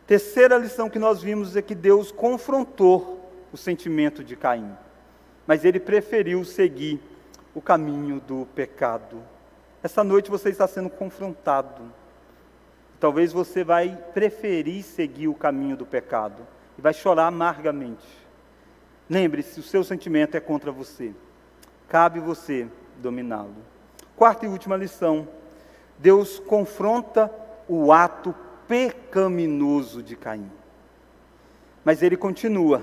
Terceira 0.07 0.57
lição 0.57 0.89
que 0.89 0.99
nós 0.99 1.21
vimos 1.21 1.57
é 1.57 1.61
que 1.61 1.75
Deus 1.75 2.13
confrontou 2.13 3.24
o 3.55 3.57
sentimento 3.57 4.21
de 4.21 4.35
Caim, 4.35 4.69
mas 5.47 5.63
ele 5.63 5.79
preferiu 5.79 6.43
seguir 6.43 6.99
o 7.53 7.61
caminho 7.61 8.19
do 8.19 8.45
pecado. 8.53 9.23
Essa 9.81 10.03
noite 10.03 10.29
você 10.29 10.49
está 10.49 10.67
sendo 10.67 10.89
confrontado. 10.89 11.83
Talvez 12.99 13.31
você 13.31 13.63
vai 13.63 13.97
preferir 14.13 14.83
seguir 14.83 15.29
o 15.29 15.33
caminho 15.33 15.77
do 15.77 15.85
pecado 15.85 16.45
e 16.77 16.81
vai 16.81 16.93
chorar 16.93 17.27
amargamente. 17.27 18.05
Lembre-se, 19.09 19.61
o 19.61 19.63
seu 19.63 19.85
sentimento 19.85 20.35
é 20.35 20.41
contra 20.41 20.69
você. 20.69 21.13
Cabe 21.87 22.19
você 22.19 22.67
dominá-lo. 22.97 23.55
Quarta 24.17 24.45
e 24.45 24.49
última 24.49 24.75
lição: 24.75 25.29
Deus 25.97 26.39
confronta 26.39 27.31
o 27.69 27.93
ato 27.93 28.35
pecaminoso 28.67 30.03
de 30.03 30.17
Caim. 30.17 30.51
Mas 31.85 32.03
ele 32.03 32.17
continua 32.17 32.81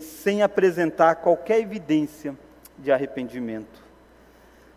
sem 0.00 0.42
apresentar 0.42 1.16
qualquer 1.16 1.60
evidência 1.60 2.34
de 2.78 2.90
arrependimento. 2.90 3.84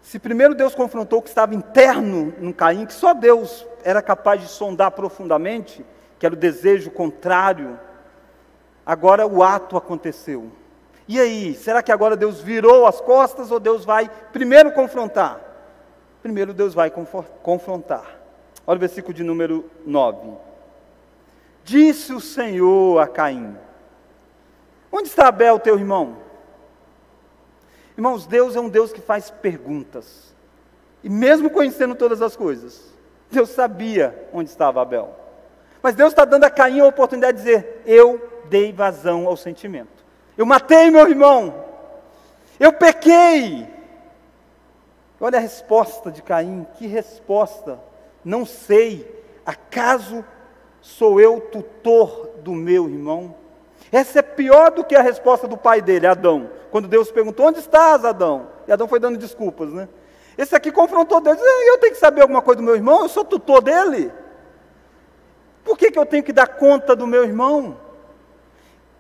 Se 0.02 0.18
primeiro 0.18 0.56
Deus 0.56 0.74
confrontou 0.74 1.20
o 1.20 1.22
que 1.22 1.30
estava 1.30 1.54
interno 1.54 2.34
no 2.40 2.54
Caim, 2.54 2.86
que 2.86 2.94
só 2.94 3.14
Deus 3.14 3.66
era 3.84 4.02
capaz 4.02 4.42
de 4.42 4.48
sondar 4.48 4.92
profundamente, 4.92 5.86
que 6.18 6.26
era 6.26 6.34
o 6.34 6.38
desejo 6.38 6.90
contrário, 6.92 7.80
agora 8.86 9.28
o 9.28 9.44
ato 9.44 9.78
aconteceu. 9.78 10.52
E 11.08 11.20
aí, 11.20 11.56
será 11.56 11.82
que 11.82 11.92
agora 11.92 12.16
Deus 12.16 12.42
virou 12.42 12.86
as 12.86 13.02
costas 13.02 13.52
ou 13.52 13.60
Deus 13.60 13.86
vai 13.86 14.10
primeiro 14.32 14.72
confrontar? 14.72 15.40
Primeiro 16.22 16.54
Deus 16.54 16.74
vai 16.74 16.92
confrontar. 17.42 18.20
Olha 18.68 18.78
o 18.78 18.80
versículo 18.80 19.14
de 19.14 19.24
número 19.24 19.70
9. 19.86 20.34
Disse 21.64 22.14
o 22.14 22.20
Senhor 22.20 23.00
a 23.00 23.08
Caim: 23.08 23.56
Onde 24.92 25.08
está 25.08 25.28
Abel, 25.28 25.60
teu 25.60 25.78
irmão? 25.78 26.18
Irmãos, 27.98 28.26
Deus 28.26 28.56
é 28.56 28.60
um 28.60 28.70
Deus 28.70 28.94
que 28.94 29.02
faz 29.02 29.30
perguntas. 29.30 30.34
E 31.04 31.10
mesmo 31.10 31.50
conhecendo 31.50 31.96
todas 31.96 32.22
as 32.22 32.36
coisas, 32.36 32.94
Deus 33.30 33.50
sabia 33.50 34.30
onde 34.34 34.50
estava 34.50 34.82
Abel. 34.82 35.16
Mas 35.82 35.96
Deus 35.96 36.12
está 36.12 36.26
dando 36.26 36.44
a 36.44 36.50
Caim 36.50 36.80
a 36.80 36.88
oportunidade 36.88 37.38
de 37.38 37.44
dizer: 37.44 37.82
Eu 37.86 38.44
dei 38.50 38.74
vazão 38.74 39.28
ao 39.28 39.38
sentimento. 39.38 40.04
Eu 40.38 40.46
matei 40.46 40.90
meu 40.90 41.08
irmão. 41.08 41.66
Eu 42.60 42.74
pequei. 42.74 43.68
Olha 45.20 45.38
a 45.38 45.42
resposta 45.42 46.12
de 46.12 46.22
Caim. 46.22 46.66
Que 46.76 46.88
resposta. 46.88 47.80
Não 48.24 48.46
sei. 48.46 49.24
Acaso 49.46 50.24
sou 50.82 51.20
eu 51.20 51.40
tutor 51.42 52.30
do 52.42 52.54
meu 52.54 52.90
irmão? 52.90 53.36
Essa 53.92 54.20
é 54.20 54.22
pior 54.22 54.72
do 54.72 54.84
que 54.84 54.96
a 54.96 55.02
resposta 55.02 55.48
do 55.48 55.58
pai 55.58 55.82
dele, 55.82 56.06
Adão. 56.06 56.50
Quando 56.72 56.88
Deus 56.88 57.12
perguntou: 57.12 57.48
Onde 57.48 57.60
estás, 57.60 58.06
Adão? 58.06 58.48
E 58.68 58.72
Adão 58.72 58.88
foi 58.88 59.00
dando 59.00 59.18
desculpas, 59.18 59.72
né? 59.72 59.90
Esse 60.38 60.56
aqui 60.56 60.72
confrontou 60.72 61.20
Deus: 61.20 61.40
Eu 61.40 61.78
tenho 61.80 61.94
que 61.94 62.00
saber 62.00 62.22
alguma 62.22 62.42
coisa 62.42 62.62
do 62.62 62.66
meu 62.66 62.76
irmão, 62.76 63.02
eu 63.02 63.10
sou 63.10 63.26
tutor 63.26 63.62
dele. 63.62 64.12
Por 65.64 65.78
que, 65.78 65.92
que 65.92 66.00
eu 66.00 66.06
tenho 66.06 66.24
que 66.24 66.34
dar 66.34 66.48
conta 66.48 66.96
do 66.96 67.06
meu 67.06 67.24
irmão? 67.24 67.78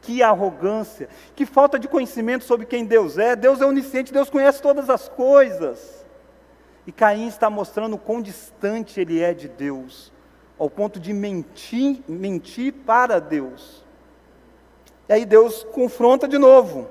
Que 0.01 0.23
arrogância, 0.23 1.09
que 1.35 1.45
falta 1.45 1.77
de 1.77 1.87
conhecimento 1.87 2.43
sobre 2.43 2.65
quem 2.65 2.85
Deus 2.85 3.17
é. 3.17 3.35
Deus 3.35 3.61
é 3.61 3.65
onisciente, 3.65 4.13
Deus 4.13 4.29
conhece 4.29 4.61
todas 4.61 4.89
as 4.89 5.07
coisas. 5.07 6.05
E 6.87 6.91
Caim 6.91 7.27
está 7.27 7.49
mostrando 7.49 7.95
o 7.95 7.99
quão 7.99 8.21
distante 8.21 8.99
ele 8.99 9.21
é 9.21 9.33
de 9.33 9.47
Deus, 9.47 10.11
ao 10.57 10.69
ponto 10.69 10.99
de 10.99 11.13
mentir, 11.13 12.01
mentir 12.07 12.73
para 12.73 13.19
Deus. 13.19 13.83
E 15.09 15.13
aí 15.13 15.25
Deus 15.25 15.63
confronta 15.63 16.27
de 16.27 16.37
novo. 16.37 16.87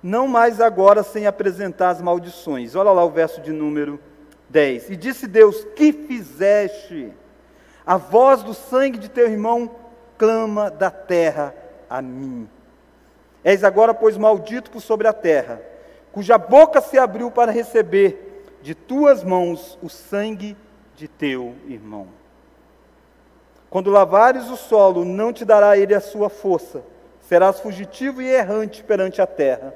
Não 0.00 0.28
mais 0.28 0.60
agora 0.60 1.02
sem 1.02 1.26
apresentar 1.26 1.90
as 1.90 2.00
maldições. 2.00 2.76
Olha 2.76 2.92
lá 2.92 3.04
o 3.04 3.10
verso 3.10 3.40
de 3.40 3.50
número 3.52 3.98
10. 4.48 4.90
E 4.90 4.96
disse 4.96 5.26
Deus: 5.26 5.66
Que 5.74 5.92
fizeste? 5.92 7.12
A 7.84 7.96
voz 7.96 8.44
do 8.44 8.54
sangue 8.54 8.98
de 8.98 9.08
teu 9.08 9.28
irmão 9.28 9.68
clama 10.16 10.70
da 10.70 10.90
terra 10.90 11.52
a 11.90 12.00
mim. 12.00 12.48
És 13.42 13.64
agora, 13.64 13.92
pois, 13.92 14.16
maldito 14.16 14.70
por 14.70 14.80
sobre 14.80 15.08
a 15.08 15.12
terra, 15.12 15.60
cuja 16.12 16.38
boca 16.38 16.80
se 16.80 16.98
abriu 16.98 17.30
para 17.30 17.52
receber 17.52 18.44
de 18.62 18.74
tuas 18.74 19.22
mãos 19.22 19.78
o 19.82 19.88
sangue 19.88 20.56
de 20.96 21.06
teu 21.06 21.54
irmão. 21.68 22.08
Quando 23.68 23.90
lavares 23.90 24.48
o 24.48 24.56
solo, 24.56 25.04
não 25.04 25.32
te 25.32 25.44
dará 25.44 25.76
ele 25.76 25.94
a 25.94 26.00
sua 26.00 26.28
força, 26.28 26.82
serás 27.20 27.60
fugitivo 27.60 28.22
e 28.22 28.28
errante 28.28 28.82
perante 28.84 29.20
a 29.20 29.26
terra. 29.26 29.74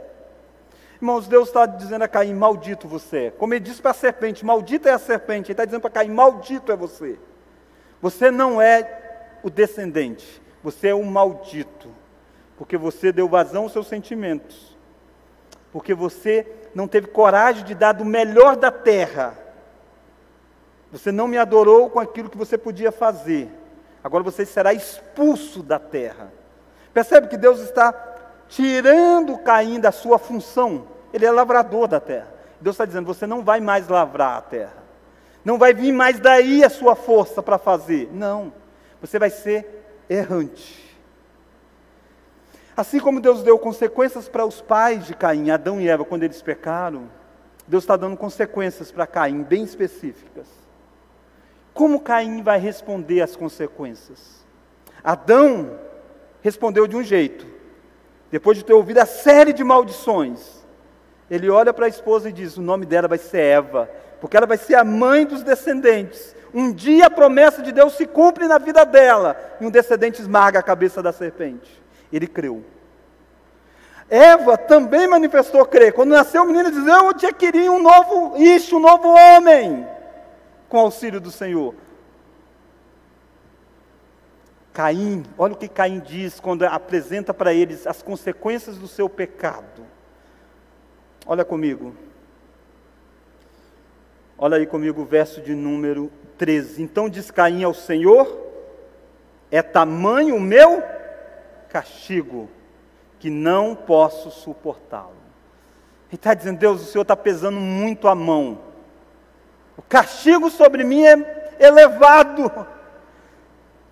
Irmãos, 0.97 1.27
Deus 1.27 1.49
está 1.49 1.65
dizendo 1.65 2.03
a 2.03 2.09
Caim: 2.09 2.35
maldito 2.35 2.87
você 2.87 3.27
é. 3.27 3.31
Como 3.31 3.55
ele 3.55 3.65
disse 3.65 3.81
para 3.81 3.93
a 3.93 3.95
serpente: 3.95 4.45
maldita 4.45 4.91
é 4.91 4.93
a 4.93 4.99
serpente. 4.99 5.47
Ele 5.47 5.55
está 5.55 5.65
dizendo 5.65 5.81
para 5.81 5.91
Caim: 5.91 6.11
maldito 6.11 6.71
é 6.71 6.77
você. 6.77 7.19
Você 8.03 8.31
não 8.31 8.61
é 8.61 9.39
o 9.43 9.51
descendente, 9.51 10.41
você 10.63 10.89
é 10.89 10.95
o 10.95 11.05
maldito, 11.05 11.89
porque 12.57 12.77
você 12.77 13.13
deu 13.13 13.29
vazão 13.29 13.65
aos 13.65 13.73
seus 13.73 13.89
sentimentos, 13.89 14.77
porque 15.73 15.95
você 15.95 16.47
não 16.75 16.87
teve 16.87 17.09
coragem 17.09 17.65
de 17.65 17.75
dar 17.75 17.93
do 17.93 18.05
melhor 18.05 18.57
da 18.57 18.71
terra. 18.71 19.37
Você 20.93 21.13
não 21.13 21.29
me 21.29 21.39
adorou 21.39 21.89
com 21.89 22.01
aquilo 22.01 22.29
que 22.29 22.39
você 22.39 22.59
podia 22.59 22.91
fazer. 22.91 23.49
Agora 24.03 24.25
você 24.25 24.47
será 24.47 24.73
expulso 24.73 25.63
da 25.63 25.79
terra. 25.79 26.33
Percebe 26.93 27.29
que 27.29 27.37
Deus 27.37 27.61
está 27.61 27.93
tirando 28.49 29.39
Caim 29.39 29.79
da 29.79 29.93
sua 29.93 30.19
função. 30.19 30.87
Ele 31.13 31.27
é 31.27 31.31
lavrador 31.31 31.87
da 31.87 32.01
terra. 32.01 32.29
Deus 32.61 32.75
está 32.75 32.85
dizendo: 32.85 33.07
você 33.07 33.27
não 33.27 33.45
vai 33.45 33.61
mais 33.61 33.89
lavrar 33.89 34.39
a 34.39 34.43
terra. 34.43 34.81
Não 35.45 35.59
vai 35.59 35.73
vir 35.73 35.93
mais 35.93 36.21
daí 36.21 36.63
a 36.65 36.71
sua 36.71 36.95
força 36.95 37.43
para 37.43 37.59
fazer. 37.59 38.11
Não. 38.13 38.53
Você 39.01 39.19
vai 39.19 39.31
ser 39.31 40.05
errante. 40.09 40.91
Assim 42.77 42.99
como 42.99 43.21
Deus 43.21 43.43
deu 43.43 43.59
consequências 43.59 44.29
para 44.29 44.45
os 44.45 44.61
pais 44.61 45.07
de 45.07 45.15
Caim, 45.15 45.51
Adão 45.51 45.81
e 45.81 45.89
Eva, 45.89 46.05
quando 46.05 46.23
eles 46.23 46.41
pecaram, 46.41 47.11
Deus 47.67 47.85
está 47.85 47.97
dando 47.97 48.17
consequências 48.17 48.91
para 48.91 49.07
Caim, 49.07 49.43
bem 49.43 49.63
específicas. 49.63 50.60
Como 51.73 52.01
Caim 52.01 52.43
vai 52.43 52.59
responder 52.59 53.21
às 53.21 53.37
consequências? 53.37 54.45
Adão 55.03 55.79
respondeu 56.43 56.87
de 56.87 56.97
um 56.97 57.03
jeito, 57.03 57.47
depois 58.31 58.59
de 58.59 58.65
ter 58.65 58.73
ouvido 58.73 58.99
a 58.99 59.07
série 59.07 59.53
de 59.53 59.65
maldições. 59.65 60.61
Ele 61.31 61.49
olha 61.49 61.73
para 61.73 61.87
a 61.87 61.89
esposa 61.89 62.29
e 62.29 62.33
diz: 62.33 62.57
O 62.57 62.63
nome 62.63 62.85
dela 62.85 63.09
vai 63.09 63.19
ser 63.19 63.41
Eva, 63.41 63.89
porque 64.21 64.37
ela 64.37 64.47
vai 64.47 64.59
ser 64.59 64.75
a 64.75 64.85
mãe 64.85 65.25
dos 65.25 65.43
descendentes. 65.43 66.35
Um 66.53 66.73
dia 66.73 67.07
a 67.07 67.11
promessa 67.11 67.63
de 67.63 67.71
Deus 67.71 67.97
se 67.97 68.05
cumpre 68.07 68.49
na 68.49 68.59
vida 68.59 68.85
dela, 68.85 69.37
e 69.61 69.67
um 69.67 69.71
descendente 69.71 70.21
esmaga 70.21 70.59
a 70.59 70.63
cabeça 70.63 71.01
da 71.01 71.13
serpente. 71.13 71.81
Ele 72.13 72.27
creu. 72.27 72.65
Eva 74.09 74.59
também 74.59 75.07
manifestou 75.07 75.65
crer. 75.65 75.93
Quando 75.93 76.11
nasceu 76.11 76.43
o 76.43 76.47
menino, 76.47 76.71
diz: 76.71 76.85
Eu 76.85 77.15
te 77.15 77.33
queria 77.33 77.71
um 77.71 77.81
novo 77.81 78.37
isto, 78.37 78.77
um 78.77 78.81
novo 78.81 79.09
homem 79.09 79.87
com 80.71 80.79
auxílio 80.79 81.21
do 81.21 81.31
Senhor. 81.31 81.75
Caim, 84.73 85.25
olha 85.37 85.53
o 85.53 85.57
que 85.57 85.69
Caim 85.69 85.99
diz 85.99 86.39
quando 86.39 86.63
apresenta 86.63 87.35
para 87.35 87.53
eles 87.53 87.87
as 87.87 88.01
consequências 88.01 88.79
do 88.79 88.87
seu 88.87 89.09
pecado. 89.09 89.85
Olha 91.27 91.45
comigo. 91.45 91.95
Olha 94.39 94.57
aí 94.57 94.67
comigo 94.67 95.03
o 95.03 95.05
verso 95.05 95.43
de 95.43 95.55
número 95.55 96.11
13. 96.39 96.83
Então 96.83 97.11
diz 97.11 97.33
Caim 97.33 97.65
ao 97.65 97.75
Senhor: 97.75 98.41
É 99.51 99.61
tamanho 99.61 100.37
o 100.37 100.41
meu 100.41 100.83
castigo, 101.69 102.49
que 103.19 103.29
não 103.29 103.75
posso 103.75 104.31
suportá-lo. 104.31 105.21
Ele 106.09 106.15
está 106.15 106.33
dizendo: 106.33 106.59
Deus, 106.59 106.81
o 106.81 106.87
Senhor 106.87 107.03
está 107.03 107.17
pesando 107.17 107.59
muito 107.59 108.07
a 108.07 108.15
mão. 108.15 108.70
O 109.81 109.83
castigo 109.89 110.51
sobre 110.51 110.85
mim 110.85 111.07
é 111.07 111.57
elevado. 111.59 112.53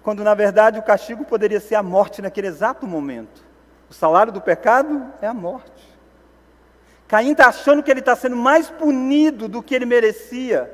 Quando 0.03 0.23
na 0.23 0.35
verdade 0.35 0.79
o 0.79 0.83
castigo 0.83 1.25
poderia 1.25 1.61
ser 1.61 1.77
a 1.77 1.83
morte 1.83 2.21
naquele 2.21 2.47
exato 2.47 2.87
momento. 2.87 3.43
O 3.89 3.95
salário 3.95 4.31
do 4.31 4.39
pecado 4.39 5.11
é 5.23 5.27
a 5.27 5.33
morte. 5.33 5.97
Caim 7.09 7.33
está 7.33 7.49
achando 7.49 7.83
que 7.83 7.91
ele 7.91 8.01
está 8.01 8.15
sendo 8.15 8.37
mais 8.37 8.69
punido 8.69 9.49
do 9.49 9.63
que 9.63 9.75
ele 9.75 9.87
merecia. 9.87 10.71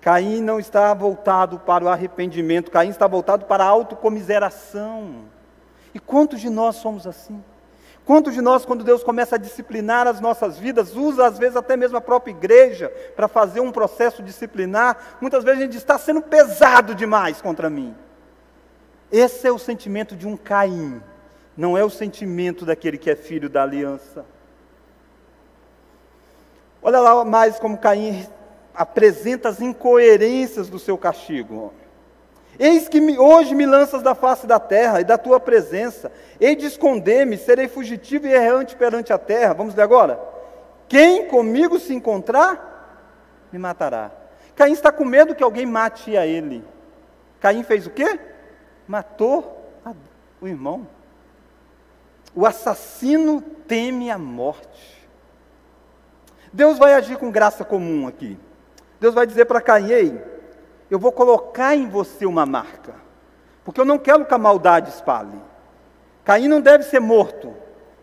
Caim 0.00 0.40
não 0.40 0.60
está 0.60 0.94
voltado 0.94 1.58
para 1.58 1.84
o 1.84 1.88
arrependimento, 1.88 2.70
Caim 2.70 2.90
está 2.90 3.08
voltado 3.08 3.44
para 3.46 3.64
a 3.64 3.66
autocomiseração. 3.66 5.24
E 5.92 5.98
quantos 5.98 6.40
de 6.40 6.48
nós 6.48 6.76
somos 6.76 7.08
assim? 7.08 7.42
Quantos 8.04 8.34
de 8.34 8.40
nós, 8.40 8.64
quando 8.64 8.82
Deus 8.82 9.04
começa 9.04 9.36
a 9.36 9.38
disciplinar 9.38 10.06
as 10.06 10.20
nossas 10.20 10.58
vidas, 10.58 10.96
usa 10.96 11.26
às 11.26 11.38
vezes 11.38 11.56
até 11.56 11.76
mesmo 11.76 11.96
a 11.96 12.00
própria 12.00 12.32
igreja 12.32 12.88
para 13.14 13.28
fazer 13.28 13.60
um 13.60 13.70
processo 13.70 14.22
disciplinar, 14.22 15.18
muitas 15.20 15.44
vezes 15.44 15.60
a 15.60 15.64
gente 15.64 15.76
está 15.76 15.98
sendo 15.98 16.22
pesado 16.22 16.94
demais 16.94 17.40
contra 17.40 17.70
mim. 17.70 17.94
Esse 19.12 19.46
é 19.46 19.52
o 19.52 19.58
sentimento 19.58 20.16
de 20.16 20.26
um 20.26 20.36
Caim, 20.36 21.00
não 21.56 21.76
é 21.76 21.84
o 21.84 21.90
sentimento 21.90 22.64
daquele 22.64 22.98
que 22.98 23.10
é 23.10 23.16
filho 23.16 23.48
da 23.48 23.62
aliança. 23.62 24.24
Olha 26.82 27.00
lá 27.00 27.24
mais 27.24 27.58
como 27.58 27.76
Caim 27.78 28.26
apresenta 28.74 29.48
as 29.48 29.60
incoerências 29.60 30.68
do 30.68 30.78
seu 30.78 30.96
castigo. 30.96 31.72
Eis 32.60 32.90
que 32.90 33.00
me, 33.00 33.18
hoje 33.18 33.54
me 33.54 33.64
lanças 33.64 34.02
da 34.02 34.14
face 34.14 34.46
da 34.46 34.60
terra 34.60 35.00
e 35.00 35.04
da 35.04 35.16
tua 35.16 35.40
presença, 35.40 36.12
hei 36.38 36.54
de 36.54 36.66
esconder-me, 36.66 37.38
serei 37.38 37.68
fugitivo 37.68 38.26
e 38.26 38.34
errante 38.34 38.76
perante 38.76 39.14
a 39.14 39.18
terra. 39.18 39.54
Vamos 39.54 39.74
ler 39.74 39.82
agora? 39.82 40.20
Quem 40.86 41.26
comigo 41.26 41.78
se 41.78 41.94
encontrar, 41.94 43.48
me 43.50 43.58
matará. 43.58 44.10
Caim 44.54 44.72
está 44.72 44.92
com 44.92 45.06
medo 45.06 45.34
que 45.34 45.42
alguém 45.42 45.64
mate 45.64 46.18
a 46.18 46.26
ele. 46.26 46.62
Caim 47.40 47.62
fez 47.62 47.86
o 47.86 47.90
quê? 47.90 48.20
Matou 48.86 49.72
a, 49.82 49.94
o 50.38 50.46
irmão. 50.46 50.86
O 52.34 52.44
assassino 52.44 53.40
teme 53.40 54.10
a 54.10 54.18
morte. 54.18 55.08
Deus 56.52 56.76
vai 56.76 56.92
agir 56.92 57.16
com 57.16 57.30
graça 57.30 57.64
comum 57.64 58.06
aqui. 58.06 58.38
Deus 59.00 59.14
vai 59.14 59.26
dizer 59.26 59.46
para 59.46 59.62
Caim: 59.62 59.88
Ei, 59.88 60.22
eu 60.90 60.98
vou 60.98 61.12
colocar 61.12 61.74
em 61.74 61.88
você 61.88 62.26
uma 62.26 62.44
marca, 62.44 62.94
porque 63.64 63.80
eu 63.80 63.84
não 63.84 63.98
quero 63.98 64.24
que 64.24 64.34
a 64.34 64.38
maldade 64.38 64.90
espalhe. 64.90 65.40
Caim 66.24 66.48
não 66.48 66.60
deve 66.60 66.84
ser 66.84 67.00
morto. 67.00 67.54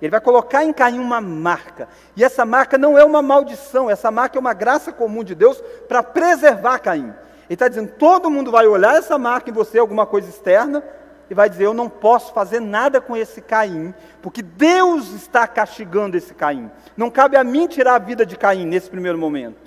Ele 0.01 0.11
vai 0.11 0.21
colocar 0.21 0.63
em 0.63 0.71
Caim 0.71 0.99
uma 0.99 1.19
marca. 1.19 1.87
E 2.15 2.23
essa 2.23 2.45
marca 2.45 2.77
não 2.77 2.97
é 2.97 3.03
uma 3.03 3.21
maldição, 3.21 3.89
essa 3.89 4.11
marca 4.11 4.37
é 4.37 4.39
uma 4.39 4.53
graça 4.53 4.91
comum 4.91 5.23
de 5.23 5.33
Deus 5.33 5.61
para 5.87 6.03
preservar 6.03 6.79
Caim. 6.79 7.13
Ele 7.45 7.53
está 7.55 7.67
dizendo: 7.67 7.91
todo 7.97 8.29
mundo 8.29 8.51
vai 8.51 8.67
olhar 8.67 8.95
essa 8.95 9.17
marca 9.17 9.49
em 9.49 9.53
você, 9.53 9.79
alguma 9.79 10.05
coisa 10.05 10.29
externa, 10.29 10.83
e 11.29 11.33
vai 11.33 11.49
dizer: 11.49 11.65
Eu 11.65 11.73
não 11.73 11.89
posso 11.89 12.33
fazer 12.33 12.59
nada 12.59 13.01
com 13.01 13.17
esse 13.17 13.41
Caim, 13.41 13.93
porque 14.21 14.41
Deus 14.41 15.11
está 15.13 15.47
castigando 15.47 16.15
esse 16.15 16.33
Caim. 16.33 16.69
Não 16.95 17.09
cabe 17.09 17.35
a 17.35 17.43
mim 17.43 17.67
tirar 17.67 17.95
a 17.95 17.99
vida 17.99 18.25
de 18.25 18.37
Caim 18.37 18.65
nesse 18.65 18.89
primeiro 18.89 19.17
momento. 19.17 19.66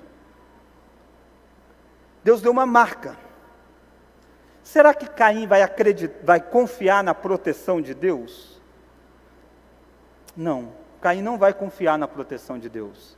Deus 2.22 2.40
deu 2.40 2.52
uma 2.52 2.66
marca. 2.66 3.16
Será 4.62 4.94
que 4.94 5.08
Caim 5.08 5.46
vai 5.46 5.62
acreditar, 5.62 6.18
vai 6.22 6.40
confiar 6.40 7.02
na 7.02 7.14
proteção 7.14 7.80
de 7.80 7.94
Deus? 7.94 8.60
Não, 10.36 10.72
Caim 11.00 11.22
não 11.22 11.38
vai 11.38 11.52
confiar 11.52 11.98
na 11.98 12.06
proteção 12.06 12.58
de 12.58 12.68
Deus. 12.68 13.16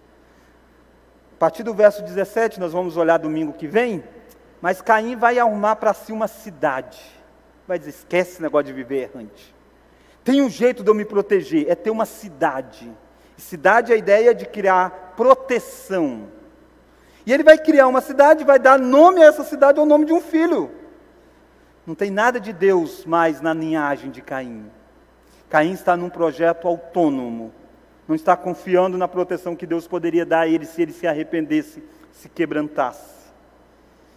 A 1.34 1.38
partir 1.38 1.62
do 1.62 1.74
verso 1.74 2.02
17, 2.02 2.60
nós 2.60 2.72
vamos 2.72 2.96
olhar 2.96 3.18
domingo 3.18 3.52
que 3.52 3.66
vem, 3.66 4.04
mas 4.60 4.80
Caim 4.80 5.16
vai 5.16 5.38
arrumar 5.38 5.76
para 5.76 5.92
si 5.92 6.12
uma 6.12 6.28
cidade 6.28 7.22
vai 7.66 7.78
dizer: 7.78 7.90
esquece 7.90 8.32
esse 8.32 8.42
negócio 8.42 8.66
de 8.66 8.72
viver 8.72 9.10
errante. 9.10 9.54
Tem 10.24 10.42
um 10.42 10.50
jeito 10.50 10.82
de 10.82 10.90
eu 10.90 10.94
me 10.94 11.04
proteger, 11.04 11.68
é 11.68 11.74
ter 11.74 11.90
uma 11.90 12.06
cidade. 12.06 12.90
Cidade 13.36 13.90
é 13.90 13.94
a 13.94 13.98
ideia 13.98 14.34
de 14.34 14.46
criar 14.46 15.14
proteção. 15.16 16.28
E 17.24 17.32
ele 17.32 17.42
vai 17.42 17.56
criar 17.56 17.86
uma 17.86 18.00
cidade, 18.00 18.44
vai 18.44 18.58
dar 18.58 18.78
nome 18.78 19.22
a 19.22 19.26
essa 19.26 19.44
cidade 19.44 19.78
ao 19.78 19.86
nome 19.86 20.04
de 20.04 20.12
um 20.12 20.20
filho. 20.20 20.70
Não 21.86 21.94
tem 21.94 22.10
nada 22.10 22.40
de 22.40 22.52
Deus 22.52 23.04
mais 23.04 23.40
na 23.40 23.52
linhagem 23.52 24.10
de 24.10 24.20
Caim. 24.20 24.70
Caim 25.48 25.72
está 25.72 25.96
num 25.96 26.08
projeto 26.08 26.66
autônomo. 26.66 27.52
Não 28.08 28.16
está 28.16 28.36
confiando 28.36 28.98
na 28.98 29.06
proteção 29.06 29.54
que 29.54 29.66
Deus 29.66 29.86
poderia 29.86 30.26
dar 30.26 30.40
a 30.40 30.48
ele 30.48 30.66
se 30.66 30.82
ele 30.82 30.92
se 30.92 31.06
arrependesse, 31.06 31.82
se 32.12 32.28
quebrantasse. 32.28 33.22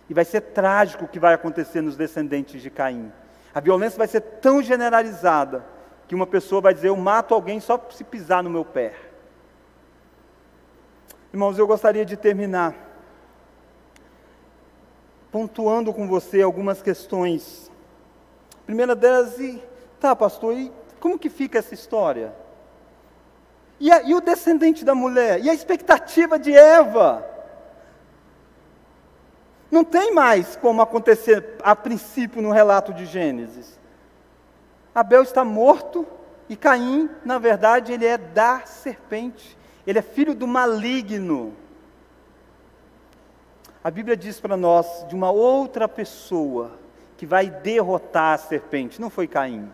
E 0.10 0.14
vai 0.14 0.26
ser 0.26 0.42
trágico 0.42 1.06
o 1.06 1.08
que 1.08 1.20
vai 1.20 1.34
acontecer 1.34 1.82
nos 1.82 1.96
descendentes 1.96 2.62
de 2.62 2.70
Caim. 2.70 3.12
A 3.54 3.60
violência 3.60 3.98
vai 3.98 4.08
ser 4.08 4.22
tão 4.22 4.62
generalizada 4.62 5.66
que 6.08 6.16
uma 6.16 6.28
pessoa 6.28 6.62
vai 6.62 6.74
dizer: 6.74 6.90
Eu 6.90 6.98
mato 6.98 7.34
alguém 7.34 7.60
só 7.60 7.84
se 7.92 8.04
pisar 8.04 8.44
no 8.44 8.50
meu 8.50 8.66
pé. 8.66 8.94
Irmãos, 11.34 11.58
eu 11.58 11.68
gostaria 11.68 12.06
de 12.06 12.16
terminar 12.16 12.85
pontuando 15.36 15.94
com 15.94 16.08
você 16.08 16.42
algumas 16.42 16.82
questões. 16.82 17.70
A 18.54 18.66
primeira 18.66 18.96
delas, 18.96 19.38
e, 19.38 19.62
tá, 20.00 20.16
pastor, 20.16 20.54
e 20.54 20.72
como 20.98 21.20
que 21.20 21.30
fica 21.30 21.60
essa 21.60 21.74
história? 21.74 22.34
E, 23.78 23.92
a, 23.92 24.02
e 24.04 24.16
o 24.16 24.22
descendente 24.22 24.86
da 24.86 24.96
mulher? 24.96 25.44
E 25.44 25.50
a 25.50 25.54
expectativa 25.54 26.40
de 26.40 26.56
Eva? 26.56 27.26
Não 29.70 29.84
tem 29.84 30.14
mais 30.14 30.56
como 30.56 30.82
acontecer 30.82 31.56
a 31.62 31.76
princípio 31.76 32.42
no 32.42 32.52
relato 32.52 32.94
de 32.94 33.06
Gênesis. 33.06 33.78
Abel 34.96 35.22
está 35.22 35.44
morto 35.44 36.08
e 36.48 36.56
Caim, 36.56 37.10
na 37.26 37.38
verdade, 37.38 37.92
ele 37.92 38.06
é 38.06 38.18
da 38.18 38.62
serpente. 38.62 39.58
Ele 39.86 40.00
é 40.00 40.02
filho 40.02 40.34
do 40.34 40.48
maligno. 40.48 41.54
A 43.86 43.92
Bíblia 43.92 44.18
diz 44.18 44.40
para 44.40 44.58
nós 44.58 45.06
de 45.08 45.14
uma 45.14 45.30
outra 45.30 45.88
pessoa 45.88 46.72
que 47.18 47.24
vai 47.24 47.52
derrotar 47.52 48.34
a 48.34 48.38
serpente. 48.40 49.00
Não 49.00 49.12
foi 49.12 49.28
Caim. 49.28 49.72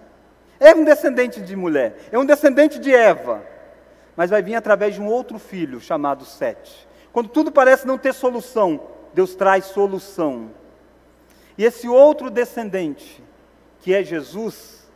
É 0.60 0.76
um 0.76 0.84
descendente 0.84 1.42
de 1.42 1.56
mulher, 1.56 1.96
é 2.12 2.20
um 2.20 2.26
descendente 2.26 2.78
de 2.78 2.94
Eva, 2.94 3.42
mas 4.14 4.30
vai 4.30 4.42
vir 4.42 4.56
através 4.56 4.96
de 4.96 5.02
um 5.02 5.08
outro 5.08 5.40
filho 5.40 5.80
chamado 5.80 6.26
Sete. 6.26 6.86
Quando 7.14 7.30
tudo 7.30 7.54
parece 7.54 7.88
não 7.88 7.98
ter 7.98 8.14
solução, 8.14 8.82
Deus 9.14 9.34
traz 9.34 9.68
solução. 9.68 10.52
E 11.58 11.64
esse 11.64 11.88
outro 11.88 12.30
descendente, 12.30 13.24
que 13.80 13.94
é 13.94 14.04
Jesus, 14.04 14.92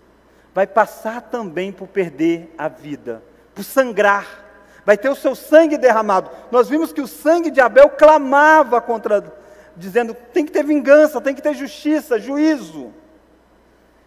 vai 0.54 0.68
passar 0.68 1.22
também 1.22 1.72
por 1.72 1.88
perder 1.88 2.54
a 2.58 2.68
vida, 2.68 3.24
por 3.54 3.64
sangrar, 3.64 4.45
vai 4.86 4.98
ter 4.98 5.10
o 5.10 5.16
seu 5.16 5.36
sangue 5.36 5.78
derramado. 5.78 6.30
Nós 6.52 6.70
vimos 6.70 6.94
que 6.94 7.02
o 7.02 7.08
sangue 7.08 7.50
de 7.50 7.60
Abel 7.60 7.90
clamava 7.90 8.80
contra, 8.80 9.34
dizendo: 9.76 10.14
tem 10.34 10.46
que 10.46 10.52
ter 10.52 10.64
vingança, 10.64 11.20
tem 11.20 11.34
que 11.34 11.42
ter 11.42 11.56
justiça, 11.56 12.20
juízo. 12.20 12.94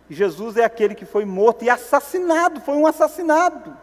E 0.08 0.14
Jesus 0.14 0.56
é 0.56 0.64
aquele 0.64 0.94
que 0.94 1.04
foi 1.04 1.24
morto 1.24 1.64
e 1.64 1.70
assassinado, 1.70 2.60
foi 2.60 2.76
um 2.76 2.86
assassinado. 2.86 3.76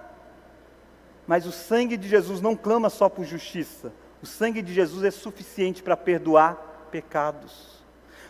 Mas 1.28 1.46
o 1.46 1.52
sangue 1.52 1.98
de 1.98 2.08
Jesus 2.08 2.40
não 2.40 2.56
clama 2.56 2.90
só 2.90 3.10
por 3.10 3.26
justiça, 3.26 3.92
o 4.22 4.26
sangue 4.26 4.62
de 4.62 4.74
Jesus 4.74 5.04
é 5.04 5.12
suficiente 5.12 5.84
para 5.84 5.98
perdoar 5.98 6.88
pecados. 6.90 7.84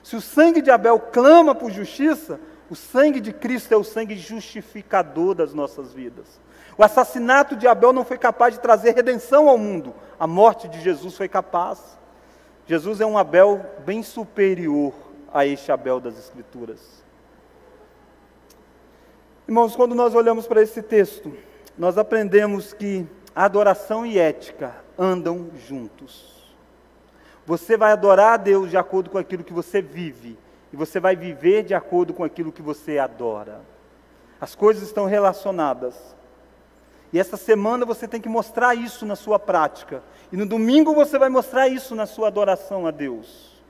Se 0.03 0.15
o 0.15 0.21
sangue 0.21 0.61
de 0.61 0.71
Abel 0.71 0.99
clama 0.99 1.55
por 1.55 1.71
justiça, 1.71 2.39
o 2.69 2.75
sangue 2.75 3.19
de 3.19 3.31
Cristo 3.31 3.73
é 3.73 3.77
o 3.77 3.83
sangue 3.83 4.17
justificador 4.17 5.35
das 5.35 5.53
nossas 5.53 5.93
vidas. 5.93 6.39
O 6.77 6.83
assassinato 6.83 7.55
de 7.55 7.67
Abel 7.67 7.93
não 7.93 8.03
foi 8.03 8.17
capaz 8.17 8.53
de 8.53 8.59
trazer 8.59 8.93
redenção 8.93 9.47
ao 9.47 9.57
mundo, 9.57 9.93
a 10.19 10.27
morte 10.27 10.67
de 10.67 10.81
Jesus 10.81 11.15
foi 11.15 11.29
capaz. 11.29 11.97
Jesus 12.67 12.99
é 12.99 13.05
um 13.05 13.17
Abel 13.17 13.65
bem 13.85 14.03
superior 14.03 14.93
a 15.33 15.45
este 15.45 15.71
Abel 15.71 15.99
das 15.99 16.17
Escrituras. 16.17 17.03
Irmãos, 19.47 19.75
quando 19.75 19.93
nós 19.93 20.15
olhamos 20.15 20.47
para 20.47 20.61
esse 20.61 20.81
texto, 20.81 21.37
nós 21.77 21.97
aprendemos 21.97 22.73
que 22.73 23.07
adoração 23.35 24.05
e 24.05 24.17
ética 24.17 24.75
andam 24.97 25.51
juntos. 25.67 26.35
Você 27.45 27.77
vai 27.77 27.91
adorar 27.91 28.33
a 28.33 28.37
Deus 28.37 28.71
de 28.71 28.77
acordo 28.77 29.09
com 29.09 29.19
aquilo 29.19 29.43
que 29.43 29.53
você 29.53 29.81
vive, 29.81 30.37
e 30.73 30.75
você 30.75 30.99
vai 30.99 31.15
viver 31.15 31.63
de 31.63 31.75
acordo 31.75 32.13
com 32.13 32.23
aquilo 32.23 32.51
que 32.51 32.61
você 32.61 32.97
adora. 32.97 33.61
As 34.41 34.55
coisas 34.55 34.83
estão 34.83 35.05
relacionadas. 35.05 35.95
E 37.15 37.19
essa 37.19 37.37
semana 37.37 37.85
você 37.85 38.09
tem 38.09 38.19
que 38.19 38.27
mostrar 38.27 38.75
isso 38.75 39.05
na 39.05 39.15
sua 39.15 39.39
prática. 39.39 40.03
E 40.33 40.35
no 40.35 40.45
domingo 40.45 40.93
você 40.93 41.17
vai 41.17 41.29
mostrar 41.29 41.69
isso 41.69 41.95
na 41.95 42.05
sua 42.05 42.27
adoração 42.27 42.85
a 42.85 42.91
Deus. 42.91 43.63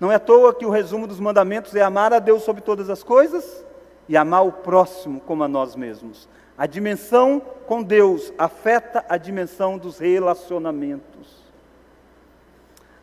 Não 0.00 0.10
é 0.10 0.14
à 0.14 0.18
toa 0.18 0.54
que 0.54 0.64
o 0.64 0.70
resumo 0.70 1.06
dos 1.06 1.20
mandamentos 1.20 1.76
é 1.76 1.82
amar 1.82 2.10
a 2.14 2.18
Deus 2.18 2.42
sobre 2.42 2.62
todas 2.62 2.88
as 2.88 3.02
coisas 3.02 3.62
e 4.08 4.16
amar 4.16 4.46
o 4.46 4.50
próximo 4.50 5.20
como 5.20 5.44
a 5.44 5.48
nós 5.48 5.76
mesmos. 5.76 6.26
A 6.56 6.66
dimensão 6.66 7.38
com 7.66 7.82
Deus 7.82 8.32
afeta 8.38 9.04
a 9.06 9.18
dimensão 9.18 9.76
dos 9.76 9.98
relacionamentos. 9.98 11.44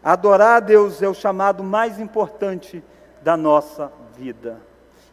Adorar 0.03 0.57
a 0.57 0.59
Deus 0.59 1.03
é 1.03 1.07
o 1.07 1.13
chamado 1.13 1.63
mais 1.63 1.99
importante 1.99 2.83
da 3.21 3.37
nossa 3.37 3.93
vida. 4.17 4.59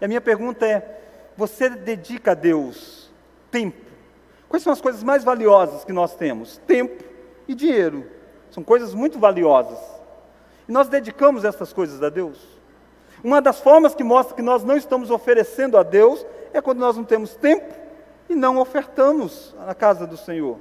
E 0.00 0.06
a 0.06 0.08
minha 0.08 0.22
pergunta 0.22 0.66
é: 0.66 1.02
você 1.36 1.68
dedica 1.68 2.30
a 2.30 2.34
Deus 2.34 3.07
tempo? 3.50 3.88
Quais 4.48 4.62
são 4.62 4.72
as 4.72 4.80
coisas 4.80 5.02
mais 5.02 5.24
valiosas 5.24 5.84
que 5.84 5.92
nós 5.92 6.14
temos? 6.14 6.58
Tempo 6.66 7.04
e 7.46 7.54
dinheiro. 7.54 8.06
São 8.50 8.62
coisas 8.62 8.94
muito 8.94 9.18
valiosas. 9.18 9.78
E 10.68 10.72
nós 10.72 10.88
dedicamos 10.88 11.44
essas 11.44 11.72
coisas 11.72 12.02
a 12.02 12.08
Deus. 12.08 12.38
Uma 13.22 13.42
das 13.42 13.60
formas 13.60 13.94
que 13.94 14.04
mostra 14.04 14.36
que 14.36 14.42
nós 14.42 14.64
não 14.64 14.76
estamos 14.76 15.10
oferecendo 15.10 15.76
a 15.76 15.82
Deus 15.82 16.24
é 16.52 16.60
quando 16.60 16.78
nós 16.78 16.96
não 16.96 17.04
temos 17.04 17.34
tempo 17.34 17.74
e 18.28 18.34
não 18.34 18.58
ofertamos 18.58 19.54
na 19.66 19.74
casa 19.74 20.06
do 20.06 20.16
Senhor. 20.16 20.58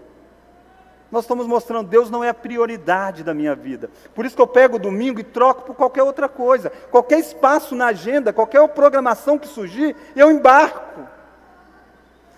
Nós 1.09 1.23
estamos 1.23 1.47
mostrando, 1.47 1.87
Deus 1.87 2.09
não 2.09 2.23
é 2.23 2.29
a 2.29 2.33
prioridade 2.33 3.23
da 3.23 3.33
minha 3.33 3.55
vida. 3.55 3.89
Por 4.13 4.25
isso 4.25 4.35
que 4.35 4.41
eu 4.41 4.47
pego 4.47 4.75
o 4.75 4.79
domingo 4.79 5.19
e 5.19 5.23
troco 5.23 5.63
por 5.63 5.75
qualquer 5.75 6.03
outra 6.03 6.27
coisa. 6.27 6.69
Qualquer 6.91 7.19
espaço 7.19 7.75
na 7.75 7.87
agenda, 7.87 8.33
qualquer 8.33 8.67
programação 8.69 9.37
que 9.37 9.47
surgir, 9.47 9.95
eu 10.15 10.29
embarco. 10.29 11.16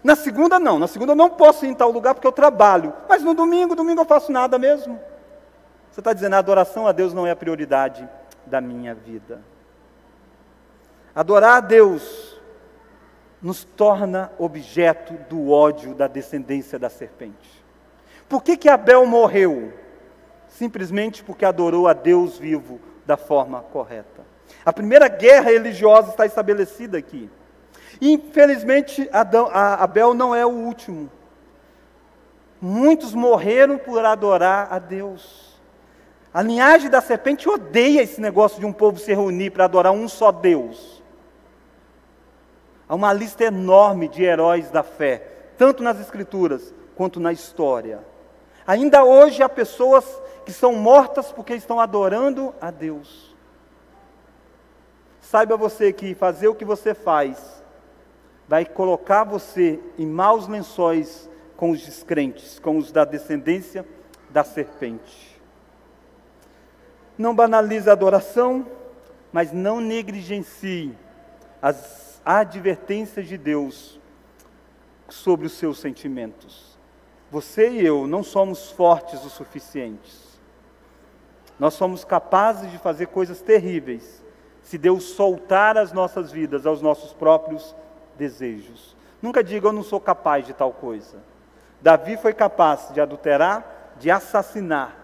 Na 0.03 0.15
segunda 0.15 0.59
não, 0.59 0.79
na 0.79 0.87
segunda 0.87 1.11
eu 1.11 1.15
não 1.15 1.29
posso 1.29 1.65
ir 1.65 1.69
em 1.69 1.73
tal 1.73 1.91
lugar 1.91 2.13
porque 2.13 2.27
eu 2.27 2.31
trabalho. 2.31 2.93
Mas 3.07 3.21
no 3.21 3.33
domingo, 3.33 3.75
domingo 3.75 4.01
eu 4.01 4.05
faço 4.05 4.31
nada 4.31 4.57
mesmo. 4.57 4.99
Você 5.91 5.99
está 5.99 6.13
dizendo, 6.13 6.35
a 6.35 6.39
adoração 6.39 6.87
a 6.87 6.91
Deus 6.91 7.13
não 7.13 7.27
é 7.27 7.31
a 7.31 7.35
prioridade 7.35 8.07
da 8.45 8.61
minha 8.61 8.95
vida. 8.95 9.41
Adorar 11.13 11.57
a 11.57 11.59
Deus 11.59 12.39
nos 13.41 13.63
torna 13.63 14.31
objeto 14.37 15.13
do 15.29 15.51
ódio 15.51 15.93
da 15.93 16.07
descendência 16.07 16.77
da 16.77 16.89
serpente. 16.89 17.63
Por 18.27 18.43
que, 18.43 18.55
que 18.55 18.69
Abel 18.69 19.05
morreu? 19.05 19.73
Simplesmente 20.47 21.23
porque 21.23 21.45
adorou 21.45 21.87
a 21.87 21.93
Deus 21.93 22.37
vivo 22.37 22.79
da 23.05 23.17
forma 23.17 23.61
correta. 23.61 24.21
A 24.65 24.73
primeira 24.73 25.07
guerra 25.07 25.49
religiosa 25.49 26.11
está 26.11 26.25
estabelecida 26.25 26.97
aqui. 26.97 27.29
Infelizmente, 28.01 29.09
Adão, 29.11 29.49
Abel 29.51 30.13
não 30.13 30.33
é 30.33 30.45
o 30.45 30.49
último. 30.49 31.09
Muitos 32.61 33.13
morreram 33.13 33.77
por 33.77 34.03
adorar 34.03 34.67
a 34.71 34.79
Deus. 34.79 35.59
A 36.33 36.41
linhagem 36.41 36.89
da 36.89 37.01
serpente 37.01 37.49
odeia 37.49 38.01
esse 38.01 38.21
negócio 38.21 38.59
de 38.59 38.65
um 38.65 38.71
povo 38.71 38.99
se 38.99 39.13
reunir 39.13 39.49
para 39.49 39.65
adorar 39.65 39.91
um 39.91 40.07
só 40.07 40.31
Deus. 40.31 41.01
Há 42.87 42.95
uma 42.95 43.11
lista 43.11 43.43
enorme 43.43 44.07
de 44.07 44.23
heróis 44.23 44.69
da 44.71 44.83
fé, 44.83 45.27
tanto 45.57 45.83
nas 45.83 45.99
Escrituras 45.99 46.73
quanto 46.95 47.19
na 47.19 47.31
história. 47.31 47.99
Ainda 48.65 49.03
hoje 49.03 49.43
há 49.43 49.49
pessoas 49.49 50.05
que 50.45 50.51
são 50.51 50.73
mortas 50.73 51.31
porque 51.31 51.53
estão 51.53 51.79
adorando 51.79 52.53
a 52.61 52.71
Deus. 52.71 53.35
Saiba 55.21 55.57
você 55.57 55.91
que 55.91 56.15
fazer 56.15 56.47
o 56.47 56.55
que 56.55 56.65
você 56.65 56.93
faz 56.93 57.58
vai 58.49 58.65
colocar 58.65 59.23
você 59.23 59.79
em 59.95 60.07
maus 60.07 60.47
lençóis 60.47 61.29
com 61.55 61.69
os 61.69 61.85
descrentes, 61.85 62.57
com 62.57 62.79
os 62.79 62.91
da 62.91 63.05
descendência 63.05 63.85
da 64.27 64.43
serpente. 64.43 65.39
Não 67.15 67.35
banalize 67.35 67.87
a 67.87 67.93
adoração, 67.93 68.65
mas 69.31 69.53
não 69.53 69.79
negligencie 69.79 70.97
as 71.61 72.09
a 72.25 72.39
advertência 72.39 73.23
de 73.23 73.37
Deus 73.37 73.99
sobre 75.09 75.47
os 75.47 75.53
seus 75.53 75.79
sentimentos. 75.79 76.77
Você 77.31 77.69
e 77.69 77.85
eu 77.85 78.07
não 78.07 78.23
somos 78.23 78.71
fortes 78.71 79.23
o 79.23 79.29
suficientes. 79.29 80.39
Nós 81.59 81.75
somos 81.75 82.03
capazes 82.03 82.71
de 82.71 82.77
fazer 82.77 83.07
coisas 83.07 83.41
terríveis 83.41 84.23
se 84.61 84.77
Deus 84.77 85.03
soltar 85.03 85.77
as 85.77 85.93
nossas 85.93 86.31
vidas 86.31 86.65
aos 86.65 86.81
nossos 86.81 87.13
próprios 87.13 87.75
desejos. 88.19 88.95
Nunca 89.21 89.43
diga 89.43 89.67
eu 89.67 89.73
não 89.73 89.81
sou 89.81 89.99
capaz 89.99 90.45
de 90.45 90.53
tal 90.53 90.71
coisa. 90.71 91.17
Davi 91.81 92.17
foi 92.17 92.33
capaz 92.33 92.93
de 92.93 92.99
adulterar, 92.99 93.95
de 93.97 94.11
assassinar, 94.11 94.95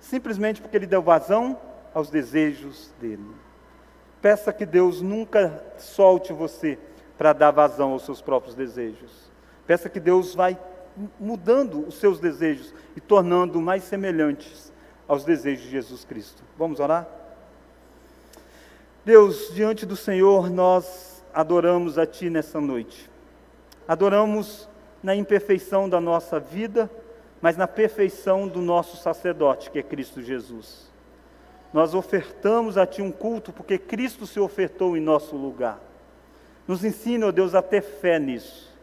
simplesmente 0.00 0.60
porque 0.60 0.76
ele 0.76 0.86
deu 0.86 1.00
vazão 1.00 1.58
aos 1.94 2.10
desejos 2.10 2.92
dele. 3.00 3.34
Peça 4.20 4.52
que 4.52 4.66
Deus 4.66 5.00
nunca 5.00 5.64
solte 5.78 6.32
você 6.32 6.78
para 7.16 7.32
dar 7.32 7.52
vazão 7.52 7.92
aos 7.92 8.04
seus 8.04 8.20
próprios 8.20 8.54
desejos. 8.54 9.30
Peça 9.66 9.88
que 9.88 10.00
Deus 10.00 10.34
vai 10.34 10.58
mudando 11.20 11.86
os 11.86 11.98
seus 11.98 12.18
desejos 12.18 12.74
e 12.96 13.00
tornando 13.00 13.60
mais 13.60 13.84
semelhantes 13.84 14.72
aos 15.06 15.24
desejos 15.24 15.64
de 15.64 15.70
Jesus 15.70 16.04
Cristo. 16.04 16.42
Vamos 16.58 16.80
orar? 16.80 17.06
Deus, 19.04 19.52
diante 19.54 19.86
do 19.86 19.94
Senhor, 19.94 20.50
nós 20.50 21.15
adoramos 21.36 21.98
a 21.98 22.06
Ti 22.06 22.30
nessa 22.30 22.58
noite. 22.58 23.10
Adoramos 23.86 24.66
na 25.02 25.14
imperfeição 25.14 25.86
da 25.86 26.00
nossa 26.00 26.40
vida, 26.40 26.90
mas 27.42 27.58
na 27.58 27.68
perfeição 27.68 28.48
do 28.48 28.62
nosso 28.62 28.96
sacerdote, 28.96 29.70
que 29.70 29.78
é 29.78 29.82
Cristo 29.82 30.22
Jesus. 30.22 30.90
Nós 31.74 31.94
ofertamos 31.94 32.78
a 32.78 32.86
Ti 32.86 33.02
um 33.02 33.12
culto 33.12 33.52
porque 33.52 33.76
Cristo 33.76 34.26
se 34.26 34.40
ofertou 34.40 34.96
em 34.96 35.00
nosso 35.00 35.36
lugar. 35.36 35.78
Nos 36.66 36.82
ensina, 36.82 37.26
ó 37.26 37.30
Deus, 37.30 37.54
a 37.54 37.60
ter 37.60 37.82
fé 37.82 38.18
nisso. 38.18 38.74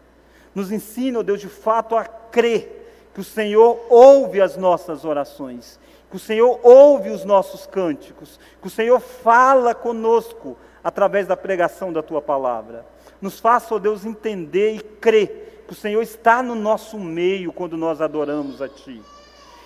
Nos 0.54 0.72
ensina, 0.72 1.20
ó 1.20 1.24
Deus, 1.24 1.42
de 1.42 1.50
fato 1.50 1.96
a 1.96 2.06
crer 2.06 3.10
que 3.16 3.20
o 3.20 3.24
Senhor 3.24 3.84
ouve 3.90 4.40
as 4.40 4.56
nossas 4.58 5.06
orações, 5.06 5.80
que 6.14 6.18
o 6.18 6.20
Senhor 6.20 6.60
ouve 6.62 7.10
os 7.10 7.26
nossos 7.26 7.66
cânticos, 7.66 8.40
que 8.62 8.68
o 8.68 8.70
Senhor 8.70 9.00
fala 9.00 9.74
conosco 9.74 10.56
através 10.84 11.26
da 11.26 11.36
pregação 11.36 11.92
da 11.92 12.04
Tua 12.04 12.22
palavra. 12.22 12.86
Nos 13.20 13.40
faça, 13.40 13.74
ó 13.74 13.80
Deus, 13.80 14.06
entender 14.06 14.76
e 14.76 14.80
crer 14.80 15.64
que 15.66 15.74
o 15.74 15.76
Senhor 15.76 16.04
está 16.04 16.44
no 16.44 16.54
nosso 16.54 17.00
meio 17.00 17.52
quando 17.52 17.76
nós 17.76 18.00
adoramos 18.00 18.62
a 18.62 18.70
Ti. 18.70 19.02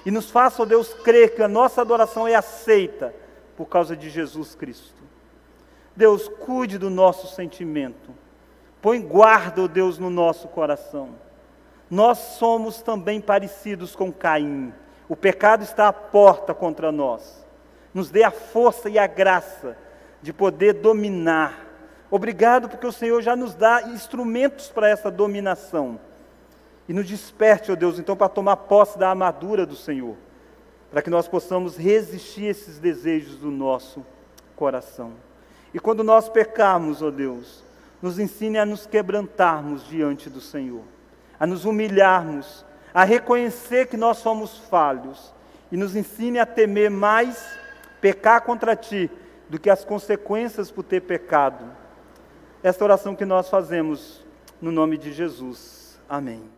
E 0.06 0.10
nos 0.10 0.32
faça, 0.32 0.62
ó 0.64 0.66
Deus, 0.66 0.94
crer 0.94 1.36
que 1.36 1.44
a 1.44 1.50
nossa 1.50 1.82
adoração 1.82 2.26
é 2.26 2.36
aceita 2.36 3.14
por 3.58 3.66
causa 3.66 3.94
de 3.94 4.10
Jesus 4.10 4.56
Cristo. 4.56 5.04
Deus, 5.98 6.30
cuide 6.30 6.78
do 6.78 6.90
nosso 6.90 7.28
sentimento. 7.36 8.16
Põe 8.82 9.02
guarda, 9.02 9.64
ó 9.64 9.68
Deus, 9.68 10.00
no 10.00 10.10
nosso 10.10 10.48
coração. 10.48 11.10
Nós 11.92 12.20
somos 12.20 12.82
também 12.82 13.20
parecidos 13.20 13.98
com 13.98 14.14
Caim. 14.14 14.72
O 15.10 15.16
pecado 15.16 15.64
está 15.64 15.88
à 15.88 15.94
porta 15.94 16.54
contra 16.54 16.92
nós. 16.92 17.46
Nos 17.94 18.12
dê 18.12 18.24
a 18.24 18.32
força 18.32 18.90
e 18.90 19.00
a 19.00 19.08
graça 19.08 19.78
de 20.22 20.34
poder 20.34 20.74
dominar. 20.74 21.66
Obrigado 22.12 22.70
porque 22.70 22.88
o 22.88 22.92
Senhor 22.92 23.22
já 23.22 23.36
nos 23.36 23.56
dá 23.56 23.84
instrumentos 23.84 24.70
para 24.70 24.90
essa 24.90 25.10
dominação. 25.10 26.00
E 26.88 26.94
nos 26.94 27.08
desperte, 27.08 27.72
ó 27.72 27.76
Deus, 27.76 28.00
então, 28.00 28.16
para 28.16 28.30
tomar 28.30 28.58
posse 28.58 28.98
da 28.98 29.10
armadura 29.10 29.66
do 29.66 29.76
Senhor, 29.76 30.16
para 30.90 31.02
que 31.02 31.10
nós 31.10 31.28
possamos 31.28 31.76
resistir 31.76 32.46
esses 32.46 32.80
desejos 32.80 33.36
do 33.36 33.52
nosso 33.52 34.06
coração. 34.56 35.14
E 35.74 35.80
quando 35.80 36.04
nós 36.04 36.30
pecarmos, 36.30 37.02
ó 37.02 37.12
Deus, 37.12 37.64
nos 38.02 38.20
ensine 38.20 38.58
a 38.58 38.66
nos 38.66 38.86
quebrantarmos 38.86 39.86
diante 39.88 40.30
do 40.30 40.40
Senhor, 40.40 40.84
a 41.40 41.46
nos 41.46 41.66
humilharmos, 41.66 42.66
a 42.98 43.04
reconhecer 43.04 43.86
que 43.90 43.96
nós 43.96 44.18
somos 44.18 44.58
falhos 44.58 45.32
e 45.72 45.78
nos 45.78 45.96
ensine 45.96 46.40
a 46.40 46.48
temer 46.48 46.90
mais 46.90 47.48
pecar 48.02 48.42
contra 48.42 48.76
ti 48.76 49.08
do 49.48 49.60
que 49.60 49.70
as 49.70 49.86
consequências 49.86 50.72
por 50.72 50.82
ter 50.82 51.02
pecado. 51.02 51.64
Esta 52.64 52.84
oração 52.84 53.16
que 53.16 53.24
nós 53.24 53.52
fazemos 53.52 54.26
no 54.60 54.72
nome 54.72 54.98
de 54.98 55.14
Jesus. 55.14 56.00
Amém. 56.10 56.50